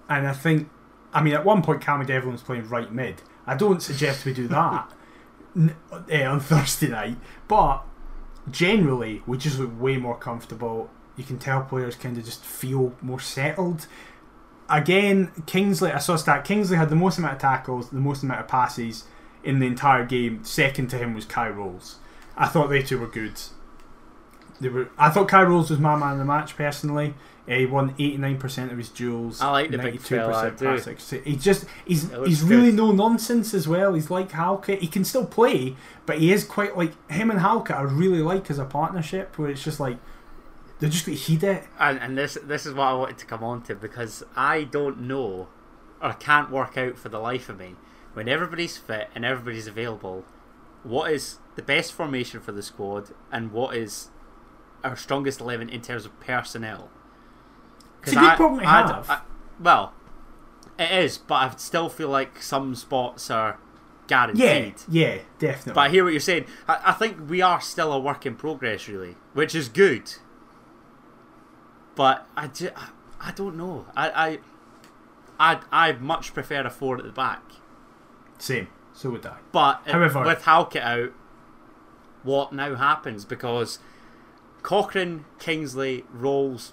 and 0.10 0.28
I 0.28 0.34
think, 0.34 0.70
I 1.14 1.22
mean, 1.24 1.34
at 1.34 1.46
one 1.46 1.62
point 1.62 1.82
Cammy 1.82 2.06
Devlin 2.06 2.34
was 2.34 2.42
playing 2.44 2.68
right 2.70 2.92
mid. 2.92 3.22
I 3.48 3.56
don't 3.56 3.82
suggest 3.82 4.26
we 4.26 4.34
do 4.34 4.48
that 4.60 4.92
n- 5.56 5.76
eh, 6.10 6.26
on 6.26 6.40
Thursday 6.40 6.90
night, 6.90 7.18
but 7.48 7.84
generally 8.52 9.24
we 9.26 9.38
just 9.38 9.60
look 9.60 9.72
way 9.80 9.98
more 9.98 10.18
comfortable. 10.18 10.90
You 11.16 11.24
can 11.24 11.38
tell 11.38 11.62
players 11.64 11.96
kind 11.96 12.18
of 12.18 12.26
just 12.26 12.44
feel 12.46 12.94
more 13.02 13.20
settled 13.20 13.88
again, 14.70 15.32
Kingsley. 15.46 15.92
I 15.92 16.00
saw 16.00 16.16
stat. 16.16 16.46
Kingsley 16.46 16.78
had 16.78 16.90
the 16.90 16.96
most 16.96 17.18
amount 17.18 17.34
of 17.34 17.40
tackles, 17.40 17.90
the 17.90 17.98
most 17.98 18.24
amount 18.24 18.42
of 18.42 18.48
passes 18.48 19.06
in 19.44 19.60
the 19.60 19.68
entire 19.68 20.06
game. 20.06 20.44
Second 20.44 20.88
to 20.90 20.98
him 20.98 21.14
was 21.14 21.26
Kye 21.26 21.50
Rowles. 21.50 21.98
I 22.38 22.48
thought 22.48 22.68
they 22.68 22.82
two 22.82 23.00
were 23.00 23.08
good. 23.08 23.40
They 24.62 24.70
were. 24.70 24.90
I 24.98 25.10
thought 25.10 25.28
Kye 25.28 25.44
Rowles 25.44 25.70
was 25.70 25.80
my 25.80 25.96
man 25.96 26.14
of 26.14 26.20
the 26.20 26.26
match 26.26 26.56
personally. 26.56 27.14
Uh, 27.48 27.54
he 27.54 27.66
won 27.66 27.96
eighty 27.98 28.18
nine 28.18 28.38
percent 28.38 28.72
of 28.72 28.78
his 28.78 28.90
duels. 28.90 29.42
I 29.42 29.50
like 29.50 29.72
the 29.72 29.78
big 29.80 30.00
fella, 30.00 30.34
I 30.34 30.50
do. 30.52 30.66
pass. 30.78 31.10
He 31.10 31.36
just 31.36 31.66
he's 31.86 32.12
he's 32.26 32.44
really 32.44 32.72
no 32.72 32.92
nonsense 32.92 33.54
as 33.54 33.68
well. 33.68 33.94
He's 33.94 34.12
like 34.12 34.32
Halkett. 34.32 34.80
He 34.80 34.88
can 34.88 35.04
still 35.04 35.26
play, 35.26 35.76
but 36.06 36.20
he 36.20 36.32
is 36.32 36.44
quite 36.44 36.78
like 36.78 36.94
him 37.10 37.32
and 37.32 37.40
Halkett. 37.40 37.76
I 37.76 37.82
really 37.82 38.22
like 38.22 38.52
as 38.52 38.60
a 38.60 38.66
partnership 38.66 39.38
where 39.38 39.50
it's 39.50 39.64
just 39.64 39.80
like 39.80 39.98
they're 40.80 40.90
just 40.90 41.06
going 41.06 41.18
to 41.18 41.24
heat 41.24 41.44
it. 41.44 41.66
And, 41.80 42.00
and 42.00 42.18
this 42.18 42.38
this 42.44 42.66
is 42.66 42.74
what 42.74 42.86
I 42.88 42.94
wanted 42.94 43.18
to 43.20 43.26
come 43.26 43.44
on 43.44 43.62
to 43.64 43.76
because 43.76 44.24
I 44.36 44.64
don't 44.64 45.02
know 45.02 45.48
or 46.02 46.14
can't 46.14 46.50
work 46.50 46.78
out 46.78 46.98
for 46.98 47.10
the 47.10 47.20
life 47.20 47.50
of 47.50 47.60
me 47.60 47.76
when 48.14 48.28
everybody's 48.30 48.78
fit 48.78 49.10
and 49.14 49.26
everybody's 49.26 49.68
available 49.68 50.24
what 50.84 51.12
is 51.12 51.40
the 51.56 51.62
best 51.62 51.92
formation 51.92 52.40
for 52.40 52.54
the 52.54 52.64
squad 52.64 53.10
and 53.32 53.52
what 53.52 53.76
is 53.76 54.10
our 54.84 54.96
strongest 54.96 55.42
11 55.42 55.70
in 55.70 55.82
terms 55.82 56.06
of 56.06 56.18
personnel. 56.22 56.90
It's 58.04 58.14
a 58.14 58.16
good 58.16 58.36
problem 58.38 58.62
to 58.62 58.68
I- 58.68 58.88
have. 58.88 59.10
I- 59.10 59.22
well, 59.60 59.94
it 60.78 60.90
is, 60.90 61.18
but 61.18 61.36
I 61.36 61.52
still 61.58 61.90
feel 61.90 62.08
like 62.08 62.42
some 62.42 62.74
spots 62.76 63.30
are 63.30 63.60
guaranteed. 64.08 64.76
Yeah, 64.88 65.16
yeah, 65.16 65.22
definitely. 65.38 65.74
But 65.74 65.82
I 65.82 65.90
hear 65.90 66.06
what 66.06 66.14
you're 66.14 66.22
saying. 66.22 66.46
I, 66.68 66.80
I 66.86 66.92
think 66.94 67.30
we 67.30 67.42
are 67.42 67.60
still 67.60 67.92
a 67.92 68.00
work 68.00 68.26
in 68.26 68.36
progress, 68.36 68.88
really, 68.88 69.18
which 69.34 69.54
is 69.54 69.68
good. 69.68 70.14
But 72.00 72.26
I, 72.38 72.50
I 73.20 73.32
don't 73.32 73.58
know. 73.58 73.86
I 73.94 74.40
I 75.38 75.52
I 75.54 75.60
I 75.70 75.92
much 75.92 76.34
prefer 76.34 76.62
a 76.62 76.70
four 76.70 76.98
at 76.98 77.04
the 77.04 77.12
back. 77.12 77.42
Same. 78.38 78.70
So 78.94 79.10
would 79.10 79.26
I. 79.26 79.36
But 79.52 79.82
it- 79.86 79.92
However- 79.92 80.24
with 80.24 80.46
Halkett 80.46 80.82
out, 80.82 81.12
what 82.24 82.54
now 82.54 82.76
happens? 82.76 83.26
Because 83.26 83.80
Cochrane, 84.64 85.26
Kingsley, 85.40 86.06
Rowles, 86.14 86.72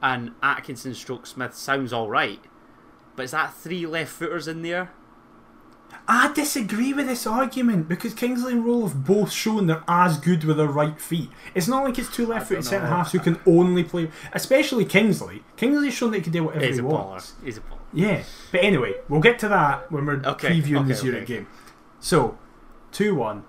and 0.00 0.30
Atkinson 0.44 0.94
stroke 0.94 1.26
Smith 1.26 1.56
sounds 1.56 1.92
all 1.92 2.08
right. 2.08 2.40
But 3.16 3.24
is 3.24 3.30
that 3.32 3.52
three 3.54 3.84
left 3.84 4.12
footers 4.12 4.46
in 4.46 4.62
there? 4.62 4.92
I 6.06 6.32
disagree 6.32 6.92
with 6.92 7.06
this 7.06 7.26
argument 7.26 7.88
because 7.88 8.12
Kingsley 8.14 8.52
and 8.52 8.64
Roll 8.64 8.86
have 8.86 9.04
both 9.04 9.32
shown 9.32 9.66
they're 9.66 9.82
as 9.88 10.18
good 10.18 10.44
with 10.44 10.56
their 10.58 10.66
right 10.68 11.00
feet. 11.00 11.30
It's 11.54 11.66
not 11.68 11.84
like 11.84 11.98
it's 11.98 12.14
two 12.14 12.26
left 12.26 12.48
footed 12.48 12.64
centre 12.64 12.86
halves 12.86 13.12
who 13.12 13.18
can 13.20 13.40
only 13.46 13.82
play, 13.84 14.10
especially 14.32 14.84
Kingsley. 14.84 15.42
Kingsley's 15.56 15.94
shown 15.94 16.10
that 16.10 16.18
he 16.18 16.22
can 16.22 16.32
do 16.32 16.44
whatever 16.44 16.66
He's 16.66 16.76
he 16.76 16.80
a 16.82 16.84
wants. 16.84 17.32
baller. 17.32 17.44
He's 17.44 17.56
a 17.58 17.60
baller. 17.60 17.78
Yeah, 17.92 18.22
but 18.52 18.62
anyway, 18.62 18.94
we'll 19.08 19.20
get 19.20 19.38
to 19.40 19.48
that 19.48 19.90
when 19.90 20.04
we're 20.06 20.20
Okay, 20.24 20.48
previewing 20.60 20.86
the 20.88 20.92
okay, 20.92 20.94
Zurich 20.94 21.22
okay. 21.24 21.34
game. 21.36 21.46
So, 22.00 22.36
2 22.92 23.14
1, 23.14 23.44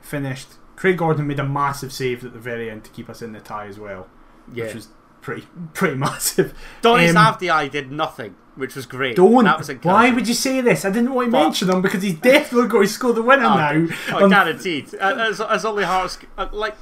finished. 0.00 0.48
Craig 0.76 0.96
Gordon 0.98 1.26
made 1.26 1.40
a 1.40 1.44
massive 1.44 1.92
save 1.92 2.24
at 2.24 2.32
the 2.32 2.38
very 2.38 2.70
end 2.70 2.84
to 2.84 2.90
keep 2.90 3.08
us 3.10 3.20
in 3.22 3.32
the 3.32 3.40
tie 3.40 3.66
as 3.66 3.78
well, 3.78 4.08
Yeah. 4.52 4.64
which 4.66 4.74
was 4.74 4.88
pretty 5.20 5.46
pretty 5.74 5.96
massive. 5.96 6.54
Donny 6.82 7.08
Um, 7.08 7.16
Savdiai 7.16 7.70
did 7.70 7.90
nothing, 7.92 8.36
which 8.58 8.74
was 8.74 8.84
great. 8.86 9.16
Don't. 9.16 9.44
That 9.44 9.58
was 9.58 9.70
Why 9.82 10.10
would 10.10 10.26
you 10.28 10.34
say 10.34 10.60
this? 10.60 10.84
I 10.84 10.90
didn't 10.90 11.14
want 11.14 11.28
to 11.28 11.32
But- 11.32 11.42
mention 11.44 11.70
him 11.70 11.80
because 11.80 12.02
he's 12.02 12.18
definitely 12.18 12.68
going 12.68 12.86
to 12.86 12.92
score 12.92 13.12
the 13.12 13.22
winner 13.22 13.44
Oh, 13.46 13.54
now. 13.56 13.86
Oh, 14.12 14.24
Um, 14.24 14.30
guaranteed. 14.30 14.94
Uh, 14.94 15.26
As, 15.30 15.40
as 15.40 15.64
only 15.64 15.84
Hearts, 15.84 16.18
uh, 16.36 16.48
like 16.52 16.76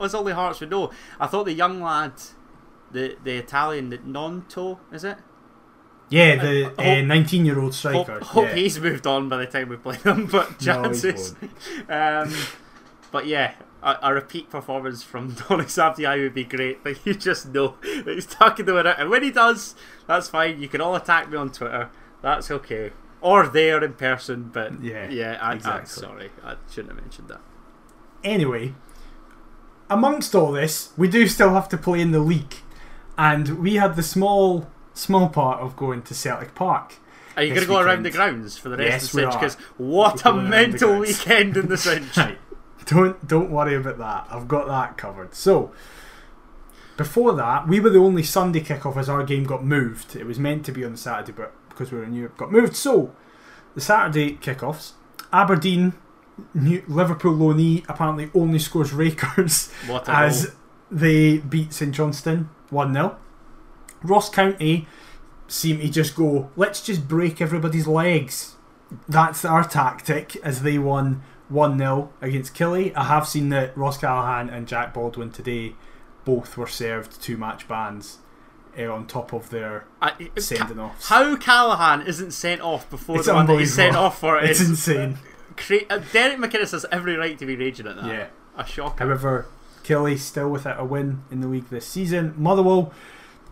as 0.00 0.14
only 0.14 0.32
Hearts 0.32 0.60
would 0.60 0.70
know. 0.70 0.90
I 1.20 1.26
thought 1.26 1.44
the 1.44 1.52
young 1.52 1.80
lad, 1.82 2.12
the 2.90 3.16
the 3.22 3.36
Italian, 3.36 3.90
the 3.90 3.98
Gnonto, 3.98 4.78
is 4.92 5.04
it? 5.04 5.18
yeah, 6.10 6.36
the 6.36 6.72
I 6.78 6.96
hope- 6.96 7.06
19 7.06 7.44
year 7.44 7.56
old 7.58 7.74
Hope, 7.74 7.74
striker. 7.74 8.20
hope 8.24 8.46
yeah. 8.48 8.54
he's 8.54 8.80
moved 8.80 9.06
on 9.06 9.28
by 9.28 9.36
the 9.36 9.46
time 9.46 9.68
we 9.68 9.76
play 9.76 9.96
them, 10.02 10.24
but 10.26 10.50
No, 10.52 10.56
chances. 10.58 11.34
um, 11.88 12.32
but 13.12 13.26
yeah, 13.26 13.52
a, 13.82 13.96
a 14.02 14.14
repeat 14.14 14.50
performance 14.50 15.02
from 15.02 15.32
Donis 15.36 15.76
Avdijaj 15.78 16.22
would 16.22 16.34
be 16.34 16.44
great. 16.44 16.82
But 16.84 17.04
you 17.06 17.14
just 17.14 17.48
know 17.52 17.74
that 17.82 18.06
he's 18.14 18.26
talking 18.26 18.66
the 18.66 18.74
winner, 18.74 18.94
and 18.98 19.10
when 19.10 19.22
he 19.22 19.30
does, 19.30 19.74
that's 20.06 20.28
fine. 20.28 20.60
You 20.60 20.68
can 20.68 20.80
all 20.80 20.94
attack 20.94 21.30
me 21.30 21.36
on 21.36 21.50
Twitter. 21.50 21.90
That's 22.22 22.50
okay. 22.50 22.92
Or 23.20 23.46
there 23.48 23.82
in 23.82 23.94
person, 23.94 24.50
but 24.52 24.80
Yeah, 24.82 25.08
yeah, 25.08 25.38
I, 25.40 25.50
I'm 25.50 25.56
exactly. 25.56 26.02
sorry, 26.02 26.30
I 26.44 26.54
shouldn't 26.70 26.94
have 26.94 27.02
mentioned 27.02 27.28
that. 27.28 27.40
Anyway, 28.22 28.74
amongst 29.90 30.34
all 30.34 30.52
this, 30.52 30.92
we 30.96 31.08
do 31.08 31.26
still 31.26 31.50
have 31.54 31.68
to 31.70 31.76
play 31.78 32.00
in 32.00 32.12
the 32.12 32.20
league, 32.20 32.56
and 33.16 33.58
we 33.60 33.74
had 33.76 33.96
the 33.96 34.02
small 34.02 34.68
small 34.94 35.28
part 35.28 35.60
of 35.60 35.76
going 35.76 36.02
to 36.02 36.14
Celtic 36.14 36.54
Park. 36.54 36.94
Are 37.36 37.42
you 37.44 37.50
going 37.54 37.62
to 37.66 37.68
go 37.68 37.78
around 37.80 38.02
the 38.04 38.10
grounds 38.10 38.58
for 38.58 38.68
the 38.68 38.76
rest 38.76 38.90
Yes, 38.90 39.04
of 39.04 39.12
the 39.12 39.20
cinch? 39.20 39.32
Because 39.34 39.54
what 39.76 40.24
We're 40.24 40.30
a 40.30 40.34
going 40.34 40.36
around 40.38 40.50
the 40.50 40.68
mental 40.68 40.98
weekend 40.98 41.56
in 41.56 41.68
the 41.68 41.76
cinch. 41.76 42.16
Don't 42.88 43.26
don't 43.28 43.50
worry 43.50 43.74
about 43.74 43.98
that. 43.98 44.26
I've 44.30 44.48
got 44.48 44.66
that 44.66 44.96
covered. 44.96 45.34
So 45.34 45.72
before 46.96 47.34
that, 47.34 47.68
we 47.68 47.80
were 47.80 47.90
the 47.90 47.98
only 47.98 48.22
Sunday 48.22 48.60
kickoff 48.60 48.96
as 48.96 49.08
our 49.08 49.22
game 49.22 49.44
got 49.44 49.62
moved. 49.62 50.16
It 50.16 50.24
was 50.24 50.38
meant 50.38 50.64
to 50.66 50.72
be 50.72 50.84
on 50.84 50.92
the 50.92 50.98
Saturday, 50.98 51.32
but 51.32 51.52
because 51.68 51.92
we 51.92 51.98
were 51.98 52.04
in 52.04 52.14
Europe, 52.14 52.36
got 52.38 52.50
moved. 52.50 52.74
So 52.74 53.14
the 53.74 53.80
Saturday 53.82 54.36
kickoffs, 54.36 54.92
Aberdeen, 55.32 55.92
New, 56.54 56.82
Liverpool 56.88 57.34
loanee 57.34 57.84
apparently 57.88 58.30
only 58.34 58.58
scores 58.58 58.92
rakers 58.92 59.70
as 60.06 60.46
goal. 60.46 60.54
they 60.90 61.38
beat 61.38 61.72
St 61.72 61.94
Johnstone 61.94 62.48
one 62.70 62.94
0 62.94 63.16
Ross 64.02 64.30
County 64.30 64.86
seem 65.46 65.80
to 65.80 65.88
just 65.88 66.14
go, 66.16 66.50
let's 66.56 66.80
just 66.80 67.06
break 67.08 67.40
everybody's 67.40 67.86
legs. 67.86 68.56
That's 69.08 69.44
our 69.44 69.64
tactic 69.64 70.36
as 70.36 70.62
they 70.62 70.78
won 70.78 71.22
1 71.48 71.78
0 71.78 72.12
against 72.20 72.54
Killy. 72.54 72.94
I 72.94 73.04
have 73.04 73.26
seen 73.26 73.48
that 73.50 73.76
Ross 73.76 73.98
Callachan 73.98 74.52
and 74.52 74.66
Jack 74.68 74.92
Baldwin 74.94 75.30
today 75.30 75.74
both 76.24 76.56
were 76.56 76.66
served 76.66 77.20
two 77.22 77.36
match 77.36 77.66
bans 77.66 78.18
uh, 78.78 78.92
on 78.92 79.06
top 79.06 79.32
of 79.32 79.50
their 79.50 79.84
I- 80.02 80.30
sending 80.38 80.78
offs. 80.78 81.08
How 81.08 81.34
Callachan 81.36 82.06
isn't 82.06 82.32
sent 82.32 82.60
off 82.60 82.88
before 82.90 83.16
It's 83.16 83.26
the 83.26 83.34
one 83.34 83.46
that 83.46 83.58
he's 83.58 83.74
sent 83.74 83.96
off 83.96 84.20
for 84.20 84.38
It's 84.38 84.60
is 84.60 84.68
insane. 84.70 85.18
cra- 85.56 85.86
uh, 85.88 86.00
Derek 86.12 86.38
McInnes 86.38 86.72
has 86.72 86.84
every 86.92 87.16
right 87.16 87.38
to 87.38 87.46
be 87.46 87.56
raging 87.56 87.86
at 87.86 87.96
that. 87.96 88.06
Yeah. 88.06 88.26
A 88.56 88.66
shocker. 88.66 89.04
However, 89.04 89.46
Killy 89.84 90.16
still 90.18 90.50
without 90.50 90.78
a 90.78 90.84
win 90.84 91.22
in 91.30 91.40
the 91.40 91.46
league 91.48 91.70
this 91.70 91.86
season. 91.86 92.34
Motherwell, 92.36 92.92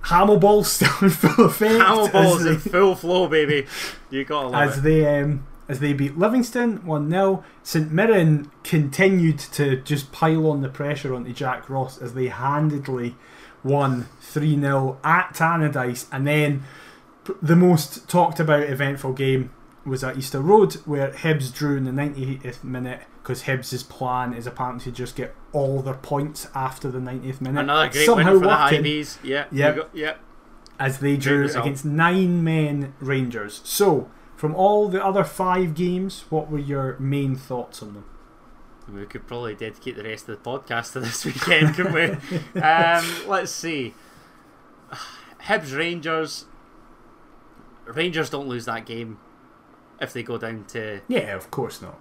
Hamilball 0.05 0.65
still 0.67 0.91
in 1.03 1.09
full 1.11 1.47
effect. 1.47 1.81
Hammer 1.81 2.09
balls 2.11 2.45
in 2.45 2.59
full 2.59 2.95
flow, 2.95 3.27
baby. 3.27 3.67
You 4.11 4.25
gotta 4.25 4.49
love 4.49 4.69
as 4.71 4.79
it. 4.79 4.81
they 4.83 5.21
um, 5.21 5.47
as 5.69 5.81
they 5.81 5.93
beat 5.93 6.17
Livingston 6.19 6.85
one 6.87 7.11
0 7.11 7.45
St 7.63 7.91
Mirren 7.91 8.51
continued 8.65 9.39
to 9.39 9.77
just 9.83 10.13
pile 10.13 10.49
on 10.51 10.61
the 10.63 10.69
pressure 10.69 11.15
onto 11.15 11.33
Jack 11.33 11.69
Ross 11.69 11.99
as 11.99 12.15
they 12.15 12.29
handedly 12.29 13.17
won 13.65 14.07
three 14.21 14.59
0 14.59 14.99
at 15.03 15.35
Tannadice, 15.35 16.07
and 16.13 16.27
then 16.27 16.63
the 17.43 17.57
most 17.57 18.09
talked 18.09 18.39
about 18.39 18.63
eventful 18.65 19.13
game 19.15 19.51
was 19.85 20.03
at 20.05 20.17
Easter 20.17 20.41
Road 20.41 20.75
where 20.85 21.11
Hibs 21.11 21.53
drew 21.53 21.77
in 21.77 21.85
the 21.85 21.91
98th 21.91 22.63
minute 22.65 23.03
because 23.23 23.43
Hibs' 23.45 23.89
plan 23.89 24.33
is 24.33 24.47
apparently 24.47 24.85
to 24.91 24.97
just 24.97 25.17
get 25.17 25.35
all 25.53 25.81
their 25.83 25.95
points 25.95 26.49
after 26.55 26.91
the 26.91 26.99
90th 27.01 27.41
minute. 27.41 27.61
Another 27.61 27.89
great 27.91 28.07
somehow 28.07 28.33
win 28.33 28.41
for 28.43 28.47
the 28.47 28.53
working 28.53 28.83
Hibees. 28.85 29.19
Yeah. 29.25 29.47
Yep. 29.51 29.77
go- 29.77 29.87
Yep. 29.93 30.21
as 30.79 30.99
they 30.99 31.17
drew 31.17 31.49
against 31.49 31.85
nine 31.85 32.45
men 32.45 32.95
Rangers. 33.01 33.61
So, 33.65 34.09
from 34.37 34.55
all 34.55 34.89
the 34.89 35.05
other 35.05 35.25
five 35.25 35.75
games, 35.75 36.25
what 36.29 36.51
were 36.51 36.59
your 36.59 36.97
main 36.99 37.35
thoughts 37.35 37.83
on 37.83 37.95
them? 37.95 38.05
We 38.93 39.05
could 39.07 39.27
probably 39.27 39.55
dedicate 39.55 39.97
the 39.97 40.05
rest 40.05 40.29
of 40.29 40.43
the 40.43 40.51
podcast 40.51 40.93
to 40.93 41.01
this 41.01 41.25
weekend, 41.25 41.75
couldn't 41.75 41.93
we? 41.93 42.61
um, 42.61 43.05
let's 43.27 43.51
see. 43.51 43.95
Hibs 45.43 45.77
Rangers. 45.77 46.45
Rangers 47.87 48.31
don't 48.31 48.47
lose 48.47 48.67
that 48.67 48.87
game 48.87 49.19
if 50.01 50.13
they 50.13 50.23
go 50.23 50.39
down 50.39 50.65
to. 50.69 51.01
Yeah, 51.09 51.35
of 51.35 51.51
course 51.51 51.83
not. 51.83 51.99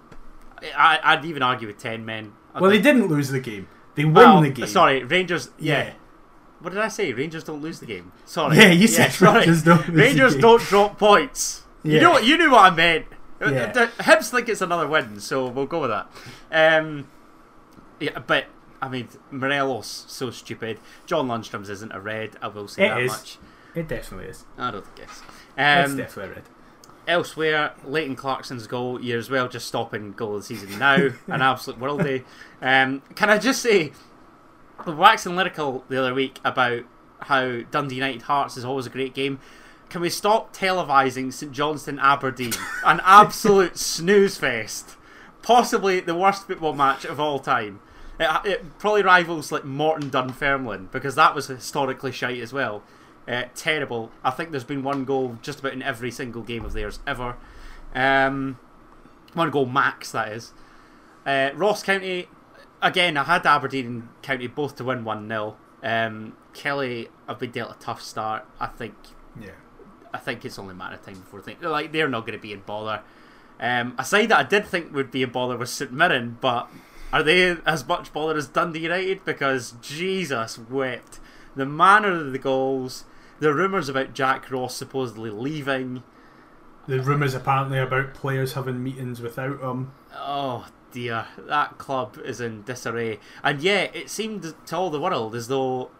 I, 0.76 1.00
I'd 1.02 1.24
even 1.24 1.42
argue 1.42 1.66
with 1.66 1.78
10 1.78 2.04
men. 2.04 2.32
I'd 2.54 2.60
Well, 2.60 2.70
they 2.70 2.80
didn't 2.80 3.08
lose 3.08 3.30
the 3.30 3.40
game. 3.40 3.68
They 3.94 4.04
win 4.04 4.14
well, 4.14 4.40
the 4.42 4.50
game. 4.50 4.66
Sorry, 4.66 5.02
Rangers. 5.02 5.50
Yeah. 5.58 5.84
Yeah. 5.84 5.92
What 6.60 6.72
did 6.72 6.82
I 6.82 6.88
say? 6.88 7.12
Rangers 7.12 7.44
don't 7.44 7.60
lose 7.60 7.80
the 7.80 7.86
game. 7.86 8.12
Sorry. 8.24 8.56
Yeah, 8.56 8.70
you 8.70 8.86
said 8.88 9.12
sorry. 9.12 9.40
Rangers 9.40 9.62
don't 9.62 9.78
lose 9.78 9.86
the 9.86 9.92
Rangers 9.92 10.36
don't 10.36 10.62
drop 10.62 10.98
points. 10.98 11.62
You 11.86 12.00
know 12.00 12.10
what? 12.10 12.24
You 12.24 12.36
knew 12.38 12.50
what 12.50 12.72
I 12.72 12.74
meant. 12.74 13.06
Uh, 13.40 13.50
Yeah. 13.50 13.72
The 13.72 13.86
Hibs 13.98 14.30
think 14.30 14.48
it's 14.48 14.60
another 14.60 14.86
win, 14.88 15.20
so 15.20 15.46
we'll 15.48 15.66
go 15.66 15.80
with 15.82 15.90
that. 15.90 16.08
Um, 16.50 17.08
yeah, 18.00 18.18
but 18.18 18.46
I 18.82 18.88
mean, 18.88 19.08
Morelos 19.30 20.04
so 20.08 20.30
stupid. 20.30 20.78
John 21.06 21.28
Lundstram's 21.28 21.68
isn't 21.70 21.92
a 21.92 22.00
red. 22.00 22.36
I 22.42 22.48
will 22.48 22.68
say 22.68 22.86
It 22.86 22.88
that 22.90 23.00
is. 23.00 23.10
much. 23.12 23.38
It 23.74 23.88
definitely 23.88 24.28
is. 24.28 24.44
I 24.58 24.70
don't 24.70 24.94
guess. 24.96 25.22
It's 25.58 25.90
Um, 25.90 25.96
definitely 25.98 26.34
red. 26.36 26.44
elsewhere, 27.06 27.72
Leighton 27.84 28.16
Clarkson's 28.16 28.66
goal. 28.66 29.00
You're 29.00 29.18
as 29.18 29.28
well 29.30 29.48
just 29.48 29.66
stopping 29.66 30.12
goal 30.12 30.36
of 30.36 30.40
the 30.42 30.46
season 30.46 30.78
now. 30.78 30.94
An 31.26 31.42
absolute 31.42 31.78
worldie. 31.80 32.24
Um, 32.62 33.02
can 33.14 33.28
I 33.30 33.38
just 33.38 33.60
say, 33.62 33.92
waxing 34.86 35.36
lyrical 35.36 35.84
the 35.88 35.98
other 35.98 36.14
week 36.14 36.38
about 36.44 36.82
how 37.20 37.60
Dundee 37.70 37.96
United 37.96 38.22
Hearts 38.22 38.56
is 38.56 38.64
always 38.64 38.86
a 38.86 38.90
great 38.90 39.14
game. 39.14 39.40
Can 39.88 40.00
we 40.00 40.10
stop 40.10 40.54
televising 40.54 41.32
St 41.32 41.52
Johnstone 41.52 41.98
Aberdeen? 41.98 42.52
An 42.84 43.00
absolute 43.04 43.76
snooze 43.78 44.36
fest. 44.36 44.96
Possibly 45.42 46.00
the 46.00 46.14
worst 46.14 46.46
football 46.46 46.72
match 46.72 47.04
of 47.04 47.20
all 47.20 47.38
time. 47.38 47.80
It, 48.18 48.28
it 48.44 48.78
probably 48.78 49.02
rivals 49.02 49.52
like 49.52 49.64
Morton 49.64 50.10
Dunfermline 50.10 50.88
because 50.90 51.14
that 51.14 51.34
was 51.34 51.46
historically 51.46 52.12
shite 52.12 52.40
as 52.40 52.52
well. 52.52 52.82
Uh, 53.28 53.44
terrible. 53.54 54.10
I 54.24 54.30
think 54.30 54.50
there's 54.50 54.64
been 54.64 54.82
one 54.82 55.04
goal 55.04 55.38
just 55.42 55.60
about 55.60 55.72
in 55.72 55.82
every 55.82 56.10
single 56.10 56.42
game 56.42 56.64
of 56.64 56.72
theirs 56.72 57.00
ever. 57.06 57.36
Um, 57.94 58.58
one 59.34 59.50
goal 59.50 59.66
max, 59.66 60.12
that 60.12 60.32
is. 60.32 60.52
Uh, 61.24 61.50
Ross 61.54 61.82
County, 61.82 62.28
again, 62.82 63.16
I 63.16 63.24
had 63.24 63.46
Aberdeen 63.46 63.86
and 63.86 64.08
County 64.22 64.46
both 64.46 64.76
to 64.76 64.84
win 64.84 65.04
1 65.04 65.28
0. 65.28 65.56
Um, 65.82 66.36
Kelly 66.54 67.08
have 67.28 67.38
been 67.38 67.50
dealt 67.50 67.76
a 67.76 67.78
tough 67.78 68.00
start. 68.02 68.46
I 68.58 68.66
think 68.66 68.94
Yeah. 69.40 69.50
I 70.16 70.18
think 70.18 70.44
it's 70.44 70.58
only 70.58 70.72
a 70.72 70.76
matter 70.76 70.94
of 70.94 71.04
time 71.04 71.20
before 71.20 71.42
they 71.42 71.56
like 71.60 71.92
they're 71.92 72.08
not 72.08 72.26
going 72.26 72.38
to 72.38 72.42
be 72.42 72.52
in 72.52 72.60
bother. 72.60 73.02
Um, 73.60 73.94
a 73.98 74.04
side 74.04 74.30
that 74.30 74.38
I 74.38 74.42
did 74.42 74.66
think 74.66 74.94
would 74.94 75.10
be 75.10 75.22
in 75.22 75.30
bother 75.30 75.56
was 75.56 75.70
St 75.70 75.92
Mirren, 75.92 76.38
but 76.40 76.70
are 77.12 77.22
they 77.22 77.56
as 77.66 77.86
much 77.86 78.12
bother 78.12 78.36
as 78.36 78.48
Dundee 78.48 78.80
United? 78.80 79.24
Because 79.24 79.74
Jesus 79.82 80.58
wept. 80.58 81.20
The 81.54 81.66
manner 81.66 82.12
of 82.12 82.32
the 82.32 82.38
goals, 82.38 83.04
the 83.40 83.54
rumours 83.54 83.88
about 83.88 84.14
Jack 84.14 84.50
Ross 84.50 84.74
supposedly 84.74 85.30
leaving. 85.30 86.02
The 86.86 87.00
rumours 87.00 87.34
apparently 87.34 87.78
about 87.78 88.14
players 88.14 88.54
having 88.54 88.82
meetings 88.82 89.20
without 89.20 89.60
him. 89.60 89.92
Oh 90.14 90.66
dear, 90.92 91.26
that 91.38 91.78
club 91.78 92.18
is 92.24 92.40
in 92.40 92.62
disarray. 92.62 93.20
And 93.42 93.60
yeah, 93.60 93.88
it 93.92 94.10
seemed 94.10 94.54
to 94.66 94.76
all 94.76 94.90
the 94.90 95.00
world 95.00 95.34
as 95.34 95.48
though 95.48 95.90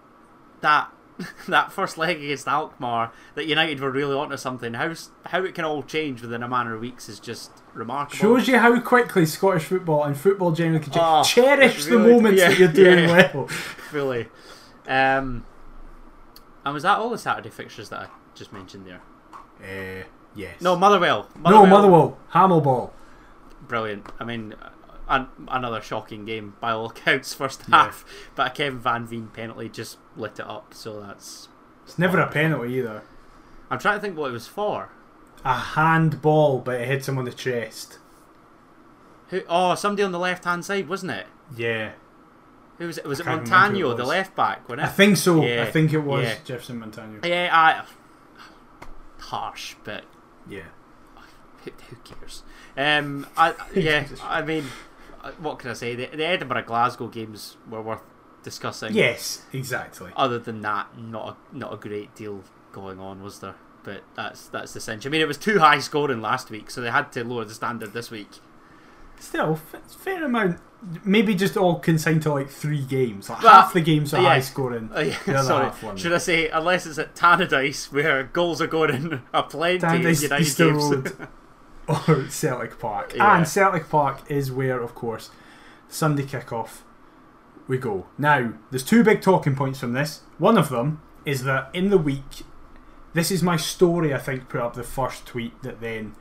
that 0.61 0.91
that 1.49 1.73
first 1.73 1.97
leg 1.97 2.23
against 2.23 2.47
Alkmaar 2.47 3.13
that 3.35 3.47
United 3.47 3.81
were 3.81 3.91
really 3.91 4.15
onto 4.15 4.37
something. 4.37 4.75
How 4.75 4.95
how 5.27 5.45
it 5.45 5.55
can 5.55 5.65
all 5.65 5.83
change 5.83 6.23
within 6.23 6.43
a 6.43 6.49
matter 6.49 6.75
of 6.75 6.81
weeks 6.81 7.09
is 7.09 7.19
just 7.19 7.51
remarkable. 7.75 8.19
Shows 8.19 8.49
you 8.49 8.59
how 8.59 8.79
quickly 8.81 9.27
Scottish 9.27 9.65
football 9.65 10.05
and 10.05 10.17
football 10.17 10.53
generally 10.53 10.85
can. 10.85 10.93
Oh, 10.97 11.23
Cherish 11.23 11.87
it 11.87 11.91
the 11.91 11.99
moments 11.99 12.41
yeah, 12.41 12.49
that 12.49 12.59
you're 12.59 12.73
doing 12.73 13.09
yeah. 13.09 13.31
well. 13.35 13.47
fully. 13.91 14.29
Um, 14.87 15.45
and 16.65 16.75
was 16.75 16.83
that 16.83 16.99
all 16.99 17.11
the 17.11 17.19
Saturday 17.19 17.51
fixtures 17.51 17.89
that 17.89 18.01
I 18.01 18.07
just 18.35 18.53
mentioned 18.53 18.87
there? 18.87 19.03
Uh, 19.61 20.05
yes. 20.35 20.61
No, 20.61 20.77
Motherwell. 20.77 21.29
no, 21.39 21.67
Motherwell, 21.67 22.19
Hamilball. 22.33 22.91
Brilliant. 23.69 24.07
I 24.21 24.25
mean, 24.25 24.55
an, 25.09 25.29
another 25.49 25.81
shocking 25.81 26.25
game 26.25 26.55
by 26.61 26.73
all 26.73 26.87
accounts, 26.87 27.35
first 27.35 27.63
Yeah. 27.69 27.85
half. 27.85 28.05
But 28.35 28.49
a 28.49 28.51
Kevin 28.55 28.79
Van 28.81 29.07
Veen 29.07 29.29
penalty 29.29 29.69
just 29.69 29.99
lit 30.17 30.39
it 30.39 30.47
up. 30.47 30.75
So 30.75 31.01
that's. 31.01 31.49
It's 31.85 31.99
never 31.99 32.19
a 32.21 32.27
penalty 32.29 32.75
either. 32.75 33.03
I'm 33.71 33.79
trying 33.79 33.97
to 33.97 34.01
think 34.01 34.17
what 34.17 34.31
it 34.31 34.33
was 34.33 34.47
for. 34.47 34.91
A 35.45 35.55
handball, 35.55 36.59
but 36.61 36.81
it 36.81 36.89
hits 36.89 37.09
him 37.09 37.19
on 37.19 37.25
the 37.25 37.33
chest. 37.33 37.99
Who? 39.29 39.43
Oh, 39.49 39.75
somebody 39.75 40.03
on 40.03 40.13
the 40.13 40.19
left 40.19 40.45
hand 40.45 40.65
side, 40.65 40.89
wasn't 40.89 41.13
it? 41.13 41.27
Yeah, 41.57 41.93
Who 42.79 42.87
was 42.89 42.99
it? 42.99 43.05
Was 43.07 43.21
it 43.21 43.25
can't 43.25 43.43
remember 43.43 43.67
who 43.79 43.85
Montano, 43.85 43.91
it 43.93 43.97
the 43.97 44.05
left 44.05 44.35
back? 44.37 44.69
Wasn't 44.69 44.81
it? 44.85 44.85
I 44.85 44.93
think 44.93 45.17
so. 45.17 45.45
Yeah, 45.45 45.63
I 45.63 45.71
think 45.71 45.93
it 45.93 45.99
was 45.99 46.25
yeah. 46.25 46.35
Jefferson 46.45 46.79
Montano. 46.81 47.21
Yeah, 47.25 47.49
I. 47.53 47.85
Harsh, 49.19 49.75
but 49.85 50.05
Yeah. 50.49 50.63
who, 51.65 51.71
cares? 52.05 52.43
Um, 52.77 53.27
I, 53.37 53.55
yeah, 53.75 54.07
I 54.23 54.43
mean, 54.43 54.65
what 55.35 55.59
can 55.59 55.71
I 55.71 55.75
say? 55.75 55.95
The, 55.95 56.07
the 56.07 56.27
Edinburgh 56.27 56.65
Glasgow 56.65 57.09
games 57.09 57.57
were 57.69 57.83
worth 57.83 58.03
discussing. 58.43 58.95
Yes, 58.95 59.45
exactly. 59.53 60.13
Other 60.17 60.39
than 60.39 60.61
that, 60.63 60.99
not 60.99 61.37
a, 61.37 61.57
not 61.57 61.75
a 61.75 61.77
great 61.77 62.15
deal 62.15 62.45
going 62.73 63.01
on, 63.01 63.23
was 63.23 63.41
there? 63.41 63.57
But 63.83 64.03
that's 64.15 64.49
that's 64.49 64.73
the 64.73 64.81
cinch. 64.81 65.07
I 65.07 65.11
mean, 65.11 65.21
it 65.21 65.29
was 65.29 65.39
too 65.39 65.59
high 65.59 65.79
scoring 65.79 66.21
last 66.21 66.51
week, 66.51 66.71
so 66.71 66.81
they 66.81 66.91
had 66.91 67.13
to 67.13 67.25
lower 67.25 67.45
the 67.45 67.55
standard 67.55 67.93
this 67.93 68.11
week. 68.11 68.29
Still, 69.19 69.57
fair 69.57 70.25
amount. 70.25 70.61
Maybe 71.05 71.35
just 71.35 71.57
all 71.57 71.79
consigned 71.79 72.23
to 72.23 72.33
like 72.33 72.51
three 72.51 72.85
games. 72.85 73.31
Like 73.31 73.43
Well, 73.43 73.53
half 73.53 73.73
the 73.73 73.81
games 73.81 74.13
are 74.13 74.23
yeah. 74.23 74.29
high 74.29 74.41
scoring. 74.41 74.91
Uh, 74.95 75.01
yeah, 75.27 75.43
sorry, 75.43 75.99
should 75.99 76.13
I 76.13 76.19
say 76.19 76.49
unless 76.49 76.87
it's 76.87 76.99
at 76.99 77.15
Tannadice 77.15 77.91
where 77.93 78.25
goals 78.25 78.61
are 78.61 78.67
going 78.67 78.95
in 78.95 79.23
a 79.33 79.43
plenty 79.43 79.87
in 79.87 80.03
United 80.03 80.57
games. 80.57 81.13
Or 82.09 82.29
Celtic 82.29 82.79
Park. 82.79 83.13
Ah, 83.13 83.17
yeah. 83.17 83.37
And 83.39 83.49
Celtic 83.49 83.89
Park 83.89 84.29
is 84.31 84.51
where, 84.51 84.81
of 84.83 84.95
course, 84.95 85.31
Sunday 85.89 86.25
kickoff 86.25 86.81
we 87.69 87.79
go. 87.79 88.07
Now, 88.19 88.55
there's 88.71 88.83
two 88.85 89.03
big 89.05 89.23
talking 89.23 89.55
points 89.55 89.81
from 89.81 89.93
this. 89.93 90.21
One 90.39 90.59
of 90.59 90.69
them 90.69 91.01
is 91.25 91.45
that 91.45 91.71
in 91.73 91.91
the 91.91 91.99
week, 91.99 92.43
this 93.15 93.31
is 93.31 93.43
my 93.43 93.57
story, 93.57 94.13
I 94.15 94.19
think, 94.19 94.49
put 94.49 94.61
up 94.61 94.75
the 94.75 94.83
first 94.83 95.27
tweet 95.27 95.63
that 95.63 95.81
then 95.81 96.15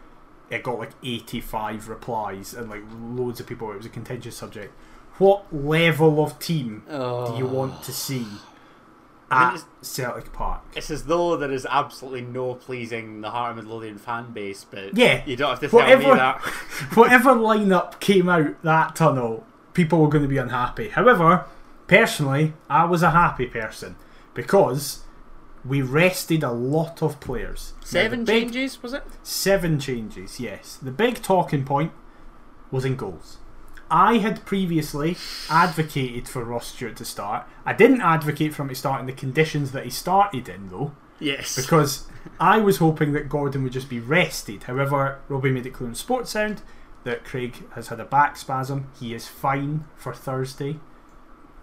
it 0.49 0.63
got 0.63 0.79
like 0.79 0.91
85 1.03 1.89
replies 1.89 2.53
and 2.53 2.69
like 2.69 2.83
loads 2.99 3.39
of 3.39 3.47
people. 3.47 3.71
It 3.71 3.77
was 3.77 3.85
a 3.85 3.89
contentious 3.89 4.35
subject. 4.37 4.73
What 5.17 5.45
level 5.53 6.23
of 6.23 6.39
team 6.39 6.83
Oh. 6.89 7.31
do 7.31 7.37
you 7.37 7.47
want 7.47 7.83
to 7.83 7.91
oh. 7.91 7.93
see 7.93 8.27
I 9.31 9.47
mean, 9.53 9.57
at 9.57 9.85
Celtic 9.85 10.31
Park? 10.33 10.61
It's 10.75 10.91
as 10.91 11.05
though 11.05 11.35
there 11.37 11.51
is 11.51 11.65
absolutely 11.69 12.21
no 12.21 12.53
pleasing 12.55 13.21
the 13.21 13.31
Heart 13.31 13.51
of 13.51 13.57
Midlothian 13.57 13.97
fan 13.97 14.31
base, 14.31 14.65
but 14.69 14.95
Yeah. 14.97 15.23
you 15.25 15.35
don't 15.35 15.49
have 15.49 15.59
to 15.61 15.67
tell 15.69 15.97
me 15.97 16.05
that. 16.05 16.41
whatever 16.95 17.31
lineup 17.33 17.99
came 17.99 18.29
out 18.29 18.61
that 18.63 18.95
tunnel, 18.95 19.45
people 19.73 19.99
were 19.99 20.09
going 20.09 20.23
to 20.23 20.27
be 20.29 20.37
unhappy. 20.37 20.89
However, 20.89 21.45
personally, 21.87 22.53
I 22.69 22.85
was 22.85 23.01
a 23.03 23.11
happy 23.11 23.47
person 23.47 23.95
because 24.33 25.03
we 25.63 25.81
rested 25.81 26.43
a 26.43 26.51
lot 26.51 27.01
of 27.01 27.19
players. 27.19 27.73
Now, 27.79 27.85
Seven 27.85 28.25
big- 28.25 28.43
changes, 28.43 28.83
was 28.83 28.93
it? 28.93 29.03
Seven 29.23 29.79
changes, 29.79 30.39
yes. 30.39 30.77
The 30.79 30.91
big 30.91 31.23
talking 31.23 31.65
point 31.65 31.91
was 32.69 32.85
in 32.85 32.95
goals. 32.95 33.37
I 33.89 34.17
had 34.17 34.45
previously 34.45 35.15
advocated 35.49 36.27
for 36.27 36.43
Ross 36.43 36.67
Stewart 36.67 36.95
to 36.97 37.05
start. 37.05 37.45
I 37.65 37.73
didn't 37.73 38.01
advocate 38.01 38.53
for 38.53 38.63
him 38.63 38.69
to 38.69 38.75
start 38.75 38.99
in 39.01 39.07
the 39.07 39.13
conditions 39.13 39.71
that 39.71 39.83
he 39.83 39.89
started 39.89 40.49
in, 40.49 40.69
though 40.69 40.93
Yes. 41.19 41.55
because 41.55 42.07
I 42.39 42.57
was 42.57 42.77
hoping 42.77 43.13
that 43.13 43.29
Gordon 43.29 43.63
would 43.63 43.73
just 43.73 43.89
be 43.89 43.99
rested. 43.99 44.63
However, 44.63 45.19
Robbie 45.29 45.51
made 45.51 45.65
it 45.65 45.73
clear 45.73 45.89
on 45.89 45.95
Sportsound 45.95 46.59
that 47.03 47.23
Craig 47.23 47.63
has 47.73 47.89
had 47.89 47.99
a 47.99 48.05
back 48.05 48.35
spasm. 48.37 48.87
He 48.99 49.13
is 49.13 49.27
fine 49.27 49.85
for 49.95 50.13
Thursday. 50.13 50.79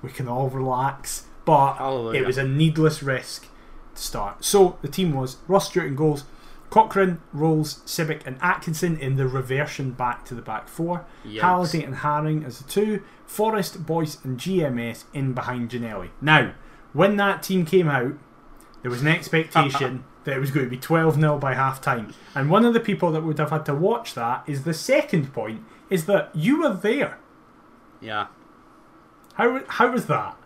We 0.03 0.11
can 0.11 0.29
all 0.29 0.49
relax, 0.49 1.27
but 1.45 1.75
Hallelujah. 1.75 2.23
it 2.23 2.27
was 2.27 2.39
a 2.39 2.47
needless 2.47 3.03
risk 3.03 3.49
to 3.97 4.03
start. 4.03 4.45
So 4.45 4.79
the 4.83 4.89
team 4.89 5.13
was 5.13 5.37
Ross 5.49 5.69
Stewart 5.69 5.87
in 5.89 5.97
goals, 5.97 6.25
Cochrane, 6.73 7.21
Rowles, 7.35 7.81
Sibbick, 7.85 8.27
and 8.27 8.39
Atkinson 8.41 8.97
in 8.97 9.17
the 9.17 9.29
reversion 9.29 9.91
back 9.91 10.25
to 10.25 10.35
the 10.35 10.41
back 10.41 10.69
four. 10.69 11.05
Yikes. 11.23 11.41
Halliday 11.41 11.85
and 11.85 11.97
Haring 11.97 12.47
as 12.47 12.61
the 12.61 12.65
two, 12.65 13.03
Forrest, 13.27 13.85
Boyce, 13.85 14.17
and 14.25 14.39
GMS 14.39 15.05
in 15.13 15.35
behind 15.35 15.69
Ginnelly. 15.69 16.09
Now, 16.23 16.55
when 16.95 17.17
that 17.17 17.43
team 17.43 17.67
came 17.67 17.89
out, 17.89 18.15
there 18.81 18.91
was 18.91 19.03
an 19.03 19.09
expectation 19.09 20.05
that 20.25 20.35
it 20.35 20.41
was 20.41 20.51
going 20.51 20.65
to 20.65 20.71
be 20.71 20.79
12 20.79 21.17
0 21.17 21.37
by 21.37 21.53
half 21.53 21.83
time. 21.83 22.15
And 22.35 22.49
one 22.49 22.65
of 22.65 22.73
the 22.73 22.81
people 22.81 23.13
that 23.13 23.23
would 23.23 23.39
have 23.39 23.51
had 23.51 23.67
to 23.67 23.75
watch 23.75 24.15
that 24.15 24.43
is 24.47 24.65
the 24.65 24.73
second 24.73 25.35
point 25.35 25.65
is 25.91 26.07
that 26.07 26.31
you 26.35 26.63
were 26.63 26.73
there. 26.73 27.19
Yeah. 28.01 28.29
How, 29.35 29.63
how 29.69 29.93
was 29.93 30.07
that? 30.07 30.39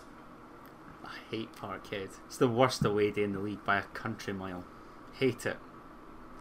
I 1.05 1.19
hate 1.31 1.55
Parkhead. 1.55 2.19
It's 2.27 2.37
the 2.37 2.49
worst 2.49 2.85
away 2.85 3.13
day 3.13 3.23
in 3.23 3.33
the 3.33 3.39
league 3.39 3.65
by 3.65 3.77
a 3.77 3.83
country 3.83 4.33
mile. 4.33 4.65
Hate 5.13 5.47
it. 5.47 5.59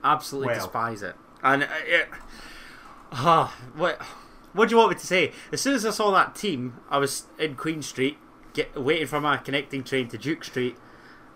Absolutely 0.06 0.48
Well. 0.54 0.60
despise 0.60 1.02
it. 1.02 1.16
And 1.44 1.64
uh, 1.64 1.68
it, 1.86 2.08
what? 3.76 4.02
What 4.54 4.70
do 4.70 4.76
you 4.76 4.78
want 4.78 4.92
me 4.92 4.96
to 5.00 5.06
say? 5.06 5.32
As 5.52 5.60
soon 5.60 5.74
as 5.76 5.86
I 5.86 5.90
saw 5.90 6.12
that 6.12 6.34
team, 6.36 6.76
I 6.90 6.98
was 6.98 7.26
in 7.38 7.56
Queen 7.56 7.82
Street, 7.82 8.18
get, 8.54 8.80
waiting 8.82 9.08
for 9.08 9.20
my 9.20 9.36
connecting 9.38 9.84
train 9.84 10.08
to 10.10 10.18
Duke 10.18 10.46
Street, 10.46 10.78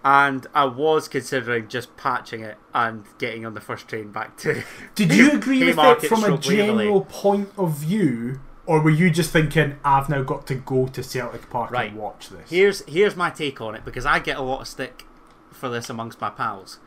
and 0.05 0.47
I 0.53 0.63
was 0.65 1.09
considering 1.09 1.67
just 1.67 1.97
patching 1.97 2.41
it 2.41 2.57
and 2.73 3.03
getting 3.17 3.45
on 3.45 3.55
the 3.55 3.61
first 3.61 3.89
train 3.89 4.11
back 4.13 4.37
to. 4.37 4.63
Did 4.95 5.13
you 5.13 5.31
agree 5.33 5.65
with 5.65 5.77
it 5.77 6.07
from 6.07 6.23
a 6.23 6.37
general 6.37 7.01
point 7.01 7.49
of 7.57 7.75
view? 7.75 8.39
Or 8.65 8.79
were 8.81 8.91
you 8.91 9.09
just 9.09 9.31
thinking, 9.31 9.77
I've 9.83 10.09
now 10.09 10.21
got 10.21 10.45
to 10.47 10.55
go 10.55 10.87
to 10.87 11.03
Celtic 11.03 11.49
Park 11.49 11.71
Right. 11.71 11.89
and 11.89 11.99
watch 11.99 12.29
this? 12.29 12.49
Here's 12.51 12.85
here's 12.85 13.15
my 13.15 13.31
take 13.31 13.59
on 13.59 13.73
it 13.75 13.83
because 13.83 14.05
I 14.05 14.19
get 14.19 14.37
a 14.37 14.41
lot 14.43 14.61
of 14.61 14.67
stick 14.67 15.05
for 15.51 15.67
this 15.69 15.89
amongst 15.89 16.21
my 16.21 16.29
pals. 16.29 16.79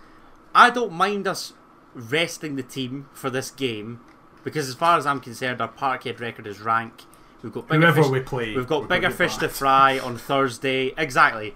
I 0.54 0.70
don't 0.70 0.92
mind 0.92 1.26
us 1.26 1.52
resting 1.94 2.56
the 2.56 2.62
team 2.62 3.08
for 3.12 3.30
this 3.30 3.50
game 3.50 4.00
because, 4.44 4.68
as 4.68 4.74
far 4.74 4.98
as 4.98 5.06
I'm 5.06 5.20
concerned, 5.20 5.60
our 5.60 5.68
Parkhead 5.68 6.20
record 6.20 6.46
is 6.46 6.60
rank. 6.60 7.02
We've 7.42 7.52
got 7.52 7.68
bigger 7.68 7.80
Whoever 7.80 8.02
fish, 8.02 8.10
we 8.10 8.20
play, 8.20 8.54
we've 8.54 8.66
got 8.66 8.88
bigger 8.88 9.10
fish 9.10 9.36
to 9.38 9.48
fry 9.48 9.98
on 9.98 10.16
Thursday. 10.18 10.92
Exactly. 10.96 11.54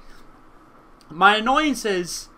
My 1.09 1.37
annoyance 1.37 1.85
is, 1.85 2.29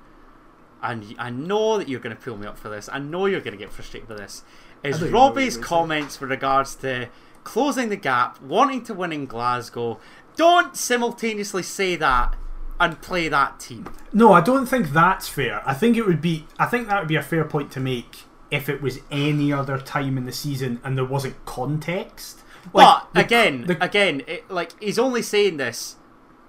and 0.82 1.14
I 1.18 1.30
know 1.30 1.78
that 1.78 1.88
you're 1.88 2.00
going 2.00 2.14
to 2.14 2.22
pull 2.22 2.37
me 2.37 2.46
up 2.46 2.58
for 2.58 2.68
this. 2.68 2.88
I 2.92 2.98
know 2.98 3.26
you're 3.26 3.40
going 3.40 3.56
to 3.56 3.58
get 3.58 3.72
frustrated 3.72 4.08
with 4.08 4.18
this. 4.18 4.44
Is 4.82 4.96
don't 4.96 5.08
even 5.08 5.12
know 5.12 5.18
what 5.20 5.28
Robbie's 5.30 5.56
comments 5.56 6.20
with 6.20 6.30
regards 6.30 6.74
to 6.76 7.08
closing 7.44 7.88
the 7.88 7.96
gap, 7.96 8.40
wanting 8.42 8.84
to 8.84 8.94
win 8.94 9.12
in 9.12 9.26
Glasgow. 9.26 9.98
Don't 10.37 10.76
simultaneously 10.76 11.62
say 11.62 11.96
that 11.96 12.37
and 12.81 13.01
play 13.01 13.29
that 13.29 13.59
team. 13.61 13.88
No, 14.12 14.33
I 14.33 14.41
don't 14.41 14.67
think 14.67 14.93
that's 14.93 15.29
fair. 15.29 15.62
I 15.67 15.75
think 15.75 15.97
it 15.97 16.07
would 16.07 16.21
be. 16.21 16.47
I 16.59 16.67
think 16.67 16.88
that 16.88 16.99
would 17.01 17.09
be 17.09 17.17
a 17.17 17.23
fair 17.23 17.45
point 17.45 17.71
to 17.73 17.81
make 17.81 18.25
if 18.51 18.68
it 18.68 18.81
was 18.81 19.01
any 19.11 19.53
other 19.53 19.79
time 19.79 20.16
in 20.16 20.24
the 20.24 20.33
season 20.33 20.81
and 20.83 20.97
there 20.97 21.05
wasn't 21.05 21.45
context. 21.45 22.41
But 22.72 23.09
the- 23.12 23.20
again, 23.20 23.64
the- 23.66 23.83
again, 23.85 24.22
it, 24.26 24.51
like 24.51 24.72
he's 24.83 24.99
only 24.99 25.22
saying 25.22 25.57
this 25.59 25.97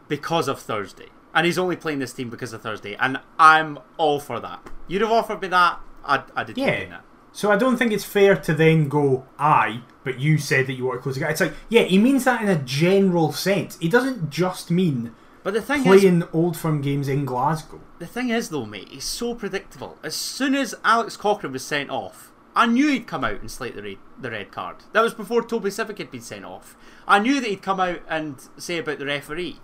because 0.07 0.47
of 0.47 0.59
Thursday, 0.59 1.07
and 1.33 1.45
he's 1.45 1.57
only 1.57 1.75
playing 1.75 1.99
this 1.99 2.13
team 2.13 2.29
because 2.29 2.53
of 2.53 2.61
Thursday, 2.61 2.95
and 2.99 3.19
I'm 3.37 3.79
all 3.97 4.19
for 4.19 4.39
that. 4.39 4.59
You'd 4.87 5.01
have 5.01 5.11
offered 5.11 5.41
me 5.41 5.47
that, 5.49 5.79
I'd, 6.05 6.23
I'd 6.35 6.47
have 6.49 6.57
Yeah. 6.57 6.67
it. 6.67 6.89
So 7.31 7.51
I 7.51 7.57
don't 7.57 7.77
think 7.77 7.91
it's 7.91 8.03
fair 8.05 8.35
to 8.35 8.53
then 8.55 8.89
go, 8.89 9.25
I, 9.37 9.81
but 10.03 10.19
you 10.19 10.39
said 10.39 10.65
that 10.67 10.73
you 10.73 10.85
want 10.85 10.97
to 10.99 11.03
close 11.03 11.13
the 11.15 11.19
gap. 11.21 11.29
It's 11.29 11.41
like, 11.41 11.53
yeah, 11.69 11.83
he 11.83 11.99
means 11.99 12.23
that 12.23 12.41
in 12.41 12.49
a 12.49 12.55
general 12.57 13.31
sense. 13.31 13.77
He 13.79 13.87
doesn't 13.87 14.31
just 14.31 14.71
mean 14.71 15.13
But 15.49 15.55
the 15.55 15.61
thing 15.63 15.79
is, 15.79 16.01
playing 16.01 16.23
old 16.31 16.55
firm 16.55 16.79
games 16.79 17.07
in 17.07 17.25
Glasgow. 17.25 17.81
the 17.97 18.05
thing 18.05 18.29
is 18.29 18.49
though, 18.49 18.67
mate, 18.67 18.89
he's 18.89 19.03
so 19.03 19.33
predictable. 19.33 19.97
As 20.03 20.13
soon 20.13 20.53
as 20.53 20.75
Alex 20.85 21.17
Cochrane 21.17 21.53
was 21.53 21.65
sent 21.65 21.89
off, 21.89 22.31
I 22.55 22.67
knew 22.67 22.87
he'd 22.89 23.07
come 23.07 23.23
out 23.23 23.41
and 23.41 23.49
slate 23.49 23.75
the 23.75 23.81
red, 23.81 23.97
the 24.21 24.29
red 24.29 24.51
card. 24.51 24.75
That 24.93 25.01
was 25.01 25.15
before 25.15 25.41
Toby 25.43 25.71
Sibbick 25.71 25.97
had 25.97 26.11
been 26.11 26.21
sent 26.21 26.45
off. 26.45 26.77
I 27.07 27.17
knew 27.17 27.41
that 27.41 27.49
he'd 27.49 27.63
come 27.63 27.79
out 27.79 28.01
and 28.07 28.35
say 28.57 28.77
about 28.77 28.99
the 28.99 29.07
referee. 29.07 29.57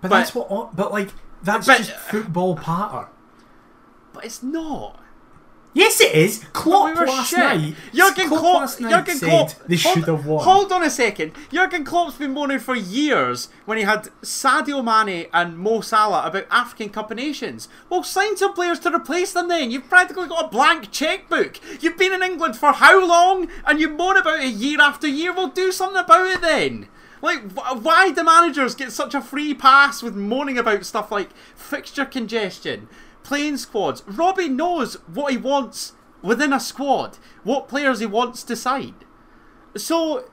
But, 0.00 0.10
But- 0.10 0.18
that's 0.18 0.32
what. 0.32 0.76
But 0.76 0.92
like, 0.92 1.08
that's 1.42 1.66
But- 1.66 1.78
just 1.78 1.90
football 1.96 2.54
patter. 2.54 3.08
But 4.12 4.24
it's 4.26 4.44
not. 4.44 5.01
Yes, 5.74 6.00
it 6.02 6.14
is. 6.14 6.44
Klopp 6.52 6.98
we 6.98 7.06
last 7.06 7.30
shit. 7.30 7.38
night. 7.38 7.74
Jurgen 7.94 8.28
Klopp 8.28 8.40
Klopp, 8.40 8.60
last 8.60 8.80
night 8.80 8.90
Jurgen 8.90 9.18
Klopp, 9.20 9.50
they 9.66 9.76
hold, 9.76 9.94
should 9.96 10.04
have 10.04 10.26
won. 10.26 10.44
Hold 10.44 10.72
on 10.72 10.82
a 10.82 10.90
second. 10.90 11.32
Jurgen 11.50 11.84
Klopp's 11.84 12.16
been 12.16 12.32
moaning 12.32 12.58
for 12.58 12.74
years 12.74 13.48
when 13.64 13.78
he 13.78 13.84
had 13.84 14.08
Sadio 14.22 14.84
Mane 14.84 15.28
and 15.32 15.56
Mo 15.56 15.80
Salah 15.80 16.26
about 16.26 16.46
African 16.50 16.90
Cup 16.90 17.10
of 17.10 17.16
Nations. 17.16 17.68
Well, 17.88 18.02
sign 18.02 18.36
some 18.36 18.52
players 18.52 18.80
to 18.80 18.94
replace 18.94 19.32
them 19.32 19.48
then. 19.48 19.70
You've 19.70 19.88
practically 19.88 20.28
got 20.28 20.44
a 20.44 20.48
blank 20.48 20.90
checkbook. 20.90 21.58
You've 21.82 21.96
been 21.96 22.12
in 22.12 22.22
England 22.22 22.56
for 22.56 22.72
how 22.72 23.06
long? 23.06 23.48
And 23.66 23.80
you 23.80 23.88
moan 23.88 24.18
about 24.18 24.40
it 24.40 24.52
year 24.52 24.80
after 24.80 25.08
year. 25.08 25.32
Well, 25.32 25.48
do 25.48 25.72
something 25.72 25.98
about 26.02 26.26
it 26.26 26.42
then. 26.42 26.88
Like, 27.22 27.52
why 27.52 28.10
do 28.10 28.24
managers 28.24 28.74
get 28.74 28.90
such 28.90 29.14
a 29.14 29.22
free 29.22 29.54
pass 29.54 30.02
with 30.02 30.16
moaning 30.16 30.58
about 30.58 30.84
stuff 30.84 31.12
like 31.12 31.32
fixture 31.54 32.04
congestion, 32.04 32.88
playing 33.22 33.56
squads? 33.56 34.02
Robbie 34.06 34.48
knows 34.48 34.94
what 35.06 35.32
he 35.32 35.38
wants 35.38 35.92
within 36.22 36.52
a 36.52 36.60
squad, 36.60 37.18
what 37.44 37.68
players 37.68 38.00
he 38.00 38.06
wants 38.06 38.42
to 38.44 38.56
sign. 38.56 38.94
So, 39.76 40.28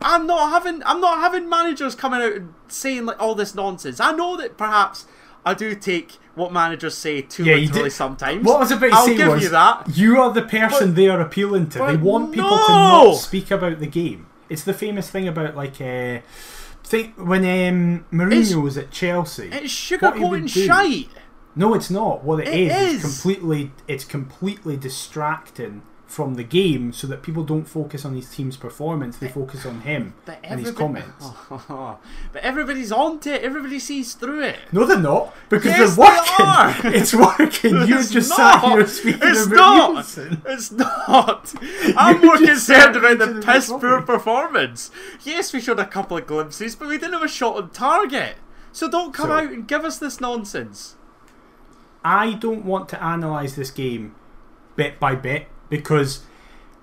I'm 0.00 0.26
not 0.26 0.50
having 0.50 0.82
I'm 0.84 1.00
not 1.00 1.18
having 1.18 1.48
managers 1.48 1.94
coming 1.94 2.20
out 2.20 2.32
and 2.32 2.54
saying 2.68 3.06
like 3.06 3.20
all 3.20 3.34
this 3.34 3.54
nonsense. 3.54 4.00
I 4.00 4.12
know 4.12 4.36
that 4.36 4.56
perhaps 4.56 5.06
I 5.44 5.54
do 5.54 5.74
take 5.74 6.18
what 6.34 6.52
managers 6.52 6.94
say 6.96 7.22
too 7.22 7.44
Yeah, 7.44 7.56
literally 7.56 7.90
sometimes. 7.90 8.44
What 8.44 8.56
I 8.56 8.60
was 8.60 8.70
about 8.70 8.88
to 8.90 8.94
I'll 8.94 9.06
say 9.06 9.16
give 9.16 9.28
was, 9.28 9.42
you 9.42 9.48
that. 9.50 9.88
you 9.96 10.20
are 10.20 10.32
the 10.32 10.42
person 10.42 10.90
But- 10.90 10.96
they 10.96 11.08
are 11.08 11.20
appealing 11.20 11.68
to. 11.70 11.78
They 11.78 11.96
want 11.96 12.32
people 12.32 12.50
to 12.50 12.68
not 12.72 13.12
speak 13.14 13.50
about 13.50 13.80
the 13.80 13.86
game. 13.86 14.26
It's 14.48 14.62
the 14.62 14.72
famous 14.72 15.10
thing 15.10 15.26
about 15.28 15.56
like 15.56 15.80
uh, 15.80 16.20
think 16.84 17.14
when 17.16 17.42
um, 17.44 18.06
Mourinho 18.12 18.62
was 18.62 18.78
at 18.78 18.90
Chelsea. 18.90 19.50
It's 19.52 19.90
what 20.00 20.16
he 20.16 20.24
would 20.24 20.44
sugarcoating 20.44 20.66
shite. 20.66 21.08
No, 21.56 21.74
it's 21.74 21.90
not. 21.90 22.22
What 22.24 22.40
It 22.40 22.48
it 22.48 22.54
is, 22.54 22.72
is. 22.72 23.04
it's 23.04 23.22
completely 23.22 23.72
it's 23.88 24.04
completely 24.04 24.76
distracting 24.76 25.82
from 26.06 26.36
the 26.36 26.42
game, 26.44 26.90
so 26.90 27.06
that 27.06 27.20
people 27.22 27.44
don't 27.44 27.66
focus 27.66 28.02
on 28.02 28.14
his 28.14 28.30
team's 28.30 28.56
performance. 28.56 29.18
They 29.18 29.28
focus 29.28 29.66
on 29.66 29.82
him 29.82 30.14
and 30.42 30.58
his 30.60 30.70
comments. 30.70 31.26
but 31.68 32.42
everybody's 32.42 32.90
on 32.90 33.18
to 33.20 33.34
it. 33.34 33.42
Everybody 33.42 33.78
sees 33.78 34.14
through 34.14 34.42
it. 34.42 34.56
No, 34.72 34.86
they're 34.86 34.98
not 34.98 35.34
because 35.50 35.72
Yes, 35.72 35.96
they're 35.96 36.06
working. 36.06 36.34
they 36.38 36.44
are. 36.44 36.76
it's 36.96 37.12
working. 37.14 37.76
You 37.88 37.98
It's 37.98 38.10
just 38.10 38.30
not. 38.30 38.62
sat 38.62 38.72
here 38.72 38.86
speaking 38.86 39.20
It's 39.22 39.46
about 39.46 39.56
not. 39.56 39.92
Wilson. 39.94 40.42
It's 40.46 40.72
not. 40.72 41.54
I'm 41.96 42.22
more 42.22 42.38
concerned 42.38 42.96
about 42.96 43.18
the 43.18 43.26
the 43.26 43.42
piss 43.42 43.68
poor 43.68 44.00
performance. 44.00 44.90
Yes, 45.24 45.52
we 45.52 45.60
showed 45.60 45.78
a 45.78 45.86
couple 45.86 46.16
of 46.16 46.26
glimpses, 46.26 46.74
but 46.74 46.88
we 46.88 46.96
didn't 46.96 47.12
have 47.14 47.22
a 47.22 47.28
shot 47.28 47.56
on 47.56 47.68
target. 47.68 48.36
So 48.72 48.88
don't 48.88 49.12
come 49.12 49.28
So- 49.28 49.34
out 49.34 49.50
and 49.52 49.68
give 49.68 49.84
us 49.84 49.98
this 49.98 50.22
nonsense. 50.22 50.94
I 52.04 52.34
don't 52.34 52.64
want 52.64 52.88
to 52.90 53.06
analyse 53.06 53.54
this 53.54 53.70
game 53.70 54.14
bit 54.76 55.00
by 55.00 55.14
bit 55.14 55.48
because 55.68 56.24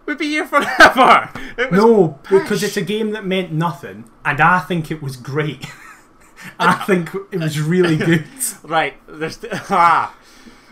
We'd 0.06 0.18
be 0.18 0.28
here 0.28 0.46
forever. 0.48 1.32
No, 1.72 2.20
because 2.30 2.62
it's 2.64 2.78
a 2.78 2.82
game 2.82 3.12
that 3.12 3.26
meant 3.26 3.52
nothing, 3.52 4.10
and 4.24 4.40
I 4.40 4.60
think 4.60 4.92
it 4.92 5.02
was 5.02 5.18
great. 5.18 5.66
I 6.60 6.76
think 6.86 7.10
it 7.32 7.40
was 7.40 7.60
really 7.60 7.98
good. 7.98 8.26
Right, 8.64 8.96
there's 9.08 9.40
ah, 9.70 10.16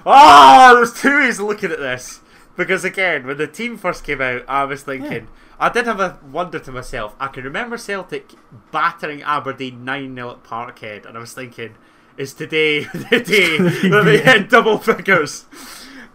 ah, 0.06 0.74
there's 0.76 0.94
two 0.94 1.18
ways 1.20 1.40
of 1.40 1.48
looking 1.48 1.72
at 1.72 1.80
this. 1.80 2.20
Because 2.56 2.86
again, 2.86 3.26
when 3.26 3.38
the 3.38 3.48
team 3.48 3.78
first 3.78 4.04
came 4.04 4.22
out, 4.22 4.44
I 4.48 4.66
was 4.66 4.84
thinking, 4.84 5.28
I 5.60 5.70
did 5.70 5.86
have 5.88 6.00
a 6.00 6.20
wonder 6.32 6.60
to 6.60 6.72
myself. 6.72 7.16
I 7.20 7.28
can 7.28 7.44
remember 7.44 7.78
Celtic 7.78 8.34
battering 8.72 9.24
Aberdeen 9.24 9.84
nine 9.84 10.16
0 10.16 10.32
at 10.32 10.44
Parkhead, 10.44 11.08
and 11.08 11.18
I 11.18 11.20
was 11.20 11.34
thinking, 11.34 11.76
is 12.18 12.34
today 12.34 12.84
the 12.86 13.20
day 13.26 13.58
that 13.90 14.04
they 14.06 14.18
hit 14.20 14.50
double 14.50 14.78
figures? 14.78 15.46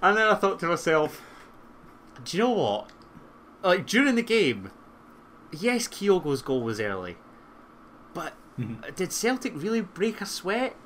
And 0.02 0.16
then 0.16 0.28
I 0.28 0.34
thought 0.34 0.60
to 0.60 0.66
myself, 0.66 1.22
do 2.24 2.36
you 2.36 2.42
know 2.44 2.50
what? 2.50 2.90
Like 3.62 3.86
during 3.86 4.14
the 4.14 4.22
game, 4.22 4.70
yes, 5.52 5.88
Kyogo's 5.88 6.42
goal 6.42 6.62
was 6.62 6.80
early, 6.80 7.16
but 8.14 8.34
Mhm. 8.58 8.94
did 8.94 9.12
Celtic 9.12 9.52
really 9.56 9.80
break 9.80 10.20
a 10.20 10.26
sweat? 10.26 10.76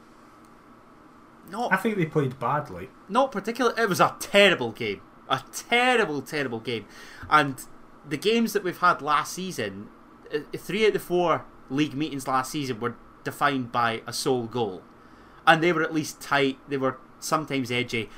Not 1.50 1.72
I 1.72 1.76
think 1.76 1.96
they 1.96 2.06
played 2.06 2.38
badly. 2.38 2.88
not 3.08 3.32
particularly. 3.32 3.80
It 3.82 3.88
was 3.88 4.00
a 4.00 4.14
terrible 4.20 4.70
game, 4.72 5.00
a 5.28 5.42
terrible, 5.52 6.22
terrible 6.22 6.60
game, 6.60 6.86
and 7.28 7.62
the 8.08 8.16
games 8.16 8.52
that 8.52 8.64
we've 8.64 8.78
had 8.78 9.02
last 9.02 9.34
season, 9.34 9.88
uh, 10.34 10.38
three 10.56 10.82
out 10.84 10.88
of 10.88 10.92
the 10.94 10.98
four 11.00 11.44
league 11.68 11.94
meetings 11.94 12.26
last 12.28 12.50
season 12.52 12.80
were 12.80 12.94
defined 13.24 13.72
by 13.72 14.02
a 14.06 14.12
sole 14.12 14.46
goal, 14.46 14.82
and 15.46 15.62
they 15.62 15.72
were 15.72 15.82
at 15.82 15.94
least 15.94 16.20
tight. 16.20 16.58
They 16.68 16.76
were 16.76 16.98
sometimes 17.20 17.70
edgy. 17.70 18.08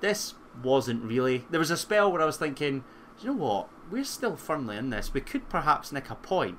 This 0.00 0.34
wasn't 0.62 1.04
really. 1.04 1.44
There 1.50 1.60
was 1.60 1.70
a 1.70 1.76
spell 1.76 2.10
where 2.10 2.22
I 2.22 2.26
was 2.26 2.36
thinking, 2.36 2.84
you 3.20 3.28
know 3.28 3.32
what, 3.34 3.68
we're 3.90 4.04
still 4.04 4.36
firmly 4.36 4.76
in 4.76 4.90
this. 4.90 5.12
We 5.14 5.20
could 5.20 5.48
perhaps 5.48 5.92
nick 5.92 6.10
a 6.10 6.14
point, 6.14 6.58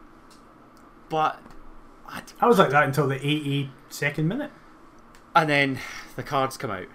but. 1.10 1.40
I, 2.08 2.24
I 2.42 2.48
was 2.48 2.58
like 2.58 2.72
that 2.72 2.86
until 2.86 3.08
the 3.08 3.20
82nd 3.20 4.26
minute. 4.26 4.52
and 5.36 5.50
then 5.50 5.80
the 6.16 6.24
cards 6.24 6.58
come 6.58 6.72
out. 6.72 6.88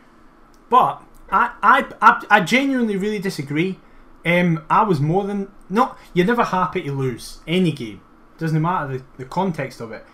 But 0.69 1.03
I, 1.31 1.53
I, 1.63 1.85
I, 2.03 2.25
I 2.31 2.41
genuinely 2.41 2.97
really 2.97 3.21
disagree. 3.21 3.79
Um, 4.27 4.65
I 4.69 4.83
was 4.83 5.01
more 5.01 5.25
than 5.25 5.53
not. 5.71 5.99
You're 6.15 6.27
never 6.27 6.45
happy 6.45 6.83
to 6.83 6.93
lose 6.93 7.41
any 7.47 7.71
game. 7.71 8.01
Doesn't 8.39 8.61
matter 8.61 8.99
the, 8.99 9.05
the 9.19 9.25
context 9.25 9.81
of 9.81 9.93
it. 9.93 10.05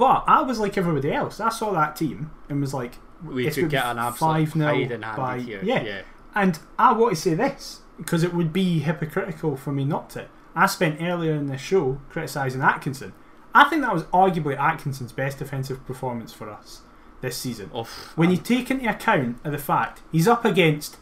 But 0.00 0.24
I 0.26 0.40
was 0.40 0.58
like 0.58 0.78
everybody 0.78 1.12
else. 1.12 1.40
I 1.40 1.50
saw 1.50 1.72
that 1.72 1.94
team 1.94 2.30
and 2.48 2.58
was 2.62 2.72
like, 2.72 2.94
We 3.22 3.50
could 3.50 3.68
get 3.68 3.84
an 3.84 3.98
absolute 3.98 4.48
5-0 4.48 4.62
hide 4.64 4.92
and 4.92 5.02
by- 5.02 5.40
here. 5.40 5.60
yeah. 5.62 5.82
yeah. 5.82 6.02
And 6.34 6.58
I 6.78 6.92
want 6.94 7.14
to 7.14 7.20
say 7.20 7.34
this 7.34 7.80
because 7.98 8.22
it 8.22 8.32
would 8.32 8.50
be 8.50 8.78
hypocritical 8.78 9.58
for 9.58 9.72
me 9.72 9.84
not 9.84 10.08
to. 10.10 10.26
I 10.56 10.66
spent 10.66 11.02
earlier 11.02 11.34
in 11.34 11.48
this 11.48 11.60
show 11.60 12.00
criticising 12.08 12.62
Atkinson. 12.62 13.12
I 13.54 13.64
think 13.64 13.82
that 13.82 13.92
was 13.92 14.04
arguably 14.04 14.56
Atkinson's 14.58 15.12
best 15.12 15.38
defensive 15.38 15.84
performance 15.86 16.32
for 16.32 16.48
us 16.48 16.80
this 17.20 17.36
season. 17.36 17.70
Oof. 17.76 18.12
When 18.16 18.30
you 18.30 18.38
take 18.38 18.70
into 18.70 18.88
account 18.88 19.36
of 19.44 19.52
the 19.52 19.58
fact 19.58 20.00
he's 20.10 20.26
up 20.26 20.46
against 20.46 20.96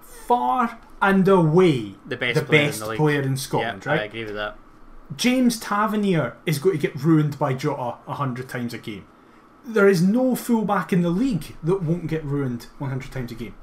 far 0.00 0.78
and 1.02 1.28
away 1.28 1.96
the 2.06 2.16
best, 2.16 2.40
the 2.40 2.46
player, 2.46 2.66
best 2.66 2.78
in 2.78 2.84
the 2.84 2.90
league. 2.92 2.98
player 2.98 3.20
in 3.20 3.36
Scotland, 3.36 3.82
I 3.86 3.90
right? 3.96 4.04
agree 4.06 4.24
with 4.24 4.34
that. 4.36 4.56
James 5.16 5.58
Tavernier 5.58 6.36
is 6.44 6.58
going 6.58 6.78
to 6.78 6.82
get 6.86 7.02
ruined 7.02 7.38
by 7.38 7.54
Jota 7.54 7.96
a 8.06 8.14
hundred 8.14 8.48
times 8.48 8.74
a 8.74 8.78
game. 8.78 9.06
There 9.64 9.88
is 9.88 10.02
no 10.02 10.34
fullback 10.34 10.92
in 10.92 11.02
the 11.02 11.10
league 11.10 11.56
that 11.62 11.82
won't 11.82 12.06
get 12.06 12.24
ruined 12.24 12.66
100 12.78 13.10
times 13.12 13.32
a 13.32 13.34
game. 13.34 13.54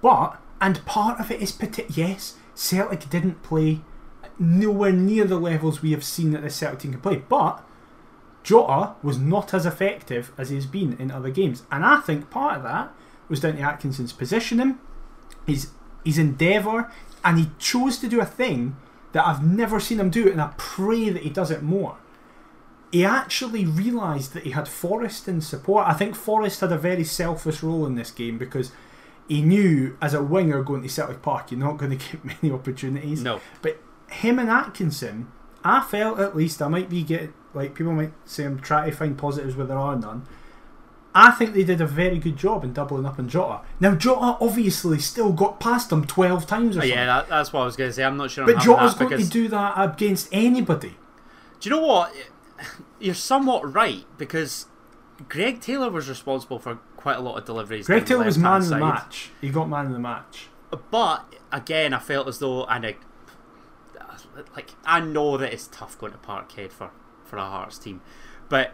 But, 0.00 0.40
and 0.60 0.84
part 0.84 1.20
of 1.20 1.30
it 1.30 1.40
is, 1.40 1.56
yes, 1.96 2.36
Celtic 2.54 3.08
didn't 3.08 3.42
play 3.42 3.80
nowhere 4.38 4.92
near 4.92 5.24
the 5.24 5.38
levels 5.38 5.82
we 5.82 5.92
have 5.92 6.04
seen 6.04 6.32
that 6.32 6.42
this 6.42 6.56
Celtic 6.56 6.80
team 6.80 6.92
can 6.92 7.00
play. 7.00 7.16
But 7.16 7.64
Jota 8.42 8.94
was 9.02 9.18
not 9.18 9.54
as 9.54 9.66
effective 9.66 10.32
as 10.36 10.50
he 10.50 10.56
has 10.56 10.66
been 10.66 10.96
in 10.98 11.10
other 11.10 11.30
games. 11.30 11.62
And 11.70 11.84
I 11.84 12.00
think 12.00 12.30
part 12.30 12.56
of 12.56 12.62
that 12.64 12.92
was 13.28 13.40
down 13.40 13.56
to 13.56 13.62
Atkinson's 13.62 14.12
positioning, 14.12 14.78
his, 15.46 15.70
his 16.04 16.18
endeavour, 16.18 16.90
and 17.24 17.38
he 17.38 17.50
chose 17.58 17.98
to 17.98 18.08
do 18.08 18.20
a 18.20 18.26
thing 18.26 18.76
that 19.12 19.26
I've 19.26 19.44
never 19.44 19.78
seen 19.80 20.00
him 20.00 20.10
do, 20.10 20.30
and 20.30 20.40
I 20.40 20.52
pray 20.56 21.10
that 21.10 21.22
he 21.22 21.30
does 21.30 21.50
it 21.50 21.62
more. 21.62 21.96
He 22.90 23.04
actually 23.04 23.64
realised 23.64 24.34
that 24.34 24.42
he 24.42 24.50
had 24.50 24.68
Forrest 24.68 25.26
in 25.28 25.40
support. 25.40 25.86
I 25.86 25.94
think 25.94 26.14
Forrest 26.14 26.60
had 26.60 26.72
a 26.72 26.78
very 26.78 27.04
selfish 27.04 27.62
role 27.62 27.86
in 27.86 27.94
this 27.94 28.10
game 28.10 28.36
because 28.36 28.72
he 29.28 29.40
knew 29.40 29.96
as 30.02 30.12
a 30.12 30.22
winger 30.22 30.62
going 30.62 30.82
to 30.82 30.88
Celtic 30.88 31.22
Park, 31.22 31.50
you're 31.50 31.60
not 31.60 31.78
going 31.78 31.90
to 31.98 32.12
get 32.12 32.24
many 32.24 32.52
opportunities. 32.52 33.22
No, 33.22 33.40
But 33.62 33.80
him 34.10 34.38
and 34.38 34.50
Atkinson, 34.50 35.32
I 35.64 35.80
felt 35.80 36.18
at 36.18 36.36
least 36.36 36.60
I 36.60 36.68
might 36.68 36.90
be 36.90 37.02
getting 37.02 37.32
like 37.54 37.74
people 37.74 37.92
might 37.92 38.12
say 38.24 38.44
I'm 38.44 38.58
trying 38.60 38.90
to 38.90 38.96
find 38.96 39.16
positives 39.16 39.56
where 39.56 39.66
there 39.66 39.78
are 39.78 39.96
none. 39.96 40.26
I 41.14 41.30
think 41.32 41.52
they 41.52 41.62
did 41.64 41.80
a 41.80 41.86
very 41.86 42.18
good 42.18 42.36
job 42.36 42.64
in 42.64 42.72
doubling 42.72 43.04
up 43.04 43.18
on 43.18 43.28
Jota. 43.28 43.60
Now 43.80 43.94
Jota 43.94 44.38
obviously 44.40 44.98
still 44.98 45.32
got 45.32 45.60
past 45.60 45.92
him 45.92 46.06
twelve 46.06 46.46
times 46.46 46.76
or 46.76 46.80
Oh, 46.80 46.82
something. 46.82 46.90
yeah, 46.90 47.06
that, 47.06 47.28
that's 47.28 47.52
what 47.52 47.62
I 47.62 47.64
was 47.66 47.76
going 47.76 47.90
to 47.90 47.94
say. 47.94 48.04
I'm 48.04 48.16
not 48.16 48.30
sure. 48.30 48.44
I'm 48.44 48.46
but 48.54 48.62
having 48.62 48.74
Jota's 48.76 48.94
going 48.94 49.10
because 49.10 49.26
to 49.26 49.32
do 49.32 49.48
that 49.48 49.74
against 49.76 50.28
anybody. 50.32 50.96
do 51.60 51.68
you 51.68 51.76
know 51.76 51.82
what? 51.86 52.14
You're 53.00 53.14
somewhat 53.14 53.74
right 53.74 54.04
because 54.16 54.66
Greg 55.28 55.60
Taylor 55.60 55.90
was 55.90 56.08
responsible 56.08 56.58
for 56.58 56.76
quite 56.96 57.16
a 57.16 57.20
lot 57.20 57.36
of 57.36 57.44
deliveries. 57.44 57.86
Greg 57.86 58.06
Taylor 58.06 58.24
was 58.24 58.38
man 58.38 58.62
of 58.62 58.68
the 58.68 58.78
match. 58.78 59.30
He 59.40 59.50
got 59.50 59.68
man 59.68 59.86
of 59.86 59.92
the 59.92 59.98
match. 59.98 60.48
But 60.90 61.34
again, 61.50 61.92
I 61.92 61.98
felt 61.98 62.26
as 62.28 62.38
though, 62.38 62.64
and 62.64 62.86
I, 62.86 62.96
like 64.54 64.70
I 64.84 65.00
know 65.00 65.36
that 65.36 65.52
it's 65.52 65.68
tough 65.70 65.98
going 65.98 66.12
to 66.12 66.18
Parkhead 66.18 66.70
for 66.72 66.90
for 67.24 67.36
a 67.36 67.44
Hearts 67.44 67.78
team, 67.78 68.00
but 68.48 68.72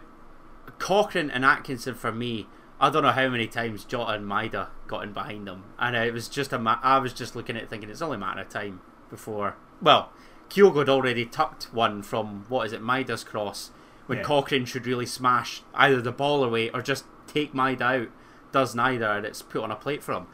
Cochrane 0.77 1.29
and 1.31 1.43
Atkinson 1.45 1.95
for 1.95 2.11
me, 2.11 2.47
I 2.79 2.89
don't 2.89 3.03
know 3.03 3.11
how 3.11 3.27
many 3.29 3.47
times 3.47 3.83
Jota 3.83 4.11
and 4.13 4.25
Maeda 4.25 4.67
got 4.87 5.03
in 5.03 5.13
behind 5.13 5.47
them, 5.47 5.63
and 5.77 5.95
it 5.95 6.13
was 6.13 6.29
just 6.29 6.53
a 6.53 6.59
ma- 6.59 6.79
I 6.81 6.97
was 6.99 7.13
just 7.13 7.35
looking 7.35 7.55
at 7.57 7.63
it 7.63 7.69
thinking 7.69 7.89
it's 7.89 8.01
only 8.01 8.15
a 8.15 8.19
matter 8.19 8.41
of 8.41 8.49
time 8.49 8.81
before. 9.09 9.55
Well, 9.81 10.11
Kyogo 10.49 10.79
had 10.79 10.89
already 10.89 11.25
tucked 11.25 11.73
one 11.73 12.01
from 12.03 12.45
what 12.49 12.65
is 12.67 12.73
it 12.73 12.81
Maeda's 12.81 13.23
cross 13.23 13.71
when 14.07 14.19
Yeah. 14.19 14.23
Cochrane 14.23 14.65
should 14.65 14.87
really 14.87 15.05
smash 15.05 15.61
either 15.75 16.01
the 16.01 16.11
ball 16.11 16.43
away 16.43 16.69
or 16.71 16.81
just 16.81 17.05
take 17.27 17.53
Maeda 17.53 17.81
out. 17.81 18.07
Does 18.51 18.73
neither, 18.73 19.05
and 19.05 19.25
it's 19.27 19.43
put 19.43 19.61
on 19.63 19.69
a 19.71 19.75
plate 19.75 20.01
for 20.01 20.13
him. 20.13 20.25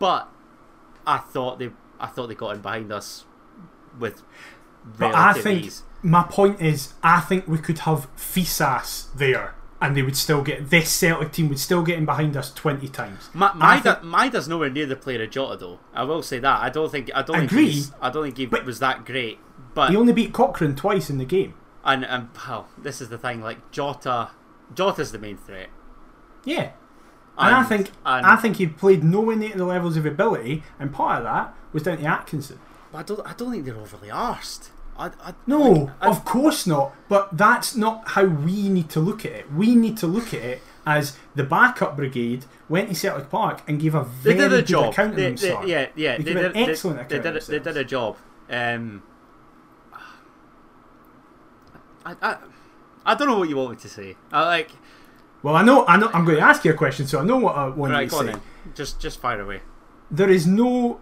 But 0.00 0.28
I 1.06 1.18
thought 1.18 1.58
they 1.60 1.70
I 2.00 2.06
thought 2.06 2.26
they 2.28 2.34
got 2.34 2.56
in 2.56 2.62
behind 2.62 2.90
us 2.90 3.26
with 3.98 4.22
But 4.98 5.14
I 5.14 5.34
think 5.34 5.66
ease. 5.66 5.82
my 6.02 6.22
point 6.24 6.60
is, 6.60 6.94
I 7.02 7.20
think 7.20 7.46
we 7.46 7.58
could 7.58 7.80
have 7.80 8.08
Fisas 8.16 9.14
there, 9.14 9.54
and 9.80 9.96
they 9.96 10.02
would 10.02 10.16
still 10.16 10.42
get 10.42 10.68
this 10.70 10.90
Celtic 10.90 11.32
team 11.32 11.48
would 11.48 11.58
still 11.58 11.82
get 11.82 11.96
in 11.98 12.04
behind 12.04 12.36
us 12.36 12.52
twenty 12.52 12.88
times. 12.88 13.30
I 13.34 13.38
Maeda, 13.80 13.82
think- 13.82 13.98
Maeda's 14.04 14.46
nowhere 14.48 14.70
near 14.70 14.86
the 14.86 14.96
player 14.96 15.22
of 15.22 15.30
Jota 15.30 15.56
though. 15.56 15.78
I 15.94 16.04
will 16.04 16.22
say 16.22 16.38
that. 16.38 16.60
I 16.60 16.68
don't 16.70 16.90
think. 16.90 17.10
I 17.14 17.22
don't 17.22 17.36
think. 17.38 17.50
Agree, 17.52 17.70
He's, 17.70 17.92
I 18.00 18.10
don't 18.10 18.24
think 18.24 18.36
he 18.36 18.46
was 18.46 18.78
that 18.80 19.04
great. 19.04 19.38
But 19.74 19.90
He 19.90 19.96
only 19.96 20.12
beat 20.12 20.32
Cochrane 20.32 20.74
twice 20.74 21.08
in 21.10 21.18
the 21.18 21.24
game. 21.24 21.54
and 21.84 22.04
and 22.04 22.28
well, 22.46 22.68
this 22.76 23.00
is 23.00 23.08
the 23.08 23.18
thing. 23.18 23.40
Like 23.40 23.70
Jota, 23.70 24.30
Jota's 24.74 25.12
the 25.12 25.18
main 25.18 25.36
threat. 25.38 25.68
Yeah, 26.44 26.70
and, 27.38 27.54
I 27.54 27.62
think 27.62 27.90
and- 28.04 28.26
I 28.26 28.36
think 28.36 28.56
he 28.56 28.66
played 28.66 29.02
nowhere 29.04 29.36
near 29.36 29.54
the 29.56 29.64
levels 29.64 29.96
of 29.96 30.04
ability, 30.06 30.62
and 30.78 30.92
part 30.92 31.18
of 31.18 31.24
that 31.24 31.54
was 31.72 31.82
down 31.84 31.98
to 31.98 32.04
Atkinson. 32.04 32.58
But 32.92 32.98
I 32.98 33.02
don't. 33.04 33.20
I 33.26 33.32
don't 33.34 33.52
think 33.52 33.64
they're 33.64 33.76
overly 33.76 34.08
arsed. 34.08 34.70
I, 35.00 35.06
I, 35.30 35.34
No, 35.46 35.90
I- 36.00 36.08
of 36.08 36.24
course 36.24 36.66
not. 36.66 36.94
But 37.08 37.36
that's 37.36 37.74
not 37.74 38.08
how 38.10 38.24
we 38.24 38.68
need 38.68 38.88
to 38.90 39.00
look 39.00 39.24
at 39.24 39.32
it. 39.32 39.52
We 39.52 39.74
need 39.74 39.96
to 39.98 40.06
look 40.06 40.34
at 40.34 40.42
it 40.42 40.62
as 40.86 41.16
the 41.34 41.42
backup 41.44 41.96
brigade 41.96 42.44
went 42.68 42.88
to 42.90 42.94
Celtic 42.94 43.30
Park 43.30 43.62
and 43.66 43.80
gave 43.80 43.94
a 43.94 44.06
they 44.22 44.34
very 44.34 44.48
did 44.48 44.52
a 44.52 44.56
good 44.56 44.66
job. 44.66 44.92
account 44.92 45.10
of 45.10 45.16
They- 45.16 45.22
they- 45.22 45.28
themselves. 45.28 45.68
yeah, 45.68 45.86
yeah. 45.96 46.16
They 46.18 46.22
They, 46.22 46.34
gave 46.34 46.44
an 46.44 46.56
excellent 46.56 46.96
they, 47.08 47.16
account 47.18 47.22
they, 47.34 47.38
of 47.40 47.46
did, 47.46 47.64
they 47.64 47.72
did 47.72 47.76
a 47.80 47.84
job. 47.84 48.16
Um, 48.50 49.02
I, 52.04 52.16
I, 52.22 52.36
I 53.06 53.14
don't 53.14 53.28
know 53.28 53.38
what 53.38 53.48
you 53.48 53.56
want 53.56 53.70
me 53.70 53.76
to 53.76 53.88
say. 53.88 54.16
I 54.32 54.44
like. 54.46 54.70
Well, 55.42 55.56
I 55.56 55.62
know, 55.62 55.86
I 55.86 55.96
know. 55.96 56.10
I'm 56.12 56.24
going 56.24 56.36
to 56.36 56.42
ask 56.42 56.64
you 56.64 56.70
a 56.72 56.74
question, 56.74 57.06
so 57.06 57.18
I 57.20 57.24
know 57.24 57.38
what 57.38 57.56
I 57.56 57.68
want 57.68 57.92
Right, 57.92 58.02
you 58.02 58.08
to 58.08 58.10
go 58.10 58.18
on 58.20 58.26
say. 58.26 58.32
then. 58.32 58.40
Just, 58.74 59.00
just 59.00 59.20
fire 59.20 59.40
away. 59.40 59.60
There 60.10 60.28
is 60.30 60.46
no 60.46 61.00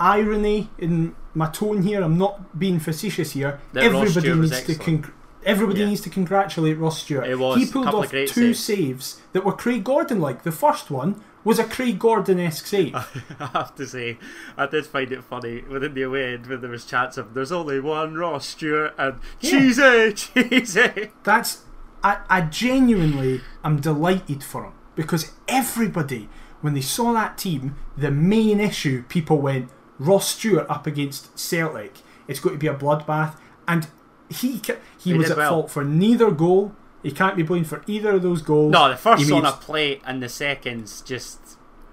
irony 0.00 0.70
in 0.78 1.14
my 1.34 1.48
tone 1.50 1.82
here. 1.82 2.02
I'm 2.02 2.18
not 2.18 2.58
being 2.58 2.80
facetious 2.80 3.32
here. 3.32 3.60
That 3.72 3.84
everybody 3.84 4.32
needs 4.34 4.62
to 4.64 4.74
con- 4.74 5.12
everybody 5.44 5.80
Yeah. 5.80 5.86
needs 5.86 6.00
to 6.02 6.10
congratulate 6.10 6.78
Ross 6.78 7.02
Stewart. 7.02 7.26
He 7.58 7.66
pulled 7.66 7.86
off 7.86 8.06
of 8.06 8.10
two 8.10 8.54
saves. 8.54 8.60
saves 8.64 9.20
that 9.32 9.44
were 9.44 9.52
Craig 9.52 9.84
Gordon 9.84 10.20
like. 10.20 10.42
The 10.42 10.52
first 10.52 10.90
one 10.90 11.22
was 11.44 11.58
a 11.58 11.64
Craig 11.64 11.98
Gordon 11.98 12.38
esque 12.40 12.66
save. 12.66 12.94
I 13.40 13.46
have 13.54 13.74
to 13.76 13.86
say, 13.86 14.18
I 14.56 14.66
did 14.66 14.84
find 14.86 15.10
it 15.12 15.22
funny 15.24 15.62
within 15.62 15.94
the 15.94 16.02
away 16.02 16.34
end 16.34 16.46
when 16.46 16.60
there 16.60 16.70
was 16.70 16.84
chats 16.84 17.16
of 17.16 17.34
"There's 17.34 17.52
only 17.52 17.80
one 17.80 18.14
Ross 18.14 18.46
Stewart" 18.48 18.94
and 18.98 19.16
Yeah. 19.40 19.50
"Cheesy, 19.50 20.12
cheesy." 20.14 21.10
That's 21.22 21.62
I, 22.02 22.18
I 22.28 22.40
genuinely 22.42 23.42
am 23.64 23.80
delighted 23.80 24.42
for 24.42 24.64
him 24.64 24.72
because 24.96 25.32
everybody 25.48 26.28
when 26.62 26.74
they 26.74 26.80
saw 26.82 27.12
that 27.14 27.38
team, 27.38 27.74
the 27.96 28.10
main 28.10 28.60
issue 28.60 29.02
people 29.08 29.38
went 29.38 29.70
Ross 30.00 30.30
Stewart 30.34 30.66
up 30.68 30.86
against 30.88 31.38
Celtic. 31.38 31.98
It's 32.26 32.40
going 32.40 32.56
to 32.56 32.58
be 32.58 32.66
a 32.66 32.74
bloodbath, 32.74 33.36
and 33.68 33.86
he 34.28 34.52
he, 34.56 34.62
He 34.98 35.12
was 35.14 35.30
at 35.30 35.36
well. 35.36 35.50
fault 35.50 35.70
for 35.70 35.84
neither 35.84 36.30
goal. 36.32 36.74
He 37.02 37.12
can't 37.12 37.36
be 37.36 37.42
blamed 37.42 37.66
for 37.68 37.82
either 37.86 38.12
of 38.16 38.22
those 38.22 38.42
goals. 38.42 38.72
No, 38.72 38.88
the 38.88 38.96
first 38.96 39.22
He 39.24 39.32
on 39.32 39.42
made- 39.44 39.48
a 39.48 39.52
plate 39.52 40.02
and 40.04 40.20
the 40.22 40.28
seconds 40.28 41.00
just. 41.02 41.38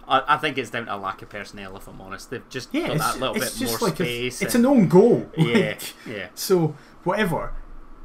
I, 0.07 0.23
I 0.35 0.37
think 0.37 0.57
it's 0.57 0.69
down 0.69 0.85
to 0.85 0.95
a 0.95 0.97
lack 0.97 1.21
of 1.21 1.27
personnel, 1.29 1.75
if 1.77 1.85
I'm 1.87 1.99
honest. 2.01 2.29
They've 2.29 2.47
just 2.49 2.73
yeah, 2.73 2.87
got 2.87 2.97
that 2.99 3.19
little 3.19 3.33
bit 3.35 3.53
just 3.57 3.59
more 3.81 3.89
like 3.89 3.99
a, 3.99 4.03
space. 4.05 4.41
it's 4.41 4.55
and- 4.55 4.65
an 4.65 4.71
own 4.71 4.87
goal. 4.87 5.29
yeah, 5.37 5.53
Like, 5.69 5.93
yeah. 6.07 6.27
So 6.33 6.75
whatever, 7.03 7.53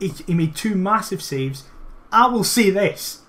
he, 0.01 0.09
he 0.27 0.35
made 0.35 0.55
two 0.57 0.75
massive 0.75 1.23
saves. 1.23 1.65
I 2.11 2.27
will 2.27 2.45
say 2.45 2.71
this: 2.71 3.22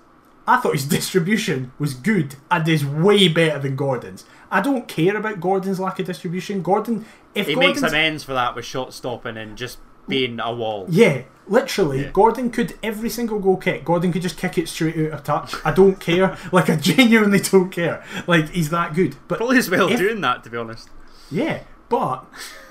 I 0.46 0.58
thought 0.58 0.72
his 0.74 0.86
distribution 0.86 1.72
was 1.78 1.94
good 1.94 2.36
and 2.50 2.68
is 2.68 2.84
way 2.84 3.28
better 3.28 3.58
than 3.58 3.76
Gordon's. 3.76 4.24
I 4.50 4.60
don't 4.60 4.86
care 4.86 5.16
about 5.16 5.40
Gordon's 5.40 5.80
lack 5.80 5.98
of 5.98 6.06
distribution. 6.06 6.62
Gordon, 6.62 7.06
if 7.34 7.46
He 7.46 7.54
Gordon's, 7.54 7.80
makes 7.82 7.92
amends 7.92 8.24
for 8.24 8.34
that 8.34 8.54
with 8.54 8.64
shot 8.64 8.92
stopping 8.92 9.36
and 9.36 9.56
just 9.56 9.78
being 10.06 10.38
a 10.38 10.52
wall. 10.54 10.84
yeah, 10.90 11.22
literally, 11.48 12.02
Yeah. 12.02 12.10
Gordon 12.12 12.50
could 12.50 12.74
every 12.82 13.08
single 13.08 13.38
goal 13.38 13.56
kick. 13.56 13.86
Gordon 13.86 14.12
could 14.12 14.20
just 14.20 14.36
kick 14.36 14.58
it 14.58 14.68
straight 14.68 14.96
out 15.10 15.12
of 15.18 15.24
touch. 15.24 15.54
I 15.64 15.72
don't 15.72 15.98
care. 15.98 16.36
Like 16.52 16.68
I 16.68 16.76
genuinely 16.76 17.40
don't 17.40 17.70
care. 17.70 18.04
Like 18.26 18.50
he's 18.50 18.68
that 18.70 18.94
good. 18.94 19.16
But 19.28 19.38
Probably 19.38 19.56
as 19.58 19.70
well 19.70 19.88
If- 19.90 19.98
doing 19.98 20.20
that, 20.20 20.44
to 20.44 20.50
be 20.50 20.58
honest. 20.58 20.90
Yeah, 21.30 21.60
but 21.88 22.26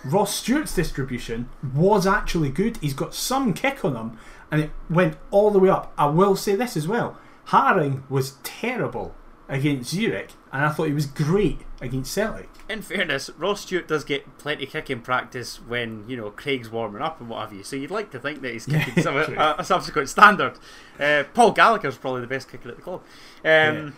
Ross 0.05 0.36
Stewart's 0.36 0.76
distribution 0.76 1.49
was 1.74 2.05
actually 2.05 2.49
good. 2.49 2.78
He's 2.78 2.93
got 2.93 3.15
some 3.15 3.53
kick 3.55 3.84
on 3.84 3.95
him, 3.95 4.17
and 4.51 4.61
it 4.61 4.69
went 4.91 5.17
all 5.32 5.49
the 5.49 5.57
way 5.59 5.69
up. 5.69 5.91
I 5.97 6.05
will 6.05 6.36
say 6.36 6.55
this 6.55 6.78
as 6.78 6.88
well: 6.88 7.17
Haring 7.48 8.10
was 8.10 8.38
terrible 8.44 9.16
against 9.50 9.91
Zurich, 9.91 10.32
and 10.52 10.66
I 10.66 10.70
thought 10.70 10.88
he 10.88 10.94
was 10.94 11.06
great 11.06 11.60
against 11.82 12.14
Celtic. 12.14 12.50
In 12.70 12.82
fairness, 12.82 13.30
Ross 13.38 13.62
Stewart 13.62 13.88
does 13.88 14.04
get 14.04 14.38
plenty 14.38 14.66
kicking 14.66 15.02
practice 15.02 15.60
when 15.62 16.08
you 16.08 16.16
know 16.16 16.32
Craig's 16.32 16.70
warming 16.70 17.02
up 17.02 17.20
and 17.20 17.30
what 17.30 17.41
have 17.41 17.54
you. 17.54 17.64
So 17.64 17.76
you'd 17.76 17.91
like 17.91 18.10
to 18.12 18.20
think 18.20 18.41
that 18.41 18.54
he's 18.54 18.68
Yeah, 18.70 18.84
kicking 18.84 19.04
some, 19.04 19.18
a, 19.18 19.56
a 19.60 19.64
subsequent 19.64 20.10
standard. 20.10 20.58
Uh, 21.00 21.24
Paul 21.34 21.52
Gallagher's 21.52 21.98
probably 21.98 22.22
the 22.22 22.28
best 22.28 22.50
kicker 22.50 22.70
at 22.70 22.78
the 22.78 22.82
club. 22.82 23.02
Um, 23.02 23.06
Yeah. 23.44 23.89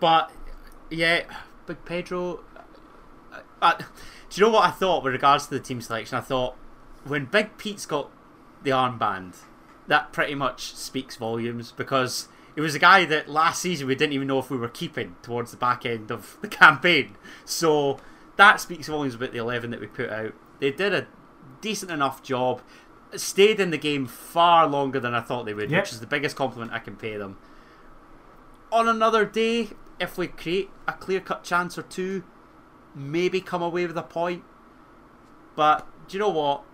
But 0.00 0.30
yeah, 0.90 1.22
Big 1.66 1.84
Pedro. 1.84 2.40
Uh, 3.32 3.40
uh, 3.60 3.74
do 3.78 3.84
you 4.40 4.46
know 4.46 4.52
what 4.52 4.68
I 4.68 4.70
thought 4.70 5.02
with 5.02 5.12
regards 5.12 5.46
to 5.46 5.50
the 5.54 5.60
team 5.60 5.80
selection? 5.80 6.18
I 6.18 6.20
thought 6.20 6.54
when 7.04 7.24
Big 7.24 7.56
Pete's 7.58 7.86
got 7.86 8.10
the 8.62 8.70
armband, 8.70 9.36
that 9.86 10.12
pretty 10.12 10.34
much 10.34 10.74
speaks 10.74 11.16
volumes 11.16 11.72
because 11.72 12.28
it 12.58 12.60
was 12.60 12.74
a 12.74 12.78
guy 12.80 13.04
that 13.04 13.28
last 13.28 13.62
season 13.62 13.86
we 13.86 13.94
didn't 13.94 14.14
even 14.14 14.26
know 14.26 14.40
if 14.40 14.50
we 14.50 14.56
were 14.56 14.68
keeping 14.68 15.14
towards 15.22 15.52
the 15.52 15.56
back 15.56 15.86
end 15.86 16.10
of 16.10 16.36
the 16.40 16.48
campaign. 16.64 17.14
So 17.44 18.00
that 18.34 18.60
speaks 18.60 18.88
volumes 18.88 19.14
about 19.14 19.30
the 19.30 19.38
11 19.38 19.70
that 19.70 19.78
we 19.80 19.86
put 19.86 20.10
out. 20.10 20.34
They 20.58 20.72
did 20.72 20.92
a 20.92 21.06
decent 21.60 21.92
enough 21.92 22.20
job, 22.20 22.60
stayed 23.14 23.60
in 23.60 23.70
the 23.70 23.78
game 23.78 24.06
far 24.08 24.66
longer 24.66 24.98
than 24.98 25.14
I 25.14 25.20
thought 25.20 25.46
they 25.46 25.54
would, 25.54 25.70
Yep. 25.70 25.84
which 25.84 25.92
is 25.92 26.00
the 26.00 26.06
biggest 26.08 26.34
compliment 26.34 26.72
I 26.72 26.80
can 26.80 26.96
pay 26.96 27.16
them. 27.16 27.36
On 28.72 28.88
another 28.88 29.24
day, 29.24 29.68
if 30.00 30.18
we 30.18 30.26
create 30.26 30.68
a 30.88 30.94
clear 30.94 31.20
cut 31.20 31.44
chance 31.44 31.78
or 31.78 31.82
two, 31.82 32.24
maybe 32.92 33.40
come 33.40 33.62
away 33.62 33.86
with 33.86 33.96
a 33.96 34.02
point. 34.02 34.42
But 35.54 35.86
do 36.08 36.16
you 36.16 36.18
know 36.18 36.28
what? 36.28 36.64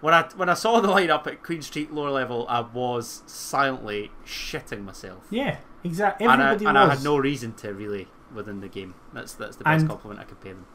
When 0.00 0.14
I 0.14 0.28
when 0.36 0.48
I 0.48 0.54
saw 0.54 0.80
the 0.80 0.88
lineup 0.88 1.26
at 1.26 1.42
Queen 1.42 1.62
Street 1.62 1.92
lower 1.92 2.10
level, 2.10 2.46
I 2.48 2.60
was 2.60 3.22
silently 3.26 4.10
shitting 4.24 4.84
myself, 4.84 5.24
Yeah, 5.30 5.58
exactly. 5.82 6.26
and, 6.26 6.40
I, 6.40 6.46
Everybody 6.52 6.66
and 6.66 6.78
I 6.78 6.94
had 6.94 7.02
no 7.04 7.16
reason 7.18 7.52
to 7.54 7.72
really 7.74 8.08
within 8.32 8.60
the 8.60 8.68
game. 8.68 8.94
That's 9.12 9.32
that's 9.34 9.56
the 9.56 9.64
best 9.64 9.80
And- 9.80 9.88
compliment 9.88 10.20
I 10.20 10.24
could 10.24 10.40
pay 10.40 10.50
them. 10.50 10.66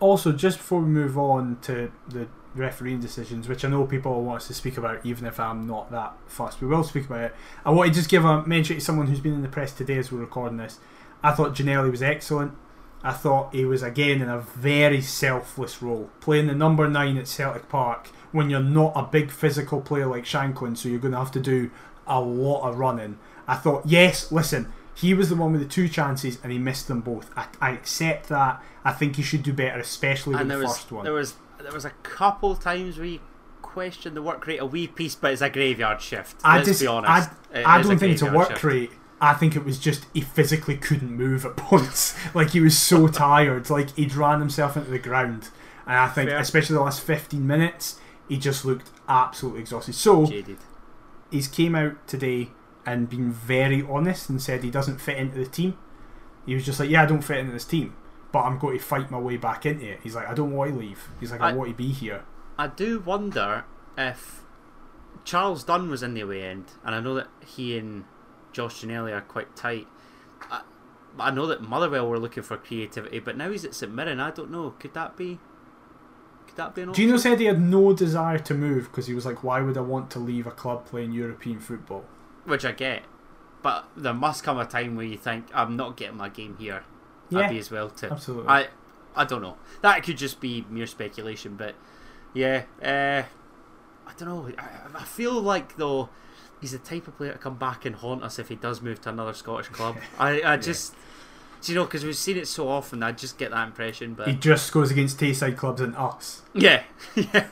also, 0.00 0.32
just 0.32 0.58
before 0.58 0.80
we 0.80 0.88
move 0.88 1.16
on 1.16 1.58
to 1.62 1.90
the 2.08 2.26
refereeing 2.56 3.00
decisions, 3.00 3.48
which 3.48 3.64
I 3.64 3.68
know 3.68 3.84
people 3.84 4.22
want 4.24 4.38
us 4.42 4.46
to 4.48 4.54
speak 4.54 4.76
about, 4.78 5.04
even 5.06 5.26
if 5.26 5.38
I'm 5.38 5.66
not 5.66 5.90
that 5.92 6.14
fussed, 6.26 6.60
we 6.60 6.66
will 6.66 6.82
speak 6.84 7.04
about 7.06 7.20
it. 7.20 7.34
I 7.64 7.70
want 7.70 7.90
to 7.92 7.94
just 7.94 8.08
give 8.10 8.24
a 8.24 8.44
mention 8.46 8.76
to 8.76 8.80
someone 8.80 9.06
who's 9.08 9.20
been 9.20 9.34
in 9.34 9.42
the 9.42 9.48
press 9.48 9.72
today 9.72 9.98
as 9.98 10.10
we're 10.10 10.20
recording 10.20 10.56
this. 10.58 10.80
I 11.22 11.32
thought 11.32 11.54
Ginnelly 11.54 11.90
was 11.90 12.02
excellent. 12.02 12.52
I 13.02 13.12
thought 13.12 13.54
he 13.54 13.64
was 13.66 13.82
again 13.82 14.20
in 14.22 14.28
a 14.28 14.38
very 14.40 15.00
selfless 15.02 15.82
role, 15.82 16.10
playing 16.20 16.46
the 16.48 16.54
number 16.54 16.88
nine 16.88 17.16
at 17.18 17.28
Celtic 17.28 17.68
Park 17.68 18.08
when 18.32 18.50
you're 18.50 18.60
not 18.60 18.92
a 18.96 19.02
big 19.02 19.30
physical 19.30 19.80
player 19.80 20.06
like 20.06 20.24
Shankland, 20.24 20.76
so 20.78 20.88
you're 20.88 20.98
going 20.98 21.12
to 21.12 21.18
have 21.18 21.32
to 21.32 21.40
do 21.40 21.70
a 22.06 22.20
lot 22.20 22.68
of 22.68 22.78
running. 22.78 23.18
I 23.48 23.56
thought, 23.56 23.82
yes, 23.86 24.30
listen, 24.32 24.72
he 24.94 25.14
was 25.14 25.28
the 25.28 25.36
one 25.36 25.52
with 25.52 25.60
the 25.60 25.68
two 25.68 25.88
chances 25.88 26.38
and 26.42 26.50
he 26.52 26.58
missed 26.58 26.88
them 26.88 27.00
both. 27.00 27.30
I, 27.36 27.46
I 27.60 27.70
accept 27.72 28.28
that. 28.28 28.62
I 28.84 28.92
think 28.92 29.16
he 29.16 29.22
should 29.22 29.42
do 29.42 29.52
better, 29.52 29.78
especially 29.80 30.32
with 30.32 30.42
And 30.42 30.50
the 30.50 30.58
was 30.58 30.72
first 30.76 30.92
one. 30.92 31.04
there 31.04 31.12
was 31.12 31.34
there 31.62 31.72
was 31.72 31.84
a 31.84 31.90
couple 32.02 32.54
times 32.54 32.96
where 32.98 33.06
you 33.06 33.20
questioned 33.62 34.16
the 34.16 34.22
work 34.22 34.46
rate 34.46 34.58
a 34.60 34.66
wee 34.66 34.86
piece, 34.86 35.14
but 35.14 35.32
it's 35.32 35.42
a 35.42 35.50
graveyard 35.50 36.00
shift. 36.00 36.36
I 36.44 36.56
Let's 36.56 36.68
just, 36.68 36.80
be 36.80 36.86
honest. 36.86 37.30
I, 37.52 37.58
it 37.58 37.66
I 37.66 37.82
don't 37.82 37.98
think 37.98 38.12
it's 38.12 38.22
a 38.22 38.32
work 38.32 38.50
shift. 38.50 38.64
rate. 38.64 38.90
I 39.20 39.32
think 39.34 39.56
it 39.56 39.64
was 39.64 39.78
just 39.78 40.06
he 40.14 40.20
physically 40.20 40.76
couldn't 40.76 41.10
move 41.10 41.44
at 41.46 41.56
points. 41.56 42.14
like 42.34 42.50
he 42.50 42.60
was 42.60 42.78
so 42.78 43.08
tired. 43.24 43.70
Like 43.70 43.94
he'd 43.96 44.14
ran 44.14 44.40
himself 44.40 44.76
into 44.76 44.90
the 44.90 44.98
ground. 44.98 45.48
And 45.86 45.96
I 45.96 46.08
think, 46.08 46.30
Fair. 46.30 46.38
especially 46.38 46.74
the 46.74 46.82
last 46.82 47.00
15 47.00 47.46
minutes, 47.46 47.98
he 48.28 48.36
just 48.38 48.64
looked 48.64 48.90
absolutely 49.08 49.60
exhausted. 49.60 49.94
So 49.94 50.26
Jaded. 50.26 50.58
he's 51.30 51.48
came 51.48 51.74
out 51.74 52.06
today 52.06 52.50
and 52.84 53.08
been 53.08 53.32
very 53.32 53.82
honest 53.82 54.28
and 54.30 54.40
said 54.40 54.62
he 54.62 54.70
doesn't 54.70 54.98
fit 55.00 55.18
into 55.18 55.36
the 55.38 55.46
team. 55.46 55.76
He 56.44 56.54
was 56.54 56.64
just 56.64 56.78
like, 56.78 56.88
yeah, 56.90 57.02
I 57.02 57.06
don't 57.06 57.22
fit 57.22 57.38
into 57.38 57.52
this 57.52 57.64
team, 57.64 57.96
but 58.32 58.40
I'm 58.40 58.58
going 58.58 58.78
to 58.78 58.84
fight 58.84 59.10
my 59.10 59.18
way 59.18 59.36
back 59.36 59.66
into 59.66 59.86
it. 59.92 60.00
He's 60.02 60.14
like, 60.14 60.28
I 60.28 60.34
don't 60.34 60.52
want 60.52 60.72
to 60.72 60.78
leave. 60.78 61.08
He's 61.18 61.32
like, 61.32 61.40
I, 61.40 61.50
I- 61.50 61.52
want 61.52 61.70
to 61.70 61.76
be 61.76 61.88
here. 61.88 62.24
I 62.58 62.68
do 62.68 63.00
wonder 63.00 63.64
if 63.98 64.42
Charles 65.24 65.64
Dunn 65.64 65.90
was 65.90 66.02
in 66.02 66.14
the 66.14 66.20
away 66.22 66.42
end, 66.42 66.66
and 66.84 66.94
I 66.94 67.00
know 67.00 67.14
that 67.14 67.26
he 67.44 67.76
and 67.76 68.04
Josh 68.52 68.80
Ginnelly 68.82 69.12
are 69.12 69.20
quite 69.20 69.54
tight. 69.56 69.86
I, 70.50 70.62
I 71.18 71.30
know 71.32 71.46
that 71.48 71.60
Motherwell 71.62 72.08
were 72.08 72.18
looking 72.18 72.42
for 72.44 72.56
creativity, 72.56 73.18
but 73.18 73.36
now 73.36 73.50
he's 73.50 73.64
at 73.64 73.74
St 73.74 73.92
Mirren. 73.92 74.20
I 74.20 74.30
don't 74.30 74.50
know. 74.50 74.70
Could 74.78 74.94
that 74.94 75.16
be? 75.16 75.38
Could 76.56 76.64
that 76.64 76.74
be 76.74 76.82
an 76.82 76.88
option? 76.88 77.04
Gino 77.04 77.16
said 77.18 77.38
he 77.38 77.44
had 77.44 77.60
no 77.60 77.92
desire 77.92 78.38
to 78.38 78.54
move 78.54 78.84
because 78.84 79.06
he 79.06 79.12
was 79.12 79.26
like, 79.26 79.44
why 79.44 79.60
would 79.60 79.76
I 79.76 79.82
want 79.82 80.10
to 80.12 80.18
leave 80.18 80.46
a 80.46 80.50
club 80.50 80.86
playing 80.86 81.12
European 81.12 81.60
football? 81.60 82.04
Which 82.44 82.64
I 82.64 82.72
get, 82.72 83.02
but 83.62 83.86
there 83.94 84.14
must 84.14 84.42
come 84.42 84.58
a 84.58 84.64
time 84.64 84.96
where 84.96 85.04
you 85.04 85.18
think 85.18 85.48
I'm 85.52 85.76
not 85.76 85.98
getting 85.98 86.16
my 86.16 86.30
game 86.30 86.56
here. 86.58 86.84
Yeah, 87.28 87.40
I'd 87.40 87.50
be 87.50 87.58
as 87.58 87.70
well 87.70 87.90
to. 87.90 88.10
absolutely. 88.12 88.48
I 88.48 88.68
I 89.14 89.24
don't 89.24 89.42
know. 89.42 89.56
That 89.82 90.02
could 90.02 90.16
just 90.16 90.40
be 90.40 90.64
mere 90.70 90.86
speculation, 90.86 91.56
but 91.56 91.74
yeah, 92.32 92.62
uh, 92.82 93.24
I 94.08 94.12
don't 94.16 94.28
know. 94.28 94.50
I, 94.56 95.00
I 95.00 95.04
feel 95.04 95.32
like 95.34 95.76
though 95.76 96.08
he's 96.60 96.72
the 96.72 96.78
type 96.78 97.06
of 97.06 97.18
player 97.18 97.32
to 97.32 97.38
come 97.38 97.56
back 97.56 97.84
and 97.84 97.96
haunt 97.96 98.22
us 98.22 98.38
if 98.38 98.48
he 98.48 98.54
does 98.54 98.80
move 98.80 99.02
to 99.02 99.10
another 99.10 99.34
Scottish 99.34 99.68
club. 99.68 99.96
I, 100.18 100.40
I 100.42 100.56
just. 100.56 100.94
Do 101.62 101.72
you 101.72 101.78
know? 101.78 101.84
Because 101.84 102.04
we've 102.04 102.16
seen 102.16 102.36
it 102.36 102.46
so 102.48 102.68
often, 102.68 103.02
I 103.02 103.12
just 103.12 103.38
get 103.38 103.50
that 103.50 103.66
impression. 103.66 104.14
But 104.14 104.28
He 104.28 104.34
just 104.34 104.72
goes 104.72 104.90
against 104.90 105.18
Tayside 105.18 105.56
clubs 105.56 105.80
and 105.80 105.96
us. 105.96 106.42
yeah, 106.54 106.82
yeah. 107.14 107.46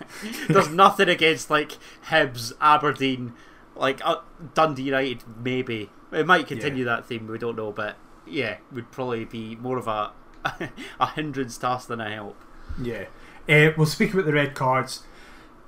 There's 0.49 0.71
nothing 0.71 1.09
against 1.09 1.51
like 1.51 1.73
Hibs, 2.07 2.53
Aberdeen, 2.61 3.33
like 3.75 4.01
uh, 4.05 4.21
Dundee 4.55 4.83
United. 4.85 5.25
Maybe 5.43 5.91
it 6.13 6.27
might 6.27 6.47
continue 6.47 6.85
that 6.85 7.07
theme. 7.07 7.27
We 7.27 7.39
don't 7.39 7.57
know, 7.57 7.73
but 7.73 7.97
yeah, 8.27 8.59
would 8.73 8.91
probably 8.93 9.25
be 9.25 9.57
more 9.57 9.79
of 9.79 9.87
a 9.89 10.13
a 11.01 11.07
hindrance 11.07 11.59
to 11.59 11.69
us 11.69 11.87
than 11.87 12.01
a 12.01 12.11
help. 12.15 12.37
Yeah. 12.81 13.07
Uh, 13.49 13.71
we'll 13.77 13.87
speak 13.87 14.13
about 14.15 14.27
the 14.27 14.33
red 14.33 14.55
cards. 14.55 15.03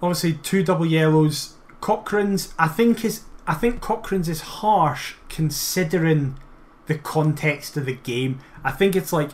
Obviously, 0.03 0.35
two 0.35 0.63
double 0.63 0.87
yellows. 0.87 1.55
Cochrane's, 1.81 2.55
I 2.59 2.69
think 2.69 3.05
is, 3.05 3.23
I 3.47 3.55
think 3.55 3.81
Cochrane's 3.81 4.29
is 4.29 4.41
harsh 4.41 5.15
considering 5.29 6.39
the 6.87 6.97
context 6.99 7.77
of 7.77 7.87
the 7.87 7.95
game. 7.95 8.41
I 8.65 8.71
think 8.73 8.95
it's 8.97 9.13
like 9.13 9.31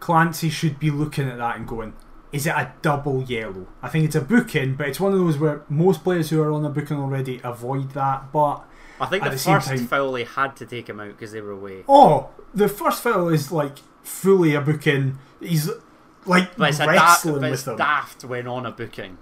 Clancy 0.00 0.50
should 0.50 0.78
be 0.78 0.90
looking 0.90 1.28
at 1.28 1.38
that 1.38 1.56
and 1.56 1.66
going, 1.66 1.94
"Is 2.32 2.46
it 2.46 2.50
a 2.50 2.72
double 2.82 3.22
yellow?" 3.22 3.66
I 3.82 3.88
think 3.88 4.04
it's 4.04 4.14
a 4.16 4.20
booking, 4.20 4.74
but 4.74 4.88
it's 4.88 5.00
one 5.00 5.12
of 5.12 5.18
those 5.18 5.38
where 5.38 5.62
most 5.68 6.04
players 6.04 6.30
who 6.30 6.40
are 6.42 6.50
on 6.52 6.64
a 6.64 6.70
booking 6.70 6.98
already 6.98 7.40
avoid 7.42 7.90
that. 7.92 8.30
But 8.32 8.64
I 9.00 9.06
think 9.06 9.24
the, 9.24 9.30
the 9.30 9.38
first 9.38 9.68
time- 9.68 9.86
foul 9.86 10.12
they 10.12 10.24
had 10.24 10.56
to 10.56 10.66
take 10.66 10.88
him 10.88 11.00
out 11.00 11.08
because 11.08 11.32
they 11.32 11.40
were 11.40 11.52
away. 11.52 11.84
oh, 11.88 12.30
the 12.54 12.68
first 12.68 13.02
foul 13.02 13.28
is 13.28 13.50
like 13.50 13.78
fully 14.02 14.54
a 14.54 14.60
booking. 14.60 15.18
He's 15.40 15.70
like 16.26 16.56
But 16.56 16.70
it's, 16.70 16.78
wrestling 16.80 17.34
but 17.36 17.40
with 17.42 17.52
it's 17.54 17.62
them. 17.64 17.76
daft 17.76 18.24
when 18.24 18.46
on 18.46 18.66
a 18.66 18.70
booking. 18.70 19.18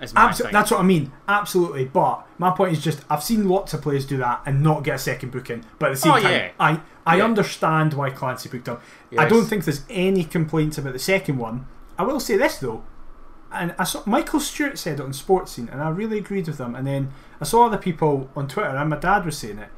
Is 0.00 0.12
my 0.14 0.28
Abso- 0.28 0.42
thing. 0.44 0.52
that's 0.52 0.70
what 0.70 0.80
I 0.80 0.82
mean. 0.82 1.12
Absolutely. 1.28 1.84
But 1.86 2.26
my 2.38 2.50
point 2.50 2.72
is 2.72 2.82
just 2.82 3.02
I've 3.08 3.22
seen 3.22 3.48
lots 3.48 3.72
of 3.74 3.82
players 3.82 4.04
do 4.06 4.16
that 4.18 4.42
and 4.46 4.62
not 4.62 4.84
get 4.84 4.96
a 4.96 4.98
second 4.98 5.30
booking. 5.32 5.64
But 5.78 5.86
at 5.90 5.92
the 5.92 6.00
same 6.00 6.12
Oh, 6.12 6.20
time, 6.20 6.32
yeah. 6.32 6.50
I, 6.58 6.80
I 7.06 7.16
Yeah. 7.16 7.24
understand 7.24 7.94
why 7.94 8.10
Clancy 8.10 8.48
booked 8.48 8.68
him. 8.68 8.78
I 9.18 9.26
don't 9.28 9.44
think 9.46 9.64
there's 9.64 9.82
any 9.90 10.24
complaints 10.24 10.78
about 10.78 10.92
the 10.92 10.98
second 10.98 11.38
one. 11.38 11.66
I 11.98 12.02
will 12.02 12.20
say 12.20 12.36
this 12.36 12.58
though, 12.58 12.82
and 13.52 13.74
I 13.78 13.84
saw 13.84 14.02
Michael 14.06 14.40
Stewart 14.40 14.78
said 14.78 15.00
it 15.00 15.02
on 15.02 15.12
Sportscene, 15.12 15.70
and 15.72 15.82
I 15.82 15.88
really 15.90 16.18
agreed 16.18 16.46
with 16.46 16.58
him. 16.60 16.74
And 16.74 16.86
then 16.86 17.10
I 17.40 17.44
saw 17.44 17.66
other 17.66 17.78
people 17.78 18.30
on 18.36 18.48
Twitter, 18.48 18.68
and 18.70 18.90
my 18.90 18.96
dad 18.96 19.24
was 19.24 19.36
saying 19.38 19.58
it. 19.58 19.68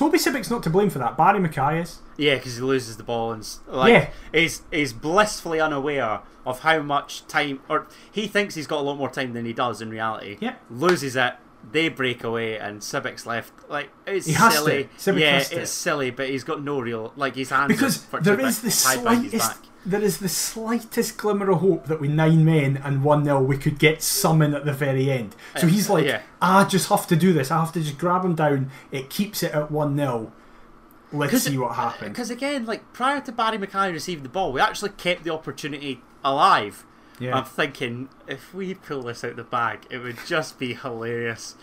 Toby 0.00 0.16
Sibbick's 0.16 0.48
not 0.48 0.62
to 0.62 0.70
blame 0.70 0.88
for 0.88 0.98
that. 0.98 1.18
Barrie 1.18 1.40
McKay 1.40 1.82
is. 1.82 1.98
Yeah, 2.16 2.36
because 2.36 2.56
he 2.56 2.62
loses 2.62 2.96
the 2.96 3.02
ball 3.02 3.32
and 3.32 3.46
like 3.66 3.92
Yeah. 3.92 4.08
he's 4.32 4.62
he's 4.72 4.94
blissfully 4.94 5.60
unaware 5.60 6.20
of 6.46 6.60
how 6.60 6.80
much 6.80 7.26
time, 7.26 7.60
or 7.68 7.86
he 8.10 8.26
thinks 8.26 8.54
he's 8.54 8.66
got 8.66 8.78
a 8.78 8.82
lot 8.82 8.96
more 8.96 9.10
time 9.10 9.34
than 9.34 9.44
he 9.44 9.52
does 9.52 9.82
in 9.82 9.90
reality. 9.90 10.38
Yeah. 10.40 10.54
loses 10.70 11.16
it. 11.16 11.34
They 11.70 11.90
break 11.90 12.24
away 12.24 12.58
and 12.58 12.80
Sibbick's 12.80 13.26
left. 13.26 13.52
Like 13.68 13.90
it's 14.06 14.24
silly. 14.24 14.88
Yeah, 15.04 15.44
it's 15.50 15.70
silly, 15.70 16.10
but 16.10 16.30
he's 16.30 16.44
got 16.44 16.64
no 16.64 16.80
real 16.80 17.12
like 17.14 17.36
his 17.36 17.50
hands 17.50 17.68
because 17.68 18.02
are 18.10 18.20
there 18.22 18.36
the 18.36 18.42
tied 18.42 19.02
behind 19.02 19.24
his 19.26 19.42
slightest 19.42 19.60
back. 19.62 19.69
There 19.86 20.02
is 20.02 20.18
the 20.18 20.28
slightest 20.28 21.16
glimmer 21.16 21.50
of 21.50 21.60
hope 21.60 21.86
that 21.86 22.00
with 22.00 22.10
nine 22.10 22.44
men 22.44 22.76
and 22.84 23.02
one 23.02 23.24
nil 23.24 23.42
we 23.42 23.56
could 23.56 23.78
get 23.78 24.02
some 24.02 24.42
in 24.42 24.54
at 24.54 24.64
the 24.66 24.72
very 24.74 25.10
end. 25.10 25.34
So 25.56 25.66
Uh, 25.66 25.70
he's 25.70 25.88
like, 25.88 26.04
yeah. 26.04 26.20
I 26.42 26.64
just 26.64 26.88
have 26.90 27.06
to 27.06 27.16
do 27.16 27.32
this. 27.32 27.50
I 27.50 27.58
have 27.60 27.72
to 27.72 27.80
just 27.80 27.96
grab 27.96 28.24
him 28.24 28.34
down. 28.34 28.70
It 28.90 29.08
keeps 29.08 29.42
it 29.42 29.52
at 29.52 29.70
one 29.70 29.96
0 29.96 30.32
Let's 31.12 31.42
see 31.42 31.58
what 31.58 31.74
happens. 31.74 32.10
Because 32.10 32.30
again, 32.30 32.66
like 32.66 32.92
prior 32.92 33.20
to 33.22 33.32
Barrie 33.32 33.58
McKay 33.58 33.92
receiving 33.92 34.22
the 34.22 34.28
ball, 34.28 34.52
we 34.52 34.60
actually 34.60 34.90
kept 34.90 35.24
the 35.24 35.32
opportunity 35.32 36.00
alive. 36.22 36.84
Yeah. 37.18 37.36
I'm 37.36 37.44
thinking 37.44 38.08
if 38.28 38.54
we 38.54 38.74
pull 38.74 39.02
this 39.02 39.24
out 39.24 39.36
the 39.36 39.44
bag, 39.44 39.86
it 39.90 39.98
would 39.98 40.18
just 40.26 40.58
be 40.58 40.74
hilarious. 40.74 41.54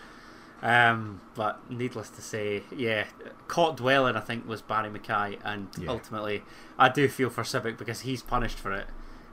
Um, 0.60 1.20
but 1.36 1.60
needless 1.70 2.10
to 2.10 2.20
say, 2.22 2.62
yeah, 2.76 3.04
caught 3.46 3.76
dwelling 3.76 4.16
I 4.16 4.20
think 4.20 4.46
was 4.48 4.60
Barrie 4.60 4.90
McKay, 4.90 5.38
and 5.44 5.68
Yeah. 5.78 5.90
ultimately 5.90 6.42
I 6.78 6.88
do 6.88 7.08
feel 7.08 7.30
for 7.30 7.42
Sibbick 7.44 7.78
because 7.78 8.00
he's 8.00 8.22
punished 8.22 8.58
for 8.58 8.72
it. 8.72 8.86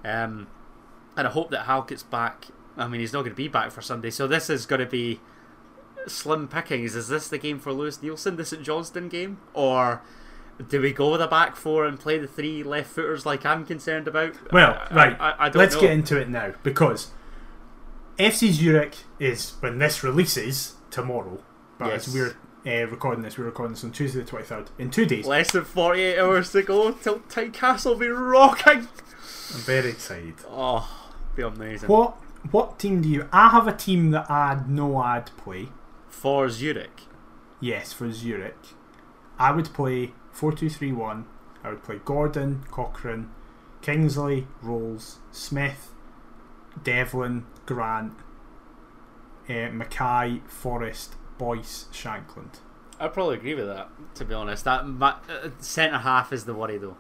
Um, 0.04 0.48
and 1.18 1.28
I 1.28 1.32
hope 1.32 1.50
that 1.52 1.66
Halkett's 1.66 2.04
back. 2.04 2.46
I 2.78 2.88
mean, 2.88 3.00
he's 3.00 3.14
not 3.14 3.22
going 3.22 3.32
to 3.32 3.36
be 3.36 3.48
back 3.48 3.72
for 3.72 3.82
Sunday, 3.82 4.12
so 4.12 4.28
this 4.28 4.50
is 4.52 4.66
going 4.68 4.82
to 4.82 4.86
be 4.86 5.20
slim 6.08 6.48
pickings. 6.48 6.96
Is 6.96 7.08
this 7.08 7.28
the 7.28 7.38
game 7.40 7.58
for 7.60 7.74
Lewis 7.74 7.98
Neilson, 8.00 8.38
the 8.38 8.46
St 8.46 8.62
Johnstone 8.62 9.10
game, 9.10 9.40
or 9.54 10.02
do 10.70 10.80
we 10.82 10.94
go 10.94 11.12
with 11.12 11.22
a 11.22 11.28
back 11.28 11.56
four 11.56 11.86
and 11.88 12.00
play 12.00 12.20
the 12.20 12.28
three 12.28 12.62
left 12.62 12.92
footers 12.92 13.26
like 13.26 13.46
I'm 13.48 13.66
concerned 13.66 14.08
about? 14.08 14.36
Well, 14.54 14.78
I- 14.92 14.94
right. 14.94 15.18
I, 15.20 15.32
I 15.48 15.50
Let's 15.50 15.74
know. 15.74 15.82
get 15.82 15.92
into 15.92 16.18
it 16.22 16.30
now 16.30 16.54
because 16.62 17.12
FC 18.20 18.52
Zurich 18.52 18.98
is 19.20 19.54
when 19.62 19.80
this 19.80 20.04
releases 20.04 20.76
tomorrow. 20.96 21.38
But 21.78 21.88
Yes. 21.90 22.08
as 22.08 22.14
we're 22.14 22.36
uh, 22.66 22.88
recording 22.90 23.22
this, 23.24 23.38
we're 23.38 23.46
recording 23.46 23.74
this 23.74 23.84
on 23.84 23.92
Tuesday 23.92 24.22
the 24.22 24.26
twenty 24.26 24.46
third. 24.46 24.70
In 24.80 24.90
two 24.90 25.06
days, 25.06 25.26
Less 25.28 25.52
than 25.52 25.66
48 25.66 26.18
hours 26.20 26.52
to 26.54 26.64
go 26.64 26.92
till 26.92 27.20
Tynecastle 27.20 27.92
will 27.92 28.00
be 28.00 28.08
rocking. 28.08 28.88
I'm 29.54 29.62
very 29.62 29.90
excited. 29.92 30.36
Oh, 30.50 30.90
be 31.36 31.44
amazing. 31.44 31.90
What 31.90 32.16
what 32.52 32.80
team 32.80 33.02
do 33.02 33.10
you? 33.10 33.28
I 33.32 33.50
have 33.50 33.68
a 33.68 33.74
team 33.76 34.12
that 34.12 34.30
I'd 34.32 34.70
know 34.70 34.98
I'd 34.98 35.28
play. 35.38 35.68
For 36.08 36.50
Zurich. 36.50 37.02
Yes, 37.60 37.92
for 37.94 38.12
Zurich, 38.12 38.58
I 39.38 39.52
would 39.52 39.74
play 39.74 40.14
four 40.32 40.52
two 40.54 40.70
three 40.70 40.92
one. 40.94 41.26
I 41.64 41.70
would 41.70 41.84
play 41.84 42.00
Gordon, 42.06 42.64
Cochrane, 42.72 43.30
Kingsley, 43.82 44.48
Rowles, 44.62 45.18
Smith, 45.32 45.92
Devlin, 46.84 47.46
Grant, 47.66 48.14
uh, 49.50 49.52
McKay, 49.72 50.48
Forrest, 50.50 51.16
Boyce, 51.38 51.86
Shankland. 51.92 52.60
I'd 53.00 53.14
probably 53.14 53.38
agree 53.38 53.56
with 53.56 53.68
that, 53.68 53.90
to 54.16 54.26
be 54.26 54.34
honest. 54.34 54.64
That 54.64 54.86
uh, 55.02 55.50
Centre 55.60 56.00
half 56.00 56.32
is 56.32 56.46
the 56.46 56.54
worry, 56.54 56.78
though. 56.78 56.98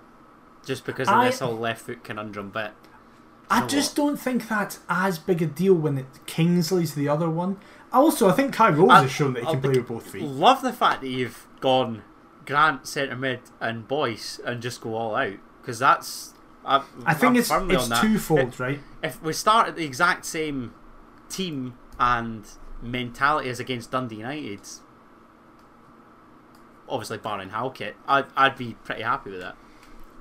Just 0.66 0.86
because 0.86 1.08
of 1.08 1.16
I- 1.16 1.28
this 1.28 1.40
whole 1.40 1.56
left 1.58 1.82
foot 1.82 2.04
conundrum, 2.04 2.50
but. 2.50 2.74
I 3.48 3.68
just 3.68 3.96
don't 3.96 4.18
think 4.18 4.48
that's 4.50 4.80
as 4.90 5.20
big 5.20 5.40
a 5.40 5.46
deal 5.46 5.76
when 5.76 6.00
it, 6.00 6.08
Kingsley's 6.26 6.96
the 6.96 7.08
other 7.08 7.30
one. 7.30 7.58
Also, 7.94 8.28
I 8.28 8.32
think 8.32 8.56
Kye 8.56 8.72
Rowles 8.72 8.90
I- 8.90 9.02
has 9.04 9.12
shown 9.12 9.34
that 9.34 9.42
he 9.42 9.46
I'll 9.46 9.54
can 9.54 9.62
play 9.62 9.78
with 9.78 9.88
both 9.88 10.10
feet. 10.10 10.24
Love 10.24 10.64
the 10.64 10.74
fact 10.74 11.02
that 11.02 11.10
you've 11.10 11.46
gone 11.60 12.02
Grant, 12.46 12.88
centre 12.88 13.16
mid, 13.16 13.42
and 13.60 13.88
Boyce 13.88 14.40
and 14.44 14.62
just 14.62 14.82
go 14.82 14.96
all 14.96 15.16
out. 15.16 15.36
Because 15.62 15.80
that's. 15.80 16.34
I, 16.66 16.84
I 17.06 17.14
think 17.14 17.32
I'm 17.52 17.70
it's 17.70 17.90
it's 17.90 18.00
twofold, 18.00 18.60
right? 18.60 18.80
if 19.04 19.22
we 19.22 19.34
start 19.34 19.68
at 19.68 19.76
the 19.76 19.86
exact 19.86 20.26
same 20.26 20.74
team 21.30 21.76
and 22.00 22.46
mentality 22.82 23.50
as 23.50 23.60
against 23.60 23.92
Dundee 23.92 24.18
United, 24.18 24.62
obviously 26.88 27.18
barring 27.18 27.50
Halkett, 27.50 27.96
I'd, 28.08 28.26
I'd 28.36 28.58
be 28.58 28.76
pretty 28.84 29.04
happy 29.04 29.32
with 29.32 29.42
that. 29.42 29.56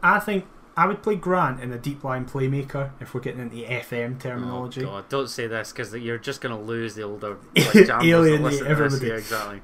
I 0.03 0.21
think 0.21 0.47
I 0.77 0.87
would 0.87 1.03
play 1.03 1.17
Grant 1.17 1.61
in 1.61 1.73
a 1.73 1.79
deep 1.79 2.03
line 2.05 2.27
playmaker 2.27 2.91
if 3.01 3.15
we're 3.15 3.21
getting 3.21 3.41
into 3.41 3.57
FM 3.57 4.21
terminology. 4.21 4.83
Oh 4.83 4.87
God, 4.87 5.09
don't 5.09 5.29
say 5.29 5.47
this 5.47 5.73
because 5.73 5.95
you're 5.95 6.19
just 6.19 6.41
going 6.41 6.55
to 6.55 6.61
lose 6.61 6.95
the 6.95 7.03
older 7.03 7.39
like, 7.57 7.89
Alienate 7.89 8.63
everybody. 8.63 9.09
Yeah, 9.09 9.15
exactly. 9.15 9.63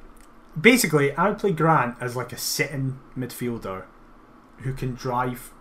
Basically, 0.61 1.13
I 1.13 1.29
would 1.29 1.39
play 1.39 1.53
Grant 1.53 1.97
as 2.01 2.17
like 2.17 2.33
a 2.33 2.39
sitting 2.39 2.99
midfielder 3.17 3.85
who 4.59 4.73
can 4.73 4.95
drive 4.95 5.53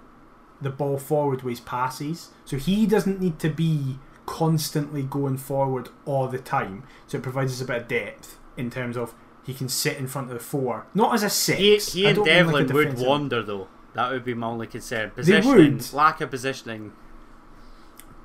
the 0.61 0.69
ball 0.69 0.97
forward 0.97 1.41
with 1.41 1.57
his 1.57 1.59
passes. 1.59 2.29
So 2.45 2.57
he 2.57 2.85
doesn't 2.85 3.19
need 3.19 3.39
to 3.39 3.49
be 3.49 3.99
constantly 4.29 5.01
going 5.01 5.37
forward 5.37 5.89
all 6.05 6.27
the 6.27 6.37
time. 6.37 6.83
So 7.07 7.17
it 7.17 7.23
provides 7.23 7.51
us 7.51 7.61
a 7.61 7.65
bit 7.65 7.81
of 7.81 7.87
depth 7.87 8.37
in 8.55 8.69
terms 8.69 8.95
of 8.95 9.15
he 9.43 9.55
can 9.55 9.67
sit 9.67 9.97
in 9.97 10.05
front 10.05 10.27
of 10.27 10.35
the 10.35 10.39
four, 10.39 10.85
not 10.93 11.15
as 11.15 11.23
a 11.23 11.31
six. 11.31 11.93
He, 11.93 12.01
he 12.01 12.05
and 12.05 12.17
don't 12.17 12.27
like 12.27 12.67
Devlin 12.67 12.73
would 12.73 12.99
wander 12.99 13.41
though. 13.41 13.67
That 13.95 14.11
would 14.11 14.23
be 14.23 14.35
my 14.35 14.45
only 14.45 14.67
concern. 14.67 15.09
They 15.15 15.21
Positioning, 15.23 15.77
would. 15.77 15.93
lack 15.93 16.21
of 16.21 16.29
positioning. 16.29 16.93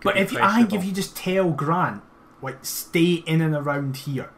But 0.03 0.19
if 0.19 0.31
you, 0.31 0.39
I 0.43 0.59
think 0.59 0.75
if 0.75 0.85
you 0.85 0.93
just 0.93 1.17
tell 1.17 1.51
Grant, 1.51 2.03
like, 2.43 2.63
stay 2.67 3.15
in 3.15 3.41
and 3.41 3.55
around 3.55 3.97
here, 3.97 4.29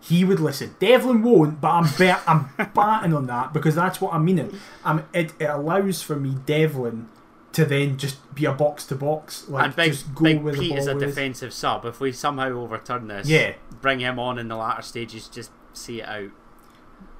he 0.00 0.22
would 0.22 0.38
listen. 0.38 0.76
Devlin 0.78 1.24
won't, 1.24 1.60
but 1.60 1.70
I'm 1.70 1.88
bet 1.98 2.22
I'm 2.28 2.50
batting 2.74 3.12
on 3.12 3.26
that 3.26 3.52
because 3.52 3.74
that's 3.74 4.00
what 4.00 4.14
I'm 4.14 4.24
meaning. 4.24 4.56
Um, 4.84 5.04
it, 5.12 5.32
it 5.40 5.50
allows 5.50 6.02
for 6.02 6.14
me 6.14 6.36
Devlin 6.46 7.08
to 7.56 7.64
then 7.64 7.96
just 7.96 8.34
be 8.34 8.44
a 8.44 8.52
box 8.52 8.84
to 8.86 8.94
box, 8.94 9.48
like 9.48 9.64
and 9.64 9.76
Big, 9.76 9.92
just 9.92 10.14
go 10.14 10.24
Big 10.24 10.42
with 10.42 10.54
the 10.56 10.60
Pete 10.60 10.76
is 10.78 10.86
a 10.86 10.94
defensive 10.94 11.52
sub. 11.52 11.84
If 11.86 12.00
we 12.00 12.12
somehow 12.12 12.50
overturn 12.50 13.08
this, 13.08 13.26
Yeah. 13.28 13.54
bring 13.80 14.00
him 14.00 14.18
on 14.18 14.38
in 14.38 14.48
the 14.48 14.56
latter 14.56 14.82
stages, 14.82 15.26
just 15.28 15.50
see 15.72 16.00
it 16.02 16.08
out. 16.08 16.30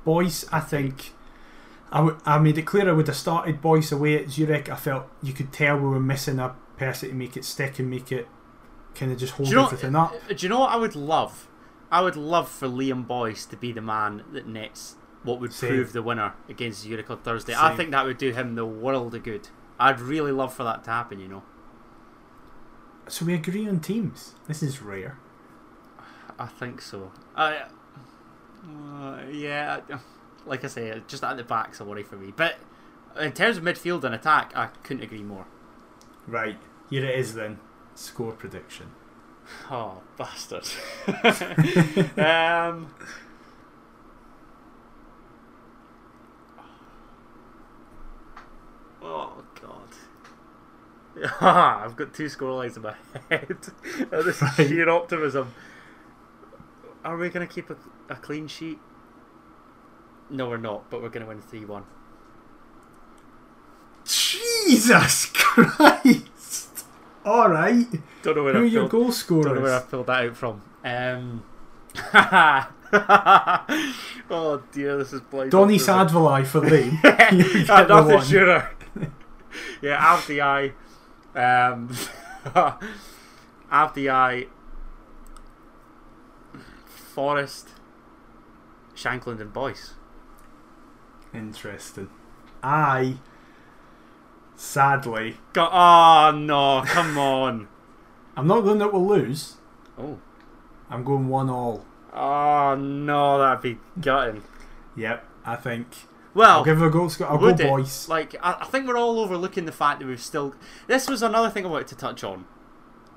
Boyce, 0.05 0.45
I 0.53 0.61
think. 0.61 1.13
I, 1.91 1.99
w- 1.99 2.19
I 2.27 2.39
made 2.39 2.59
it 2.59 2.63
clear 2.63 2.89
I 2.89 2.93
would 2.93 3.07
have 3.07 3.17
started 3.17 3.61
Boyce 3.63 3.93
away 3.93 4.23
at 4.23 4.29
Zurich. 4.31 4.69
I 4.69 4.77
felt 4.77 5.07
you 5.23 5.33
could 5.33 5.53
tell 5.53 5.77
we 5.79 5.89
were 5.89 6.01
missing 6.01 6.39
a 6.39 6.55
person 6.77 7.09
to 7.11 7.15
make 7.15 7.37
it 7.37 7.45
stick 7.45 7.79
and 7.79 7.89
make 7.89 8.11
it 8.13 8.29
kind 8.95 9.13
of 9.13 9.19
just 9.19 9.35
hold 9.35 9.49
you 9.49 9.55
know? 9.57 9.67
everything 9.67 9.95
up. 9.97 10.13
uh, 10.29 10.35
Do 10.35 10.45
you 10.45 10.49
know 10.49 10.61
what 10.61 10.73
I 10.73 10.77
would 10.77 10.97
love? 10.97 11.49
I 11.91 12.03
would 12.03 12.17
love 12.17 12.49
for 12.51 12.67
Liam 12.69 13.07
Boyce 13.07 13.47
to 13.47 13.57
be 13.57 13.73
the 13.73 13.81
man 13.81 14.25
that 14.33 14.47
nets 14.47 14.97
what 15.23 15.41
would 15.41 15.53
Same. 15.53 15.71
prove 15.71 15.93
the 15.93 16.03
winner 16.03 16.35
against 16.49 16.83
Zurich 16.83 17.09
on 17.11 17.19
Thursday. 17.19 17.55
I 17.57 17.75
think 17.75 17.91
that 17.93 18.05
would 18.05 18.19
do 18.19 18.33
him 18.33 18.55
the 18.55 18.67
world 18.67 19.15
of 19.15 19.23
good. 19.23 19.49
I'd 19.79 20.01
really 20.01 20.33
love 20.33 20.55
for 20.55 20.65
that 20.65 20.85
to 20.85 20.91
happen. 20.91 21.21
You 21.21 21.29
know. 21.29 21.43
So 23.09 23.25
we 23.25 23.35
agree 23.35 23.69
on 23.69 23.81
teams. 23.81 24.35
This 24.49 24.63
is 24.63 24.83
rare. 24.83 25.19
I 26.39 26.47
think 26.47 26.83
so. 26.83 27.13
I, 27.35 27.63
uh, 28.69 29.19
yeah, 29.31 29.81
like 30.45 30.65
I 30.65 30.69
say, 30.69 31.01
just 31.07 31.23
at 31.25 31.37
the 31.37 31.45
back's 31.45 31.81
a 31.81 31.85
worry 31.85 32.03
for 32.03 32.17
me. 32.17 32.33
But 32.35 32.57
in 33.19 33.33
terms 33.33 33.57
of 33.57 33.65
midfield 33.65 34.05
and 34.05 34.15
attack, 34.15 34.53
I 34.55 34.67
couldn't 34.83 35.03
agree 35.03 35.23
more. 35.23 35.47
Right, 36.27 36.59
here 36.91 37.05
it 37.05 37.19
is 37.19 37.35
then. 37.35 37.59
Score 37.95 38.33
prediction. 38.33 38.91
Oh, 39.71 40.03
bastard. 40.19 40.69
um, 42.19 42.93
oh. 49.01 49.45
I've 51.41 51.97
got 51.97 52.13
two 52.15 52.27
scorelines 52.27 52.77
in 52.77 52.83
my 52.83 52.95
head. 53.31 53.57
this 54.11 54.43
Right. 54.43 54.59
is 54.61 54.69
sheer 54.69 54.89
optimism. 54.89 55.55
Are 57.05 57.17
we 57.17 57.29
going 57.31 57.47
to 57.47 57.53
keep 57.53 57.71
a, 57.71 57.77
a 58.11 58.17
clean 58.17 58.49
sheet? 58.49 58.79
No, 60.29 60.49
we're 60.49 60.57
not, 60.57 60.91
but 60.91 61.01
we're 61.03 61.09
going 61.09 61.23
to 61.25 61.29
win 61.29 61.41
3 61.41 61.65
1. 61.65 61.85
Jesus 64.05 65.27
Christ! 65.35 66.85
Alright. 67.25 67.87
Don't 68.23 68.37
know 68.37 68.45
where 68.45 68.53
Who 68.55 68.61
are 68.61 68.65
I 68.65 68.67
your 68.67 68.89
goal 68.89 69.11
goal 69.27 69.43
don't 69.43 69.55
know 69.57 69.61
where 69.63 69.75
I 69.75 69.79
scorers? 69.79 69.91
pulled 69.91 70.07
that 70.09 70.25
out 70.27 70.37
from. 70.37 70.63
Um, 70.85 71.43
oh 74.31 74.63
dear, 74.73 74.97
this 74.97 75.13
is 75.13 75.21
blind. 75.23 75.51
Donny. 75.51 75.79
Sadvalai 75.79 76.47
for 76.47 76.61
Lee. 76.61 76.85
You 76.85 77.65
get 77.65 77.71
I'm 77.71 77.89
the 77.89 77.95
nothing 77.95 78.15
one. 78.17 78.25
sure. 78.27 78.71
yeah, 79.83 79.99
Avdi 80.17 80.41
Um, 81.37 81.89
Avdi 83.71 84.11
Forrest, 87.15 87.69
Shankland, 88.95 89.41
and 89.41 89.53
Boyce. 89.53 89.95
Interesting. 91.35 92.09
I, 92.63 93.17
sadly, 94.55 95.37
Go- 95.53 95.69
oh 95.71 96.33
no, 96.35 96.83
come 96.87 97.19
on. 97.39 97.69
I'm 98.37 98.47
not 98.47 98.63
going 98.63 98.79
that 98.79 98.93
we'll 98.93 99.07
lose. 99.07 99.57
Oh. 99.99 100.19
I'm 100.91 101.05
going 101.05 101.29
one 101.29 101.51
all. 101.51 101.85
Oh 102.13 102.75
no, 102.77 103.39
that'd 103.39 103.61
be 103.63 103.79
gutting. 104.01 104.43
Yep, 104.97 105.25
I 105.45 105.57
think. 105.57 105.87
Well, 106.37 106.59
I'll 106.59 106.65
give 106.65 106.79
her 106.79 106.87
a 106.87 106.91
goal. 106.91 107.11
I'll 107.27 107.39
go 107.39 107.49
it? 107.49 107.59
boys. 107.59 108.09
Like, 108.09 108.35
I, 108.43 108.59
I 108.61 108.65
think 108.67 108.87
we're 108.87 108.99
all 108.99 109.19
overlooking 109.19 109.65
the 109.65 109.73
fact 109.73 110.01
that 110.01 110.07
we've 110.07 110.21
still. 110.21 110.55
This 110.87 111.09
was 111.09 111.23
another 111.23 111.49
thing 111.51 111.65
I 111.65 111.69
wanted 111.69 111.89
to 111.89 111.97
touch 111.97 112.23
on. 112.23 112.45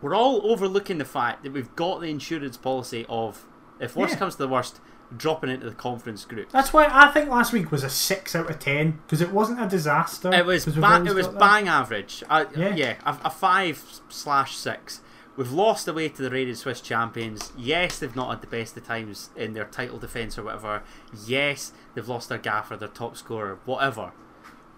We're 0.02 0.16
all 0.16 0.50
overlooking 0.50 0.98
the 0.98 1.06
fact 1.06 1.44
that 1.44 1.52
we've 1.52 1.76
got 1.76 2.00
the 2.00 2.08
insurance 2.10 2.56
policy 2.56 3.06
of, 3.10 3.46
if 3.80 3.96
worst 3.98 4.14
Yeah. 4.14 4.20
comes 4.20 4.36
to 4.36 4.44
the 4.44 4.48
worst, 4.48 4.80
dropping 5.18 5.50
into 5.50 5.66
the 5.70 5.76
conference 5.76 6.24
group. 6.24 6.50
That's 6.52 6.72
why 6.72 6.88
I 6.90 7.08
think 7.12 7.30
last 7.30 7.52
week 7.52 7.72
was 7.72 7.84
a 7.84 7.90
six 7.90 8.36
out 8.36 8.50
of 8.50 8.60
ten 8.60 9.00
because 9.06 9.20
it 9.20 9.32
wasn't 9.32 9.62
a 9.62 9.68
disaster. 9.68 10.34
It 10.34 10.46
was 10.46 10.66
ba- 10.66 11.04
it 11.06 11.14
was 11.14 11.26
got 11.26 11.34
that. 11.34 11.40
bang 11.40 11.68
average. 11.68 12.24
I, 12.30 12.46
Yeah. 12.56 12.76
yeah, 12.76 12.96
a, 13.06 13.18
a 13.26 13.30
five 13.30 13.84
slash 14.08 14.56
six. 14.56 15.02
We've 15.40 15.54
lost 15.54 15.88
away 15.88 16.10
to 16.10 16.22
the 16.22 16.30
rated 16.30 16.58
Swiss 16.58 16.82
champions. 16.82 17.54
Yes, 17.58 17.98
they've 17.98 18.14
not 18.14 18.30
had 18.30 18.42
the 18.42 18.48
best 18.48 18.76
of 18.76 18.86
times 18.86 19.30
in 19.38 19.54
their 19.54 19.64
title 19.64 19.98
defence 19.98 20.38
or 20.38 20.44
whatever. 20.44 20.84
Yes, 21.26 21.72
they've 21.96 22.10
lost 22.10 22.28
their 22.28 22.38
gaffer, 22.38 22.76
their 22.76 22.90
top 22.90 23.16
scorer, 23.16 23.58
whatever. 23.64 24.12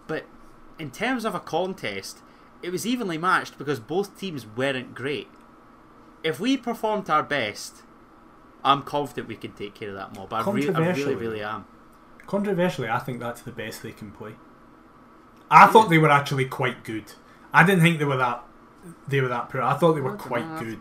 But 0.05 0.25
in 0.77 0.91
terms 0.91 1.25
of 1.25 1.33
a 1.33 1.39
contest, 1.39 2.19
it 2.61 2.71
was 2.71 2.85
evenly 2.85 3.17
matched 3.17 3.57
because 3.57 3.79
both 3.79 4.19
teams 4.19 4.45
weren't 4.45 4.93
great. 4.93 5.29
If 6.23 6.39
we 6.39 6.57
performed 6.57 7.09
our 7.09 7.23
best, 7.23 7.81
I'm 8.63 8.83
confident 8.83 9.29
we 9.29 9.37
can 9.37 9.53
take 9.53 9.73
care 9.73 9.89
of 9.89 9.95
that 9.95 10.15
mob. 10.15 10.31
I, 10.31 10.47
re- 10.47 10.69
I 10.69 10.91
really, 10.91 11.15
really 11.15 11.41
am. 11.41 11.65
Controversially, 12.27 12.87
I 12.87 12.99
think 12.99 13.19
that's 13.19 13.41
the 13.41 13.51
best 13.51 13.81
they 13.81 13.93
can 13.93 14.11
play. 14.11 14.35
I 15.49 15.65
thought 15.65 15.89
they 15.89 15.97
were 15.97 16.11
actually 16.11 16.45
quite 16.45 16.83
good. 16.83 17.13
I 17.51 17.65
didn't 17.65 17.81
think 17.81 17.97
they 17.97 18.05
were 18.05 18.17
that. 18.17 18.43
They 19.07 19.21
were 19.21 19.27
that 19.27 19.49
poor. 19.49 19.61
I 19.61 19.75
thought 19.75 19.93
they 19.93 20.01
were 20.01 20.15
quite 20.17 20.59
good. 20.59 20.79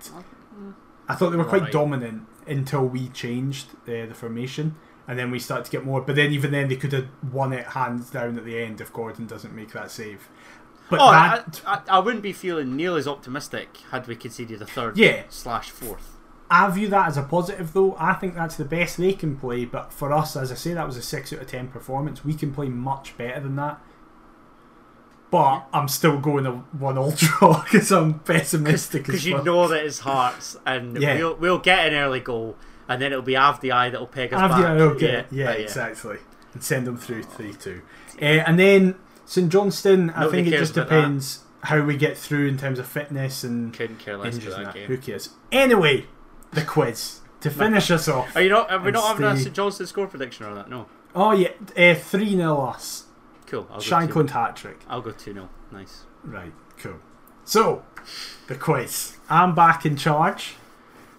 I 1.09 1.15
thought 1.15 1.31
they 1.31 1.37
were 1.37 1.45
quite 1.45 1.73
dominant 1.73 2.27
until 2.47 2.87
we 2.87 3.09
changed 3.09 3.69
uh, 3.87 4.07
the 4.07 4.15
formation, 4.15 4.77
and 5.09 5.19
then 5.19 5.31
we 5.31 5.39
started 5.39 5.65
to 5.65 5.71
get 5.71 5.85
more. 5.85 6.01
But 6.01 6.17
then, 6.17 6.33
even 6.33 6.53
then, 6.53 6.69
they 6.69 6.77
could 6.77 6.93
have 6.93 7.09
won 7.33 7.53
it 7.53 7.67
hands 7.69 8.11
down 8.11 8.39
at 8.39 8.45
the 8.45 8.59
end 8.63 8.81
if 8.81 8.93
Gordon 8.93 9.27
doesn't 9.27 9.55
make 9.55 9.73
that 9.73 9.91
save. 9.91 10.29
But 10.89 11.01
oh, 11.01 11.11
that, 11.13 11.63
I, 11.67 11.75
I, 11.75 11.97
I 11.97 11.99
wouldn't 12.01 12.23
be 12.23 12.33
feeling 12.33 12.77
nearly 12.77 12.99
as 12.99 13.07
optimistic 13.09 13.79
had 13.91 14.07
we 14.09 14.17
conceded 14.17 14.61
a 14.61 14.67
third 14.67 14.99
Yeah. 14.99 15.23
slash 15.29 15.71
fourth. 15.71 16.17
I 16.51 16.69
view 16.71 16.89
that 16.89 17.07
as 17.07 17.17
a 17.17 17.23
positive, 17.23 17.73
though. 17.73 17.95
I 17.97 18.15
think 18.15 18.35
that's 18.35 18.57
the 18.57 18.65
best 18.65 18.97
they 18.97 19.13
can 19.13 19.37
play. 19.37 19.65
But 19.65 19.93
for 19.93 20.13
us, 20.13 20.35
as 20.35 20.51
I 20.51 20.57
say, 20.57 20.75
that 20.75 20.87
was 20.87 20.97
a 20.97 21.03
six 21.03 21.33
out 21.33 21.41
of 21.43 21.47
ten 21.47 21.69
performance. 21.69 22.25
We 22.25 22.35
can 22.35 22.53
play 22.53 22.69
much 22.69 23.17
better 23.17 23.39
than 23.41 23.55
that. 23.57 23.81
But 25.31 25.67
I'm 25.73 25.87
still 25.89 26.19
going 26.19 26.47
a 26.47 26.53
one 26.53 26.99
ultra 26.99 27.63
because 27.65 27.93
I'm 27.93 28.19
pessimistic. 28.21 29.05
Because 29.05 29.21
as 29.21 29.27
you 29.27 29.43
know 29.43 29.69
that 29.69 29.85
it's 29.85 30.01
Hearts, 30.01 30.57
and 30.67 31.01
Yeah. 31.01 31.17
we'll, 31.17 31.37
we'll 31.37 31.59
get 31.59 31.87
an 31.89 31.95
early 31.95 32.21
goal, 32.21 32.57
and 32.89 33.01
then 33.01 33.13
it'll 33.13 33.23
be 33.23 33.35
Avdi 33.35 33.69
that'll 33.71 34.07
peg 34.09 34.35
us 34.35 34.41
Have 34.41 34.51
back. 34.51 34.61
you? 34.79 34.85
Okay. 34.85 35.25
Yeah, 35.31 35.51
uh, 35.51 35.53
exactly. 35.53 36.19
And 36.53 36.65
send 36.65 36.87
them 36.87 36.97
through 36.97 37.23
three 37.23 37.53
two. 37.55 37.83
Uh, 38.21 38.25
and 38.25 38.59
then 38.59 38.97
St 39.25 39.51
Johnstone. 39.51 40.11
I 40.11 40.29
think 40.29 40.49
it 40.49 40.59
just 40.59 40.77
about 40.77 40.89
depends 40.89 41.45
how 41.63 41.81
we 41.83 41.97
get 41.97 42.17
through 42.17 42.49
in 42.49 42.57
terms 42.59 42.79
of 42.79 42.87
fitness 42.87 43.45
and 43.45 43.73
Couldn't 43.73 43.99
care 43.99 44.17
less 44.17 44.35
and 44.35 44.43
that 44.43 44.75
game. 44.75 44.87
Who 44.89 44.99
cares? 44.99 45.31
Anyway, 45.53 46.07
the 46.53 46.63
quiz 46.63 47.21
to 47.41 47.51
finish 47.51 47.91
us 47.91 48.09
off. 48.09 48.35
Are 48.35 48.43
you 48.43 48.49
not? 48.49 48.71
Are 48.71 48.81
we 48.81 48.91
not 48.91 49.07
having 49.07 49.27
a 49.27 49.37
St 49.37 49.55
Johnstone 49.55 49.87
score 49.87 50.07
prediction 50.07 50.47
or 50.47 50.55
that? 50.55 50.69
No. 50.69 50.87
Oh 51.15 51.33
yeah, 51.33 51.51
uh, 51.77 51.95
three 51.95 52.37
0 52.37 52.61
us. 52.61 53.05
Cool. 53.51 53.67
I'll. 53.71 53.81
Shankland 53.81 54.31
hat 54.31 54.55
trick. 54.57 54.79
I'll 54.89 55.03
go 55.03 55.11
two 55.11 55.33
0 55.35 55.49
Nice. 55.73 56.05
Right, 56.23 56.53
cool. 56.79 57.01
So, 57.45 57.83
the 58.47 58.55
quiz. 58.55 59.17
I'm 59.29 59.55
back 59.55 59.85
in 59.85 59.97
charge. 59.97 60.55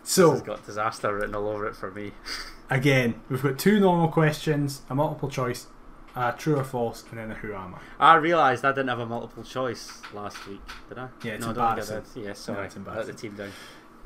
So, 0.04 0.32
has 0.32 0.42
got 0.42 0.66
disaster 0.66 1.14
written 1.14 1.36
all 1.36 1.50
over 1.50 1.68
it 1.68 1.76
for 1.76 1.92
me. 1.92 2.14
again, 2.70 3.22
we've 3.30 3.44
got 3.44 3.60
two 3.60 3.80
normal 3.80 4.08
questions, 4.08 4.82
a 4.90 4.96
multiple 4.96 5.30
choice, 5.30 5.68
a 6.16 6.32
true 6.38 6.56
or 6.58 6.64
false, 6.64 7.04
and 7.10 7.20
then 7.20 7.32
a 7.32 7.36
who 7.36 7.54
am 7.54 7.76
I. 8.00 8.14
I 8.14 8.16
realised 8.16 8.64
I 8.64 8.72
didn't 8.72 8.88
have 8.90 9.00
a 9.00 9.06
multiple 9.06 9.44
choice 9.44 10.02
last 10.14 10.48
week, 10.48 10.62
did 10.90 10.98
I? 11.00 11.10
Yeah, 11.24 11.34
it's 11.34 11.46
no, 11.46 11.52
I 11.52 11.54
don't 11.54 11.56
think 11.56 11.60
I 11.60 11.70
embarrassing. 11.72 12.04
did. 12.22 12.28
Yeah, 12.28 12.34
sorry. 12.34 12.66
it's 12.66 12.76
Let 12.78 12.86
the 12.86 12.90
embarrassing. 12.92 13.16
team 13.16 13.36
down. 13.36 13.52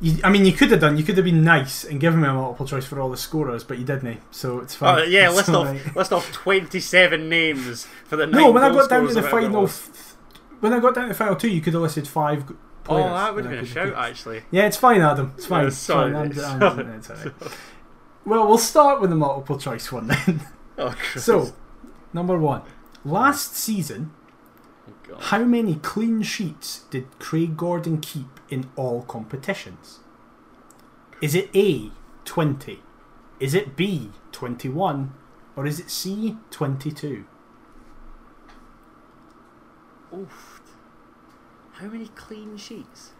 You, 0.01 0.17
I 0.25 0.29
mean, 0.29 0.45
you 0.45 0.51
could 0.51 0.71
have 0.71 0.81
done. 0.81 0.97
You 0.97 1.03
could 1.03 1.15
have 1.15 1.23
been 1.25 1.43
nice 1.43 1.85
and 1.85 1.99
given 2.01 2.19
me 2.21 2.27
a 2.27 2.33
multiple 2.33 2.67
choice 2.67 2.85
for 2.85 2.99
all 2.99 3.09
the 3.09 3.15
scorers, 3.17 3.63
but 3.63 3.77
you 3.77 3.85
didn't. 3.85 4.19
So 4.31 4.59
it's 4.59 4.75
uh, 4.75 4.77
fine. 4.79 4.99
Oh, 4.99 5.03
yeah, 5.03 5.27
It's 5.29 5.35
list 5.37 5.49
off 5.49 5.67
right. 5.67 5.95
list 5.95 6.11
off 6.13 6.31
twenty 6.33 6.79
seven 6.81 7.29
names 7.29 7.87
for 8.05 8.17
the 8.17 8.27
No, 8.27 8.51
when 8.51 8.63
I 8.63 8.69
got 8.71 8.89
down 8.89 9.07
to 9.07 9.13
the 9.13 9.19
or 9.21 9.23
whatever 9.23 9.39
it 9.39 9.69
final, 9.69 9.69
when 10.59 10.73
I 10.73 10.79
got 10.79 10.95
down 10.95 11.03
to 11.05 11.09
the 11.09 11.13
final 11.15 11.35
two, 11.37 11.49
you 11.49 11.61
could 11.61 11.73
have 11.73 11.81
listed 11.81 12.07
five 12.07 12.43
Oh, 12.49 12.55
players. 12.83 13.05
that 13.09 13.33
would 13.35 13.45
have 13.45 13.51
been 13.51 13.63
a 13.63 13.65
shout, 13.65 13.85
picked- 13.87 13.97
actually. 13.97 14.41
Yeah, 14.51 14.67
it's 14.67 14.77
fine, 14.77 15.01
Adam. 15.01 15.33
It's 15.37 15.45
fine. 15.47 15.61
Yeah, 15.61 15.67
It's 15.67 15.77
sorry, 15.77 16.13
fine. 16.13 16.15
I'm- 16.15 16.61
I'm- 16.61 16.75
Sorry. 16.75 16.95
it's 16.97 17.09
all 17.09 17.15
right. 17.15 17.33
Well, 18.25 18.47
we'll 18.47 18.57
start 18.57 19.01
with 19.01 19.09
the 19.11 19.15
multiple 19.15 19.57
choice 19.57 19.91
one 19.91 20.07
then. 20.07 20.41
Oh, 20.77 20.89
Christ. 20.89 21.25
So, 21.25 21.53
number 22.11 22.37
one. 22.37 22.61
Last 23.05 23.55
season, 23.55 24.11
Oh, 25.09 25.15
how 25.19 25.43
many 25.45 25.75
clean 25.75 26.21
sheets 26.21 26.81
did 26.89 27.07
Craig 27.17 27.55
Gordon 27.55 27.99
keep 28.01 28.34
in 28.49 28.69
all 28.75 29.01
competitions? 29.03 29.99
Is 31.21 31.35
it 31.35 31.49
A, 31.55 31.91
20? 32.25 32.81
Is 33.39 33.53
it 33.53 33.75
B, 33.75 34.11
21? 34.31 35.13
Or 35.55 35.65
is 35.65 35.79
it 35.79 35.89
C, 35.89 36.37
22? 36.51 37.25
Oof. 40.13 40.61
How 41.73 41.87
many 41.87 42.07
clean 42.15 42.57
sheets? 42.57 43.11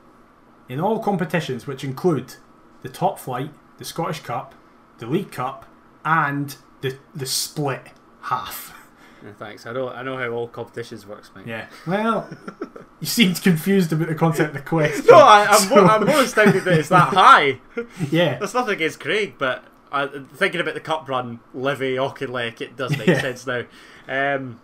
In 0.70 0.80
all 0.80 1.00
competitions, 1.00 1.68
which 1.68 1.84
include 1.84 2.36
the 2.82 2.90
top 2.90 3.20
flight, 3.20 3.52
the 3.78 3.86
Scottish 3.86 4.22
Cup, 4.22 4.56
the 5.00 5.06
League 5.06 5.32
Cup, 5.32 5.66
and 6.04 6.56
the, 6.82 6.98
the 7.14 7.26
split 7.26 7.88
half. 8.22 8.74
Yeah, 9.26 9.34
thanks. 9.34 9.66
I 9.66 9.74
know. 9.74 9.90
I 9.90 10.04
know 10.04 10.18
how 10.18 10.30
all 10.30 10.48
competitions 10.48 11.06
works, 11.08 11.32
mate. 11.36 11.48
Yeah. 11.48 11.68
Well, 11.88 12.30
you 13.00 13.08
seemed 13.08 13.42
confused 13.42 13.92
about 13.92 14.08
the 14.10 14.16
concept 14.16 14.50
of 14.56 14.64
the 14.64 14.70
question. 14.70 15.06
No, 15.10 15.16
I, 15.18 15.46
I'm, 15.50 15.60
so- 15.60 15.70
more, 15.76 15.86
I'm 15.86 16.06
more 16.06 16.22
astounded 16.22 16.64
that 16.64 16.78
it's 16.80 16.90
that 16.90 17.10
high. 17.14 17.60
Yeah. 18.12 18.38
There's 18.38 18.54
nothing 18.54 18.76
against 18.76 19.00
Craig, 19.00 19.36
but 19.40 19.64
I, 19.92 20.08
thinking 20.08 20.62
about 20.62 20.76
the 20.76 20.80
cup 20.80 21.10
run, 21.10 21.40
Livy, 21.54 21.96
Auchinleck, 21.96 22.62
it 22.62 22.76
does 22.78 22.96
make 22.98 23.08
Yeah. 23.08 23.22
sense 23.22 23.48
now. 23.48 23.64
Um, 24.08 24.60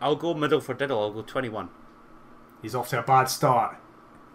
I'll 0.00 0.16
go 0.16 0.34
middle 0.34 0.60
for 0.60 0.74
Diddle. 0.74 1.00
I'll 1.00 1.12
go 1.12 1.22
21. 1.22 1.68
He's 2.62 2.74
off 2.74 2.88
to 2.90 2.98
a 2.98 3.02
bad 3.02 3.24
start. 3.26 3.76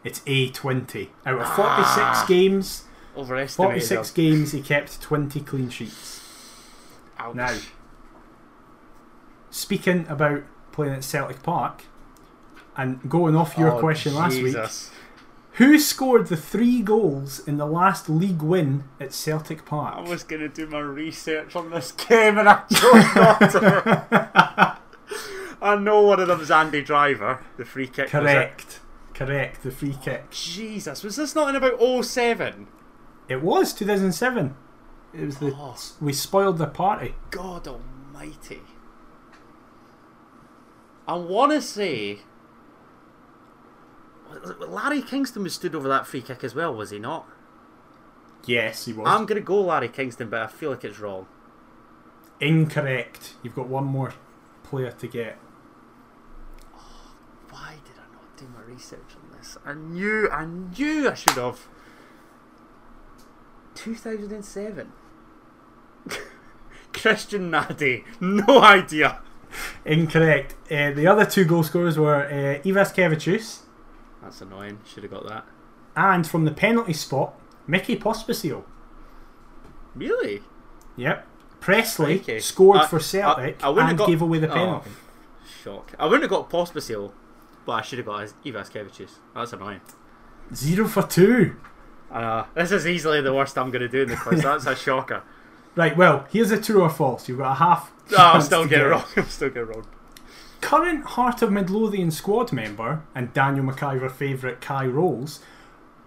It's 0.04 0.22
A20. 0.22 1.10
Out 1.26 1.40
of 1.42 1.48
46 1.48 1.58
Ah. 2.00 2.26
games, 2.28 2.84
Overestimated. 3.18 3.84
46 3.84 4.12
games, 4.12 4.52
he 4.54 4.62
kept 4.62 5.02
20 5.02 5.42
clean 5.42 5.70
sheets. 5.70 6.22
Ouch. 7.18 7.36
Now, 7.36 7.54
speaking 9.50 10.06
about 10.08 10.44
playing 10.72 10.94
at 10.94 11.04
Celtic 11.04 11.44
Park, 11.44 11.84
and 12.78 13.10
going 13.10 13.36
off 13.36 13.58
your 13.58 13.72
Oh, 13.74 13.80
question 13.80 14.16
last 14.16 14.42
week, 14.42 14.56
Who 15.54 15.78
scored 15.80 16.28
the 16.28 16.38
three 16.38 16.82
goals 16.82 17.40
in 17.46 17.58
the 17.58 17.66
last 17.66 18.10
league 18.10 18.42
win 18.42 18.86
at 19.00 19.14
Celtic 19.14 19.66
Park? 19.66 19.96
I 19.98 20.02
was 20.10 20.24
going 20.24 20.42
to 20.42 20.48
do 20.48 20.66
my 20.68 20.80
research 20.80 21.56
on 21.56 21.70
this 21.72 21.92
game 21.92 22.38
and 22.38 22.48
I 22.48 22.62
chose 22.72 23.16
not 23.16 23.40
to. 23.52 24.78
I 25.62 25.76
know 25.76 26.02
one 26.04 26.22
of 26.22 26.28
them 26.30 26.40
is 26.40 26.50
Andy 26.52 26.82
Driver, 26.82 27.44
the 27.58 27.66
free 27.66 27.88
kick. 27.88 28.08
Correct. 28.10 28.80
Correct. 29.14 29.64
The 29.64 29.72
free 29.72 29.98
kick. 30.02 30.32
Jesus, 30.32 31.04
was 31.04 31.18
this 31.18 31.36
not 31.36 31.50
in 31.50 31.56
about 31.58 31.82
07? 32.06 32.68
It 33.28 33.42
was 33.42 33.74
2007. 33.74 34.56
It 35.14 35.26
was 35.26 35.40
the 35.40 35.54
Oh. 35.54 35.76
we 36.00 36.14
spoiled 36.14 36.58
the 36.60 36.68
party. 36.68 37.16
God 37.32 37.68
almighty. 37.68 38.62
I 41.10 41.14
want 41.14 41.52
to 41.54 41.60
say. 41.60 42.20
Laryea 44.32 45.08
Kingston 45.08 45.42
was 45.42 45.56
stood 45.56 45.74
over 45.74 45.88
that 45.88 46.06
free 46.06 46.22
kick 46.22 46.44
as 46.44 46.54
well, 46.54 46.72
was 46.72 46.92
he 46.92 47.00
not? 47.00 47.28
Yes, 48.46 48.86
he 48.86 48.94
was. 48.94 49.08
I'm 49.08 49.26
going 49.26 49.42
to 49.42 49.46
go 49.46 49.64
Laryea 49.64 49.92
Kingston, 49.92 50.30
but 50.30 50.40
I 50.40 50.46
feel 50.46 50.70
like 50.70 50.84
it's 50.84 51.00
wrong. 51.00 51.26
Incorrect. 52.40 53.34
You've 53.42 53.56
got 53.56 53.68
one 53.68 53.86
more 53.86 54.14
player 54.62 54.92
to 54.92 55.08
get. 55.08 55.40
Oh, 56.76 57.16
why 57.50 57.78
did 57.84 57.96
I 57.96 58.14
not 58.14 58.38
do 58.38 58.48
my 58.48 58.62
research 58.72 59.16
on 59.16 59.36
this? 59.36 59.58
I 59.66 59.74
knew, 59.74 60.30
I 60.30 60.46
knew 60.46 61.10
I 61.10 61.16
should 61.16 61.38
have. 61.38 61.68
2007. 63.74 64.92
Christian 66.94 67.50
Nadé. 67.50 68.04
No 68.22 68.62
idea. 68.62 69.24
Incorrect. 69.86 70.56
Uh, 70.72 70.92
the 70.92 71.08
other 71.08 71.26
two 71.26 71.46
goal 71.46 71.64
scorers 71.64 71.98
were 71.98 72.24
uh, 72.26 72.62
Ivaškevičius 72.64 73.60
That's 74.22 74.42
annoying. 74.42 74.80
Should 74.86 75.04
have 75.04 75.12
got 75.12 75.28
that. 75.28 75.46
and 75.96 76.26
from 76.28 76.46
the 76.46 76.52
penalty 76.52 76.94
spot, 76.94 77.34
Mickey 77.68 77.96
Pospisil. 77.98 78.64
Really? 79.96 80.42
Yep. 80.98 81.26
Pressley 81.60 82.40
scored 82.40 82.78
I- 82.82 82.88
for 82.88 83.00
Celtic 83.00 83.64
I- 83.64 83.70
I 83.70 83.90
and 83.90 83.98
got- 83.98 84.08
gave 84.08 84.22
away 84.22 84.40
the 84.40 84.50
Oh. 84.50 84.54
penalty. 84.54 84.92
Shock. 85.64 85.92
I 86.00 86.06
wouldn't 86.06 86.24
have 86.24 86.30
got 86.30 86.50
Pospisil, 86.50 87.12
but 87.66 87.72
I 87.74 87.82
should 87.82 87.98
have 88.00 88.06
got 88.06 88.32
Ivaškevičius. 88.46 89.12
That's 89.36 89.52
annoying. 89.54 89.82
Zero 90.54 90.88
for 90.88 91.04
two. 91.04 91.56
Know. 92.12 92.46
This 92.56 92.72
is 92.72 92.88
easily 92.88 93.22
the 93.22 93.34
worst 93.34 93.58
I'm 93.58 93.70
going 93.72 93.82
to 93.82 93.90
do 93.90 94.04
in 94.04 94.10
the 94.10 94.16
quiz. 94.16 94.42
That's 94.44 94.66
a 94.66 94.76
shocker. 94.76 95.22
Right, 95.76 95.96
well, 95.96 96.26
here's 96.32 96.50
a 96.52 96.60
true 96.62 96.82
or 96.82 96.90
false. 96.90 97.28
You've 97.30 97.38
got 97.40 97.52
a 97.52 97.56
half. 97.56 97.92
Oh, 98.12 98.18
I'll 98.18 98.42
still 98.42 98.66
get 98.66 98.82
it 98.82 98.86
wrong. 98.86 99.06
I'll 99.18 99.24
still 99.26 99.50
get 99.50 99.64
it 99.64 99.66
wrong. 99.66 99.86
Current 100.62 101.06
Heart 101.06 101.42
of 101.42 101.52
Midlothian 101.52 102.12
squad 102.12 102.52
member 102.52 103.04
and 103.16 103.34
Daniel 103.34 103.66
McIver 103.66 104.12
favourite 104.12 104.60
Kye 104.62 104.86
Rowles, 104.86 105.40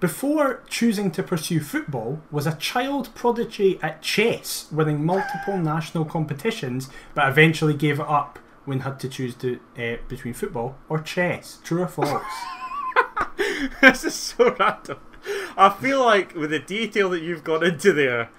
before 0.01 0.63
choosing 0.69 1.11
to 1.13 1.23
pursue 1.23 1.61
football, 1.61 2.21
was 2.31 2.47
a 2.47 2.57
child 2.57 3.15
prodigy 3.15 3.79
at 3.83 4.03
chess, 4.03 4.67
winning 4.73 5.07
multiple 5.07 5.57
national 5.57 6.05
competitions, 6.05 6.91
but 7.15 7.29
eventually 7.29 7.75
gave 7.75 8.01
it 8.01 8.09
up 8.09 8.39
when 8.65 8.81
had 8.81 8.99
to 9.01 9.09
choose 9.09 9.35
to, 9.37 9.61
uh, 9.79 9.97
between 10.09 10.35
football 10.35 10.77
or 10.89 11.01
chess. 11.01 11.59
True 11.63 11.83
or 11.83 11.89
false? 11.89 12.23
this 13.81 14.05
is 14.05 14.15
so 14.15 14.55
random. 14.59 14.99
I 15.57 15.71
feel 15.71 16.05
like 16.05 16.35
with 16.35 16.51
the 16.51 16.59
detail 16.59 17.11
that 17.11 17.23
you've 17.23 17.45
got 17.45 17.63
into 17.63 17.93
there, 17.93 18.31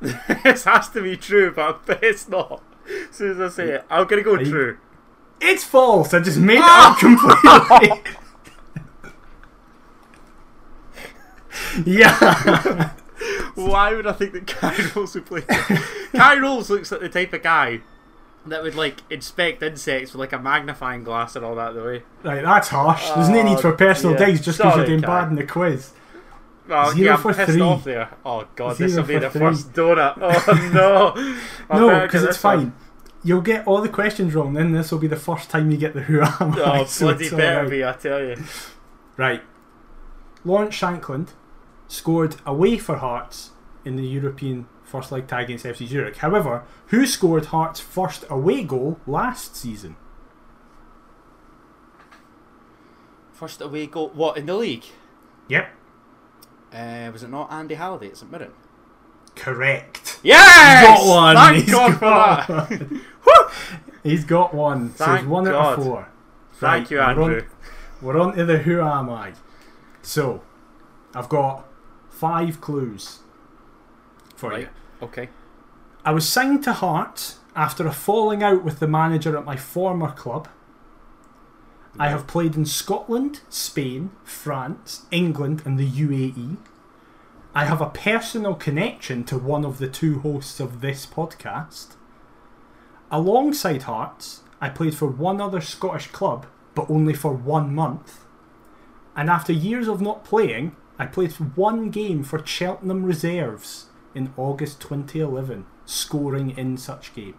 this 0.44 0.64
has 0.64 0.88
to 0.90 1.02
be 1.02 1.16
true, 1.16 1.52
but 1.54 1.80
it's 2.02 2.28
not. 2.28 2.62
As 3.10 3.16
soon 3.16 3.32
as 3.32 3.40
I 3.40 3.48
say 3.54 3.70
it, 3.70 3.84
I'm 3.90 4.06
to 4.06 4.22
go 4.22 4.34
Are 4.34 4.42
you- 4.42 4.50
true. 4.50 4.78
it's 5.40 5.64
false. 5.64 6.14
I 6.14 6.20
just 6.20 6.38
made 6.38 6.58
it 6.58 6.62
ah! 6.62 6.92
up 6.92 6.98
completely. 7.80 8.02
yeah. 11.84 12.92
Why 13.54 13.94
would 13.94 14.06
I 14.06 14.12
think 14.12 14.32
that 14.32 14.46
Kye 14.46 14.90
Rowles 14.94 15.14
would 15.14 15.26
play? 15.26 15.40
Kye 15.40 16.38
Rowles 16.38 16.70
looks 16.70 16.92
like 16.92 17.00
the 17.00 17.08
type 17.08 17.32
of 17.32 17.42
guy 17.42 17.80
that 18.46 18.62
would 18.62 18.74
like 18.74 19.00
inspect 19.10 19.62
insects 19.62 20.12
with 20.12 20.20
like 20.20 20.32
a 20.32 20.38
magnifying 20.38 21.04
glass 21.04 21.36
and 21.36 21.44
all 21.44 21.54
that. 21.56 21.74
The 21.74 21.80
eh? 21.80 21.84
way. 21.84 22.02
Right, 22.22 22.42
that's 22.42 22.68
harsh. 22.68 23.08
There's 23.10 23.28
no 23.28 23.42
need 23.42 23.56
uh, 23.56 23.60
for 23.60 23.72
personal 23.72 24.12
yeah. 24.18 24.26
digs 24.26 24.44
just 24.44 24.58
because 24.58 24.76
you're 24.76 24.86
doing 24.86 25.00
Kye. 25.00 25.06
bad 25.06 25.30
in 25.30 25.36
the 25.36 25.44
quiz. 25.44 25.92
Oh, 26.68 26.92
Zero 26.92 27.04
yeah, 27.04 27.14
I'm 27.14 27.20
for 27.20 27.32
pissed 27.34 27.52
three. 27.52 27.60
off 27.60 27.84
there. 27.84 28.10
Oh 28.24 28.46
god, 28.56 28.76
this 28.78 28.96
will 28.96 29.04
be 29.04 29.18
the 29.18 29.30
three. 29.30 29.40
first 29.40 29.72
donut. 29.72 30.18
Oh 30.20 30.70
no. 31.70 31.78
No, 31.78 32.00
because 32.02 32.24
it's 32.24 32.36
this 32.36 32.44
one. 32.44 32.58
fine. 32.58 32.72
You'll 33.22 33.40
get 33.40 33.66
all 33.66 33.80
the 33.80 33.88
questions 33.88 34.34
wrong, 34.34 34.54
then 34.54 34.72
this 34.72 34.90
will 34.92 34.98
be 34.98 35.06
the 35.08 35.16
first 35.16 35.50
time 35.50 35.70
you 35.70 35.76
get 35.76 35.94
the 35.94 36.02
who 36.02 36.20
am 36.20 36.54
I. 36.54 36.80
Oh 36.80 36.84
so 36.86 37.06
bloody 37.06 37.26
it's 37.26 37.34
better 37.34 37.56
alright. 37.56 37.70
be, 37.70 37.84
I 37.84 37.92
tell 37.92 38.22
you. 38.22 38.36
Right. 39.16 39.42
Lawrence 40.44 40.76
Shankland 40.76 41.30
scored 41.88 42.36
away 42.46 42.78
for 42.78 42.96
Hearts 42.96 43.50
in 43.84 43.96
the 43.96 44.06
European 44.06 44.66
first 44.84 45.10
leg 45.10 45.26
tie 45.26 45.42
against 45.42 45.64
FC 45.64 45.86
Zurich. 45.88 46.16
However, 46.18 46.64
who 46.88 47.06
scored 47.06 47.46
Hearts' 47.46 47.80
first 47.80 48.24
away 48.30 48.62
goal 48.62 49.00
last 49.06 49.56
season? 49.56 49.96
First 53.32 53.60
away 53.60 53.86
goal. 53.86 54.10
What 54.14 54.36
in 54.36 54.46
the 54.46 54.54
league? 54.54 54.84
Yep. 55.48 55.68
Uh, 56.76 57.10
was 57.12 57.22
it 57.22 57.30
not 57.30 57.50
Andy 57.50 57.74
Halliday 57.74 58.08
at 58.08 58.16
St 58.18 58.30
Mirren? 58.30 58.52
Correct. 59.34 60.20
Yes! 60.22 60.80
He's 60.80 61.06
got 61.06 61.08
one. 61.08 61.36
Thank 61.36 61.64
He's 61.64 61.74
God 61.74 62.00
got 62.00 62.46
for 62.46 62.52
that. 62.52 62.80
one. 62.90 63.00
He's 64.02 64.24
got 64.24 64.54
one. 64.54 64.94
so 64.94 65.04
Thank 65.04 65.20
it's 65.20 65.28
one 65.28 65.48
out 65.48 65.78
of 65.78 65.84
four. 65.84 66.08
Thank 66.54 66.62
Right, 66.62 66.90
you, 66.90 66.96
we're 66.98 67.02
on- 67.02 67.10
Andrew. 67.22 67.42
We're 68.02 68.20
on 68.20 68.36
to 68.36 68.44
the 68.44 68.58
who 68.58 68.80
am 68.80 69.08
I. 69.10 69.32
So, 70.02 70.42
I've 71.14 71.28
got 71.28 71.66
five 72.10 72.60
clues 72.60 73.20
for 74.36 74.50
Right. 74.50 74.60
you. 74.62 74.68
Okay. 75.02 75.28
I 76.04 76.12
was 76.12 76.28
signed 76.28 76.62
to 76.64 76.72
Hearts 76.74 77.38
after 77.56 77.86
a 77.86 77.92
falling 77.92 78.42
out 78.42 78.62
with 78.62 78.78
the 78.80 78.86
manager 78.86 79.36
at 79.36 79.44
my 79.44 79.56
former 79.56 80.12
club. 80.12 80.46
I 81.98 82.08
have 82.08 82.26
played 82.26 82.56
in 82.56 82.66
Scotland, 82.66 83.40
Spain, 83.48 84.10
France, 84.24 85.06
England, 85.10 85.62
and 85.64 85.78
the 85.78 85.88
UAE. 85.88 86.58
I 87.54 87.64
have 87.64 87.80
a 87.80 87.88
personal 87.88 88.54
connection 88.54 89.24
to 89.24 89.38
one 89.38 89.64
of 89.64 89.78
the 89.78 89.88
two 89.88 90.18
hosts 90.20 90.60
of 90.60 90.80
this 90.82 91.06
podcast. 91.06 91.96
Alongside 93.10 93.84
Hearts, 93.84 94.42
I 94.60 94.68
played 94.68 94.94
for 94.94 95.06
one 95.06 95.40
other 95.40 95.60
Scottish 95.60 96.08
club, 96.08 96.46
but 96.74 96.90
only 96.90 97.14
for 97.14 97.32
one 97.32 97.74
month. 97.74 98.20
And 99.14 99.30
after 99.30 99.52
years 99.52 99.88
of 99.88 100.02
not 100.02 100.24
playing, 100.24 100.76
I 100.98 101.06
played 101.06 101.32
one 101.32 101.90
game 101.90 102.22
for 102.22 102.44
Cheltenham 102.44 103.04
Reserves 103.04 103.86
in 104.14 104.34
August 104.36 104.80
2011, 104.80 105.64
scoring 105.86 106.50
in 106.50 106.76
such 106.76 107.14
game. 107.14 107.36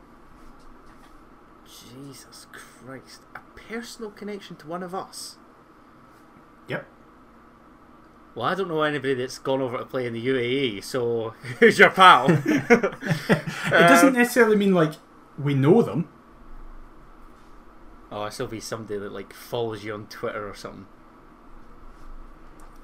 Jesus 1.68 2.48
Christ. 2.52 3.22
Personal 3.68 4.12
connection 4.12 4.56
to 4.58 4.68
one 4.68 4.84
of 4.84 4.94
us. 4.96 5.36
Yep. 6.68 6.86
Well, 8.36 8.46
I 8.46 8.56
don't 8.56 8.68
know 8.68 8.82
anybody 8.84 9.16
that's 9.16 9.40
gone 9.40 9.62
over 9.62 9.78
to 9.80 9.86
play 9.86 10.06
in 10.06 10.14
the 10.14 10.26
UAE, 10.28 10.84
so 10.84 11.30
who's 11.60 11.80
your 11.80 11.90
pal? 11.90 12.28
It 13.70 13.72
doesn't 13.72 14.16
uh, 14.16 14.20
necessarily 14.20 14.56
mean 14.56 14.74
like 14.74 14.94
we 15.38 15.54
know 15.54 15.82
them. 15.82 16.08
Oh, 18.12 18.30
will 18.40 18.48
be 18.48 18.60
somebody 18.62 18.98
that 18.98 19.12
like 19.12 19.34
follows 19.34 19.84
you 19.84 19.94
on 19.94 20.08
Twitter 20.08 20.48
or 20.50 20.56
something. 20.56 20.86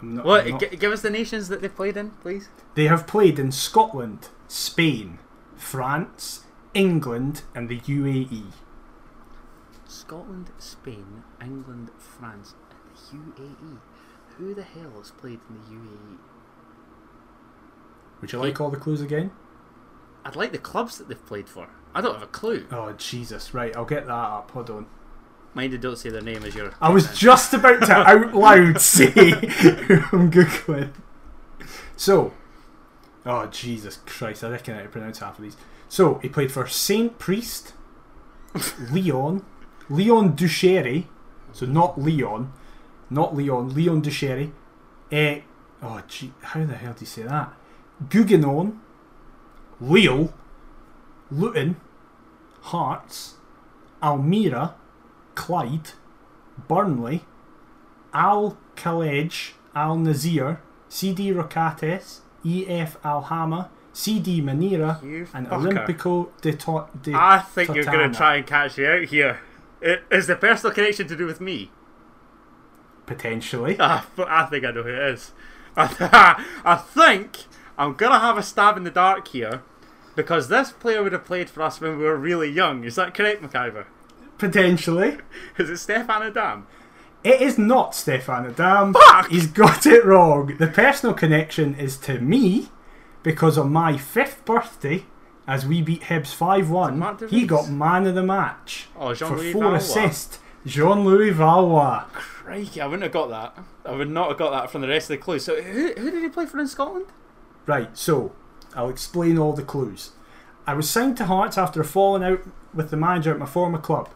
I'm 0.01 0.15
not- 0.15 0.25
What? 0.25 0.47
Not- 0.47 0.59
G- 0.59 0.75
give 0.75 0.91
us 0.91 1.01
the 1.01 1.09
nations 1.09 1.47
that 1.47 1.61
they've 1.61 1.73
played 1.73 1.95
in, 1.95 2.11
please. 2.11 2.49
They 2.75 2.87
have 2.87 3.07
played 3.07 3.39
in 3.39 3.51
Scotland, 3.53 4.27
Spain, 4.49 5.19
France, 5.55 6.43
England, 6.73 7.43
and 7.55 7.69
the. 7.69 7.79
UAE. 7.79 8.51
Scotland, 9.93 10.51
Spain, 10.57 11.23
England, 11.41 11.91
France, 11.97 12.55
and 13.11 13.33
the 13.35 13.41
UAE. 13.41 13.77
Who 14.37 14.53
the 14.53 14.63
hell 14.63 14.91
has 14.97 15.11
played 15.11 15.39
in 15.49 15.55
the 15.55 15.75
UAE? 15.75 16.17
Would 18.21 18.31
you 18.31 18.39
like 18.39 18.59
all 18.59 18.69
the 18.69 18.77
clues 18.77 19.01
again? 19.01 19.31
I'd 20.25 20.35
like 20.35 20.51
the 20.51 20.57
clubs 20.57 20.97
that 20.97 21.07
they've 21.07 21.25
played 21.25 21.47
for. 21.47 21.67
I 21.93 22.01
don't 22.01 22.13
have 22.13 22.23
a 22.23 22.27
clue. 22.27 22.65
Oh 22.71 22.93
Jesus! 22.93 23.53
Right, 23.53 23.75
I'll 23.75 23.85
get 23.85 24.07
that 24.07 24.13
up. 24.13 24.49
Hold 24.51 24.69
on. 24.69 24.87
Mind 25.53 25.73
you, 25.73 25.77
don't 25.77 25.97
say 25.97 26.09
their 26.09 26.21
name 26.21 26.43
as 26.43 26.55
your. 26.55 26.73
I 26.81 26.89
was 26.89 27.15
just 27.17 27.53
about 27.53 27.83
to 27.83 27.91
out 27.93 28.33
loud 28.33 28.81
say 28.81 29.11
who 29.11 29.95
I'm 30.11 30.31
googling. 30.31 30.93
So, 31.95 32.33
oh 33.25 33.45
Jesus 33.47 33.99
Christ! 34.05 34.43
I 34.43 34.49
reckon 34.49 34.75
I 34.75 34.87
pronounce 34.87 35.19
half 35.19 35.37
of 35.37 35.43
these. 35.43 35.57
So 35.89 36.15
he 36.15 36.29
played 36.29 36.51
for 36.51 36.65
Saint 36.65 37.19
Priest, 37.19 37.73
Leon, 38.91 39.45
Leon 39.89 40.35
Ducheri. 40.35 41.05
So 41.51 41.65
not 41.65 41.99
Leon, 42.01 42.51
not 43.09 43.35
Leon. 43.35 43.73
Leon 43.73 44.01
Ducheri. 44.01 44.51
Eh, 45.11 45.41
oh 45.81 46.01
gee, 46.07 46.33
how 46.41 46.65
the 46.65 46.75
hell 46.75 46.93
do 46.93 47.01
you 47.01 47.05
say 47.05 47.23
that? 47.23 47.53
Guggenon, 48.09 48.79
Lille, 49.79 50.33
Luton, 51.31 51.75
Hearts, 52.61 53.35
Almira, 54.01 54.73
Clyde, 55.35 55.91
Burnley, 56.67 57.23
Al 58.13 58.57
Khalej, 58.75 59.51
Al 59.75 59.97
Nazir, 59.97 60.59
CD 60.89 61.31
Rocates, 61.31 62.21
EF 62.45 62.97
Alhama, 63.05 63.69
CD 63.93 64.41
Manira, 64.41 65.01
You 65.03 65.27
and 65.33 65.47
fucker. 65.47 65.85
Olimpico 65.87 66.29
de, 66.41 66.53
to- 66.53 66.87
de 67.01 67.13
I 67.13 67.39
think 67.39 67.75
you're 67.75 67.85
going 67.85 68.11
to 68.11 68.17
try 68.17 68.37
and 68.37 68.47
catch 68.47 68.77
me 68.77 68.85
out 68.87 69.03
here. 69.03 69.39
I- 69.83 69.99
Is 70.11 70.27
the 70.27 70.35
personal 70.35 70.73
connection 70.73 71.07
to 71.07 71.15
do 71.15 71.25
with 71.25 71.41
me? 71.41 71.71
Potentially. 73.05 73.75
Ah, 73.79 74.07
but 74.15 74.29
I 74.29 74.45
think 74.45 74.65
I 74.65 74.71
know 74.71 74.83
who 74.83 74.89
it 74.89 75.09
is. 75.13 75.31
I 75.75 76.75
think 76.93 77.37
I'm 77.77 77.93
gonna 77.95 78.19
have 78.19 78.37
a 78.37 78.43
stab 78.43 78.77
in 78.77 78.83
the 78.83 78.91
dark 78.91 79.27
here 79.29 79.61
because 80.15 80.47
this 80.47 80.71
player 80.71 81.03
would 81.03 81.11
have 81.13 81.25
played 81.25 81.49
for 81.49 81.63
us 81.63 81.81
when 81.81 81.97
we 81.97 82.03
were 82.05 82.15
really 82.15 82.49
young. 82.49 82.83
Is 82.83 82.95
that 82.95 83.13
correct, 83.13 83.41
McIver? 83.41 83.85
Potentially. 84.37 85.17
Is 85.57 85.69
it 85.69 85.73
Stéphane 85.73 86.27
Adam? 86.29 86.67
It 87.23 87.41
is 87.41 87.57
not 87.57 87.93
Stéphane 87.93 88.51
Adam. 88.59 88.93
Fuck! 88.93 89.29
He's 89.29 89.47
got 89.47 89.85
it 89.85 90.03
wrong. 90.03 90.55
The 90.59 90.67
personal 90.67 91.15
connection 91.15 91.73
is 91.75 91.97
to 91.99 92.19
me 92.19 92.69
because 93.23 93.57
on 93.57 93.71
my 93.71 93.97
fifth 93.97 94.43
birthday, 94.43 95.05
as 95.47 95.65
we 95.65 95.81
beat 95.81 96.01
Hibs 96.03 96.33
5 96.33 96.69
1, 96.69 97.17
he 97.29 97.45
got 97.45 97.69
man 97.69 98.05
of 98.07 98.15
the 98.15 98.23
match. 98.23 98.87
Oh, 98.97 99.13
for 99.13 99.25
four 99.37 99.37
Valois. 99.61 99.75
assists. 99.75 100.39
Jean 100.65 101.03
Louis 101.03 101.31
Valois. 101.31 102.05
Crikey, 102.13 102.79
I 102.79 102.85
wouldn't 102.85 103.03
have 103.03 103.11
got 103.11 103.29
that. 103.29 103.63
I 103.85 103.91
would 103.91 104.09
not 104.09 104.29
have 104.29 104.37
got 104.37 104.51
that 104.51 104.71
from 104.71 104.81
the 104.81 104.87
rest 104.87 105.09
of 105.09 105.17
the 105.17 105.23
clues. 105.23 105.43
So, 105.43 105.61
who, 105.61 105.93
who 105.97 106.09
did 106.11 106.23
he 106.23 106.29
play 106.29 106.45
for 106.45 106.57
in 106.59 106.67
Scotland? 106.67 107.07
Right, 107.65 107.97
so 107.97 108.31
I'll 108.73 108.89
explain 108.89 109.37
all 109.37 109.51
the 109.53 109.63
clues. 109.63 110.11
I 110.65 110.73
was 110.73 110.89
signed 110.89 111.17
to 111.17 111.25
Hearts 111.25 111.57
after 111.57 111.81
a 111.81 111.85
falling 111.85 112.23
out 112.23 112.41
with 112.73 112.89
the 112.91 112.97
manager 112.97 113.31
at 113.33 113.39
my 113.39 113.45
former 113.45 113.77
club. 113.77 114.09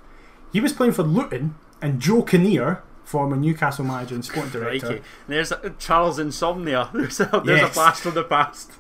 He 0.54 0.62
was 0.62 0.72
playing 0.72 0.94
for 0.94 1.04
Luton, 1.04 1.56
and 1.82 2.00
Joe 2.00 2.22
Kinnear, 2.22 2.82
former 3.04 3.36
Newcastle 3.36 3.84
manager 3.84 4.16
and 4.16 4.24
sporting 4.24 4.52
director, 4.54 4.88
Crikey. 4.88 5.04
There's 5.28 5.52
uh, 5.52 5.70
Charles 5.78 6.18
Insomnia. 6.18 6.90
There's 6.94 7.20
a, 7.20 7.42
there's 7.46 7.60
Yes. 7.62 7.72
a 7.72 7.74
blast 7.74 8.04
from 8.04 8.14
the 8.16 8.24
past. 8.24 8.72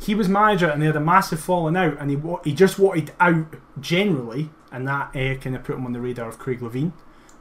He 0.00 0.14
was 0.14 0.28
manager 0.28 0.66
and 0.68 0.80
they 0.80 0.86
had 0.86 0.96
a 0.96 1.00
massive 1.00 1.40
falling 1.40 1.76
out 1.76 1.98
and 1.98 2.10
he 2.10 2.18
he 2.44 2.54
just 2.54 2.78
wanted 2.78 3.12
out 3.20 3.54
generally 3.78 4.50
and 4.72 4.88
that 4.88 5.14
uh, 5.14 5.34
kind 5.40 5.54
of 5.54 5.64
put 5.64 5.76
him 5.76 5.84
on 5.84 5.92
the 5.92 6.00
radar 6.00 6.28
of 6.28 6.38
Craig 6.38 6.60
Levein 6.60 6.92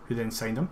who 0.07 0.15
then 0.15 0.31
signed 0.31 0.57
him 0.57 0.69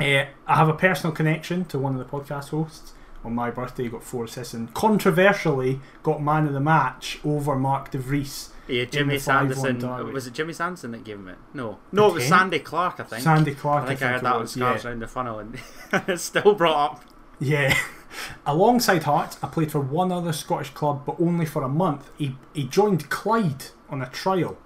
uh, 0.00 0.24
I 0.46 0.56
have 0.56 0.68
a 0.68 0.74
personal 0.74 1.14
connection 1.14 1.64
to 1.66 1.78
one 1.78 1.92
of 1.92 1.98
the 1.98 2.04
podcast 2.04 2.48
hosts 2.48 2.94
on 3.24 3.34
my 3.34 3.50
birthday 3.50 3.84
he 3.84 3.88
got 3.88 4.02
four 4.02 4.24
assists 4.24 4.54
and 4.54 4.72
controversially 4.74 5.80
got 6.02 6.22
man 6.22 6.46
of 6.46 6.52
the 6.52 6.60
match 6.60 7.18
over 7.24 7.56
Mark 7.56 7.90
de 7.90 7.98
Vries. 7.98 8.50
Yeah, 8.68 8.84
Jimmy 8.84 9.16
Sandison. 9.16 10.12
Was 10.12 10.26
it 10.26 10.34
Jimmy 10.34 10.52
Sandison 10.52 10.92
that 10.92 11.04
gave 11.04 11.16
him 11.16 11.28
it? 11.28 11.38
No. 11.52 11.78
No, 11.92 12.08
it 12.08 12.14
was 12.14 12.28
Sandy 12.28 12.60
Clark, 12.60 13.00
I 13.00 13.04
think. 13.04 13.22
Sandy 13.22 13.54
Clark 13.54 13.84
I 13.84 13.88
think 13.88 14.02
I, 14.02 14.08
I 14.08 14.12
heard 14.12 14.22
that 14.22 14.34
on 14.34 14.46
Scars 14.46 14.84
yeah. 14.84 14.90
Round 14.90 15.02
the 15.02 15.06
Funnel 15.06 15.38
and 15.38 15.58
it's 16.08 16.22
still 16.22 16.54
brought 16.54 16.92
up. 16.92 17.04
Yeah. 17.40 17.76
Alongside 18.46 19.04
Hearts, 19.04 19.38
I 19.42 19.48
played 19.48 19.72
for 19.72 19.80
one 19.80 20.12
other 20.12 20.32
Scottish 20.32 20.70
club, 20.70 21.04
but 21.04 21.20
only 21.20 21.46
for 21.46 21.62
a 21.62 21.68
month. 21.68 22.10
He, 22.16 22.36
he 22.52 22.64
joined 22.64 23.10
Clyde 23.10 23.66
on 23.88 24.02
a 24.02 24.08
trial 24.08 24.56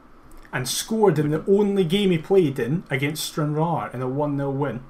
and 0.53 0.69
scored 0.69 1.19
in 1.19 1.31
the 1.31 1.45
only 1.47 1.85
game 1.85 2.11
he 2.11 2.19
played 2.19 2.59
in 2.59 2.85
against 2.91 3.25
Stranraer 3.25 3.91
in 3.93 4.03
a 4.03 4.09
1 4.09 4.37
0 4.37 4.51
win. 4.51 4.81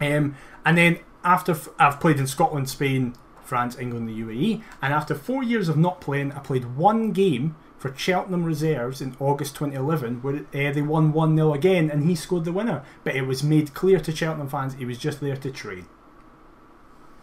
Um, 0.00 0.36
and 0.64 0.78
then 0.78 1.00
after 1.24 1.52
f- 1.52 1.68
I've 1.78 2.00
played 2.00 2.18
in 2.18 2.26
Scotland, 2.26 2.68
Spain, 2.68 3.14
France, 3.42 3.78
England, 3.78 4.08
the 4.08 4.20
UAE, 4.20 4.62
and 4.80 4.92
after 4.92 5.14
four 5.14 5.42
years 5.42 5.68
of 5.68 5.76
not 5.76 6.00
playing, 6.00 6.32
I 6.32 6.38
played 6.38 6.76
one 6.76 7.12
game 7.12 7.56
for 7.78 7.94
Cheltenham 7.96 8.44
Reserves 8.44 9.00
in 9.00 9.16
August 9.18 9.56
2011, 9.56 10.22
where 10.22 10.36
uh, 10.36 10.72
they 10.72 10.82
won 10.82 11.12
1 11.12 11.36
0 11.36 11.54
again, 11.54 11.90
and 11.90 12.08
he 12.08 12.14
scored 12.14 12.44
the 12.44 12.52
winner. 12.52 12.82
But 13.04 13.16
it 13.16 13.22
was 13.22 13.42
made 13.42 13.74
clear 13.74 13.98
to 14.00 14.14
Cheltenham 14.14 14.48
fans 14.48 14.74
he 14.74 14.84
was 14.84 14.98
just 14.98 15.20
there 15.20 15.36
to 15.36 15.50
train. 15.50 15.86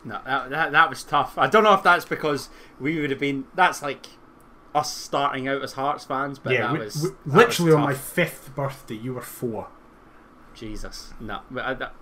No, 0.05 0.19
that, 0.25 0.49
that, 0.49 0.71
that 0.71 0.89
was 0.89 1.03
tough. 1.03 1.37
I 1.37 1.47
don't 1.47 1.63
know 1.63 1.73
if 1.73 1.83
that's 1.83 2.05
because 2.05 2.49
we 2.79 2.99
would 2.99 3.09
have 3.09 3.19
been. 3.19 3.45
That's 3.55 3.81
like 3.81 4.07
us 4.75 4.95
starting 4.95 5.47
out 5.47 5.61
as 5.63 5.73
Hearts 5.73 6.05
fans, 6.05 6.39
but 6.39 6.53
yeah, 6.53 6.67
that 6.67 6.73
we- 6.73 6.79
was 6.79 6.95
we- 7.03 7.09
that 7.09 7.25
was 7.25 7.33
literally 7.35 7.71
on 7.73 7.81
my 7.81 7.93
fifth 7.93 8.55
birthday, 8.55 8.95
you 8.95 9.13
were 9.13 9.21
four. 9.21 9.67
Jesus. 10.53 11.13
No, 11.19 11.41
I, 11.55 11.59
uh, 11.59 11.73
that, 11.75 11.93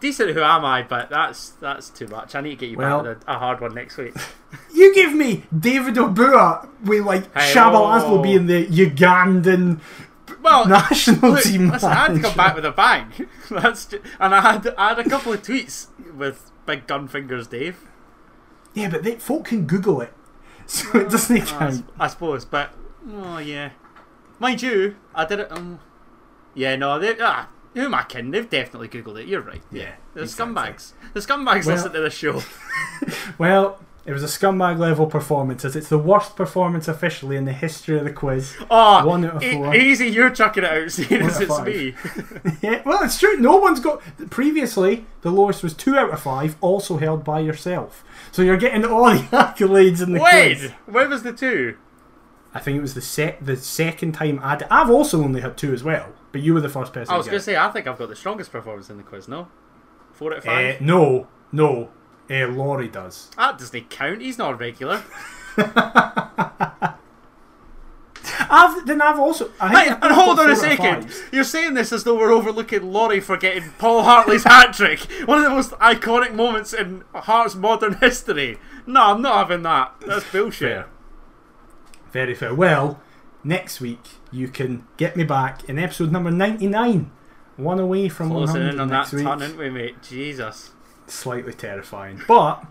decent. 0.00 0.30
Who 0.30 0.40
am 0.42 0.64
I? 0.64 0.82
But 0.82 1.10
that's 1.10 1.50
that's 1.50 1.90
too 1.90 2.06
much. 2.06 2.34
I 2.34 2.40
need 2.40 2.50
to 2.50 2.56
get 2.56 2.70
you 2.70 2.76
Well- 2.78 3.02
back 3.02 3.16
with 3.18 3.28
a, 3.28 3.32
a 3.32 3.38
hard 3.38 3.60
one 3.60 3.74
next 3.74 3.96
week. 3.96 4.14
You 4.74 4.94
give 4.94 5.12
me 5.12 5.44
David 5.56 5.96
Obua 5.96 6.68
with 6.84 7.04
like 7.04 7.24
Hey, 7.34 7.52
Shabalazlo 7.52 8.18
oh. 8.18 8.22
being 8.22 8.46
the 8.46 8.64
Ugandan 8.66 9.80
Well, 10.42 10.66
national 10.68 11.32
Look, 11.32 11.42
team 11.44 11.68
listen, 11.70 11.90
I 11.90 11.94
had 11.94 12.14
to 12.14 12.20
come 12.20 12.36
back 12.36 12.54
with 12.54 12.64
a 12.64 12.72
bang. 12.72 13.12
That's 13.50 13.86
ju- 13.86 14.02
and 14.20 14.34
I 14.34 14.40
had 14.40 14.74
I 14.76 14.88
had 14.90 14.98
a 14.98 15.08
couple 15.08 15.32
of 15.32 15.42
tweets 15.42 15.88
with 16.16 16.50
big 16.66 16.86
gun 16.86 17.08
fingers, 17.08 17.46
Dave. 17.48 17.78
Yeah, 18.74 18.90
but 18.90 19.02
they, 19.02 19.16
folk 19.16 19.46
can 19.46 19.66
Google 19.66 20.00
it, 20.00 20.12
so 20.66 20.98
it 20.98 21.10
doesn't 21.10 21.46
count. 21.46 21.88
I 21.98 22.06
suppose, 22.08 22.44
but 22.44 22.74
oh 23.10 23.38
yeah, 23.38 23.70
mind 24.38 24.62
you, 24.62 24.96
I 25.14 25.24
did 25.24 25.40
it. 25.40 25.50
Um, 25.52 25.80
yeah, 26.54 26.76
no, 26.76 26.98
they 26.98 27.16
ah, 27.20 27.48
who 27.74 27.82
am 27.86 27.94
I 27.94 28.02
kidding? 28.04 28.30
They've 28.30 28.48
definitely 28.48 28.88
googled 28.88 29.20
it. 29.20 29.26
You're 29.26 29.40
right. 29.42 29.62
Yeah, 29.72 29.94
the 30.14 30.22
exactly. 30.22 30.54
scumbags. 30.54 30.92
The 31.14 31.20
scumbags 31.20 31.66
Well- 31.66 31.76
listen 31.76 31.92
to 31.92 32.00
the 32.00 32.10
show. 32.10 32.42
Well, 33.38 33.80
it 34.08 34.12
was 34.12 34.22
a 34.24 34.26
scumbag 34.26 34.78
level 34.78 35.06
performance, 35.06 35.64
as 35.64 35.76
it's 35.76 35.88
the 35.90 35.98
worst 35.98 36.34
performance 36.34 36.88
officially 36.88 37.36
in 37.36 37.44
the 37.44 37.52
history 37.52 37.98
of 37.98 38.04
the 38.04 38.12
quiz. 38.12 38.56
Oh, 38.70 39.06
One 39.06 39.24
out 39.26 39.36
of 39.36 39.42
e- 39.42 39.52
four. 39.52 39.74
easy, 39.76 40.06
you're 40.08 40.30
chucking 40.30 40.64
it 40.64 40.70
out, 40.72 40.90
seeing 40.90 41.20
as 41.22 41.38
it's 41.40 41.54
five. 41.54 41.66
me. 41.66 41.94
Yeah, 42.62 42.82
well, 42.86 43.02
it's 43.04 43.20
true. 43.20 43.36
No 43.36 43.56
one's 43.58 43.80
got. 43.80 44.00
Previously, 44.30 45.04
the 45.20 45.30
lowest 45.30 45.62
was 45.62 45.74
two 45.74 45.96
out 45.96 46.10
of 46.10 46.20
five, 46.22 46.56
also 46.60 46.96
held 46.96 47.22
by 47.22 47.40
yourself. 47.40 48.02
So 48.32 48.42
you're 48.42 48.56
getting 48.56 48.84
all 48.84 49.04
the 49.10 49.18
accolades 49.32 50.02
in 50.02 50.12
the 50.14 50.20
quiz. 50.20 50.62
Wait, 50.62 50.70
where 50.86 51.08
was 51.08 51.22
the 51.22 51.32
two? 51.32 51.76
I 52.54 52.60
think 52.60 52.78
it 52.78 52.80
was 52.80 52.94
the 52.94 53.02
sec- 53.02 53.44
the 53.44 53.56
second 53.56 54.12
time 54.12 54.40
I'd. 54.42 54.62
I've 54.70 54.90
also 54.90 55.22
only 55.22 55.42
had 55.42 55.58
two 55.58 55.74
as 55.74 55.84
well, 55.84 56.14
but 56.32 56.40
you 56.40 56.54
were 56.54 56.60
the 56.62 56.68
first 56.70 56.94
person. 56.94 57.12
I 57.12 57.18
was 57.18 57.26
going 57.26 57.38
to 57.38 57.44
say, 57.44 57.56
I 57.56 57.70
think 57.70 57.86
I've 57.86 57.98
got 57.98 58.08
the 58.08 58.16
strongest 58.16 58.50
performance 58.50 58.88
in 58.88 58.96
the 58.96 59.02
quiz. 59.02 59.28
No, 59.28 59.48
four 60.14 60.32
out 60.32 60.38
of. 60.38 60.44
Uh, 60.44 60.50
five. 60.50 60.80
no, 60.80 61.28
no. 61.52 61.90
Uh, 62.30 62.46
Laurie 62.48 62.88
does. 62.88 63.30
that 63.36 63.58
doesn't 63.58 63.90
count. 63.90 64.20
He's 64.20 64.38
not 64.38 64.52
a 64.54 64.56
regular. 64.56 65.02
I've 68.50 68.86
then 68.86 69.00
I've 69.00 69.18
also. 69.18 69.50
I 69.60 69.84
Hey, 69.84 69.90
and 69.90 70.12
hold 70.12 70.38
on 70.38 70.50
a 70.50 70.56
four 70.56 70.66
out 70.66 70.72
of 70.72 70.78
second. 70.78 71.14
You're 71.32 71.44
saying 71.44 71.74
this 71.74 71.92
as 71.92 72.04
though 72.04 72.16
we're 72.16 72.32
overlooking 72.32 72.92
Laurie 72.92 73.20
for 73.20 73.36
getting 73.36 73.70
Paul 73.78 74.02
Hartley's 74.02 74.44
hat 74.44 74.72
trick, 74.74 75.00
one 75.26 75.38
of 75.38 75.44
the 75.44 75.50
most 75.50 75.72
iconic 75.72 76.34
moments 76.34 76.72
in 76.72 77.04
Hearts' 77.14 77.54
modern 77.54 77.94
history. 77.94 78.58
No, 78.86 79.02
I'm 79.04 79.22
not 79.22 79.36
having 79.36 79.62
that. 79.62 79.94
That's 80.06 80.30
bullshit. 80.30 80.70
Fair. 80.70 80.86
Very 82.12 82.34
fair. 82.34 82.54
Well, 82.54 83.00
next 83.44 83.80
week 83.80 84.00
you 84.30 84.48
can 84.48 84.86
get 84.96 85.16
me 85.16 85.24
back 85.24 85.68
in 85.68 85.78
episode 85.78 86.10
number 86.12 86.30
ninety 86.30 86.66
nine. 86.66 87.10
One 87.56 87.78
away 87.80 88.08
from 88.08 88.30
Closing 88.30 88.56
hundred 88.56 88.74
in 88.74 88.80
on 88.80 88.88
that 88.88 88.98
next 88.98 89.12
week. 89.12 89.24
ton, 89.24 89.42
aren't 89.42 89.58
we, 89.58 89.68
mate? 89.70 90.02
Jesus. 90.02 90.70
Slightly 91.10 91.52
terrifying. 91.52 92.22
But 92.26 92.64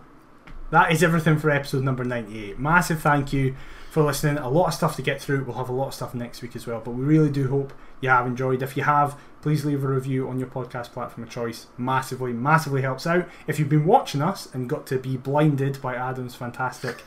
that 0.70 0.92
is 0.92 1.02
everything 1.02 1.38
for 1.38 1.50
episode 1.50 1.82
number 1.84 2.04
98. 2.04 2.58
Massive 2.58 3.00
thank 3.00 3.32
you 3.32 3.56
for 3.90 4.02
listening. 4.02 4.38
A 4.38 4.48
lot 4.48 4.68
of 4.68 4.74
stuff 4.74 4.96
to 4.96 5.02
get 5.02 5.20
through. 5.20 5.44
We'll 5.44 5.56
have 5.56 5.68
a 5.68 5.72
lot 5.72 5.88
of 5.88 5.94
stuff 5.94 6.14
next 6.14 6.42
week 6.42 6.54
as 6.54 6.66
well. 6.66 6.80
But 6.80 6.92
we 6.92 7.04
really 7.04 7.30
do 7.30 7.48
hope 7.48 7.72
you 8.00 8.08
have 8.10 8.26
enjoyed. 8.26 8.62
If 8.62 8.76
you 8.76 8.82
have, 8.84 9.18
please 9.40 9.64
leave 9.64 9.82
a 9.82 9.88
review 9.88 10.28
on 10.28 10.38
your 10.38 10.48
podcast 10.48 10.92
platform 10.92 11.24
of 11.26 11.30
choice. 11.30 11.66
Massively, 11.76 12.32
massively 12.32 12.82
helps 12.82 13.06
out. 13.06 13.28
If 13.46 13.58
you've 13.58 13.68
been 13.68 13.86
watching 13.86 14.20
us 14.22 14.52
and 14.54 14.68
got 14.68 14.86
to 14.88 14.98
be 14.98 15.16
blinded 15.16 15.80
by 15.80 15.94
Adam's 15.94 16.34
fantastic 16.34 17.02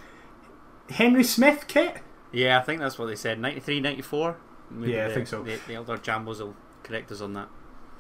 Henry 0.89 1.23
Smith 1.23 1.65
kit, 1.67 1.97
Yeah, 2.31 2.59
I 2.59 2.61
think 2.63 2.79
that's 2.79 2.97
what 2.97 3.05
they 3.05 3.15
said. 3.15 3.39
93, 3.39 3.79
94? 3.79 4.37
Maybe 4.71 4.93
Yeah, 4.93 5.07
I 5.07 5.13
think 5.13 5.27
so. 5.27 5.43
The, 5.43 5.59
the 5.67 5.75
elder 5.75 5.97
Jambos 5.97 6.39
will 6.39 6.55
correct 6.83 7.11
us 7.11 7.21
on 7.21 7.33
that. 7.33 7.49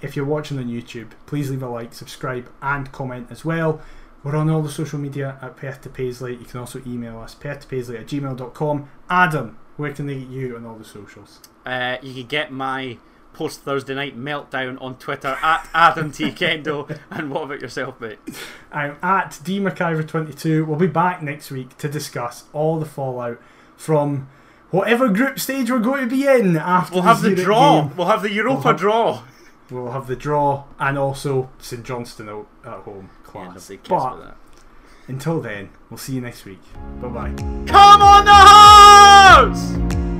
If 0.01 0.15
you're 0.15 0.25
watching 0.25 0.57
on 0.57 0.65
YouTube, 0.65 1.11
please 1.25 1.49
leave 1.49 1.63
a 1.63 1.69
like, 1.69 1.93
subscribe, 1.93 2.49
and 2.61 2.91
comment 2.91 3.27
as 3.29 3.43
well. 3.45 3.81
We're 4.23 4.35
on 4.35 4.49
all 4.49 4.61
the 4.61 4.69
social 4.69 4.99
media 4.99 5.37
at 5.41 5.57
Perth 5.57 5.81
to 5.81 5.89
Paisley. 5.89 6.33
You 6.35 6.45
can 6.45 6.59
also 6.59 6.81
email 6.85 7.19
us, 7.19 7.33
perthtopaisley 7.35 7.99
at 7.99 8.05
gmail.com. 8.07 8.89
Adam, 9.09 9.57
where 9.77 9.91
can 9.93 10.05
they 10.07 10.15
get 10.19 10.27
you 10.29 10.55
on 10.55 10.65
all 10.65 10.75
the 10.75 10.83
socials? 10.85 11.39
Uh, 11.65 11.97
you 12.03 12.13
can 12.13 12.27
get 12.27 12.51
my 12.51 12.97
post 13.33 13.61
Thursday 13.61 13.95
night 13.95 14.15
meltdown 14.17 14.79
on 14.81 14.95
Twitter 14.97 15.37
at 15.41 15.67
Adam 15.73 16.11
T. 16.11 16.25
Kendo. 16.31 16.99
and 17.11 17.31
what 17.31 17.43
about 17.43 17.61
yourself, 17.61 17.99
mate? 17.99 18.19
I'm 18.71 18.97
at 19.01 19.31
dmcIver22. 19.43 20.67
We'll 20.67 20.77
be 20.77 20.87
back 20.87 21.21
next 21.23 21.49
week 21.51 21.77
to 21.77 21.89
discuss 21.89 22.43
all 22.53 22.79
the 22.79 22.85
fallout 22.85 23.41
from 23.75 24.29
whatever 24.69 25.09
group 25.09 25.39
stage 25.39 25.71
we're 25.71 25.79
going 25.79 26.01
to 26.01 26.15
be 26.15 26.27
in 26.27 26.57
after 26.57 26.95
We'll 26.95 27.03
have 27.03 27.21
the 27.21 27.29
Zurich 27.29 27.43
draw. 27.43 27.81
game. 27.83 27.97
We'll 27.97 28.07
have 28.07 28.21
the 28.21 28.31
Europa 28.31 28.69
have- 28.69 28.77
draw. 28.79 29.23
We'll 29.71 29.91
have 29.91 30.07
the 30.07 30.15
draw 30.17 30.65
and 30.79 30.97
also 30.97 31.49
St 31.59 31.83
Johnstone 31.83 32.29
out 32.29 32.47
at 32.65 32.79
home. 32.81 33.09
Yeah, 33.25 33.31
Class. 33.31 33.69
nobody 33.69 33.77
but 33.87 33.95
about 33.95 34.19
that. 34.25 34.37
until 35.07 35.39
then, 35.41 35.69
we'll 35.89 35.97
see 35.97 36.13
you 36.13 36.21
next 36.21 36.43
week. 36.45 36.61
Bye 37.01 37.07
bye. 37.07 37.33
Come 37.67 38.01
on 38.01 38.25
the 38.25 38.33
house! 38.33 40.10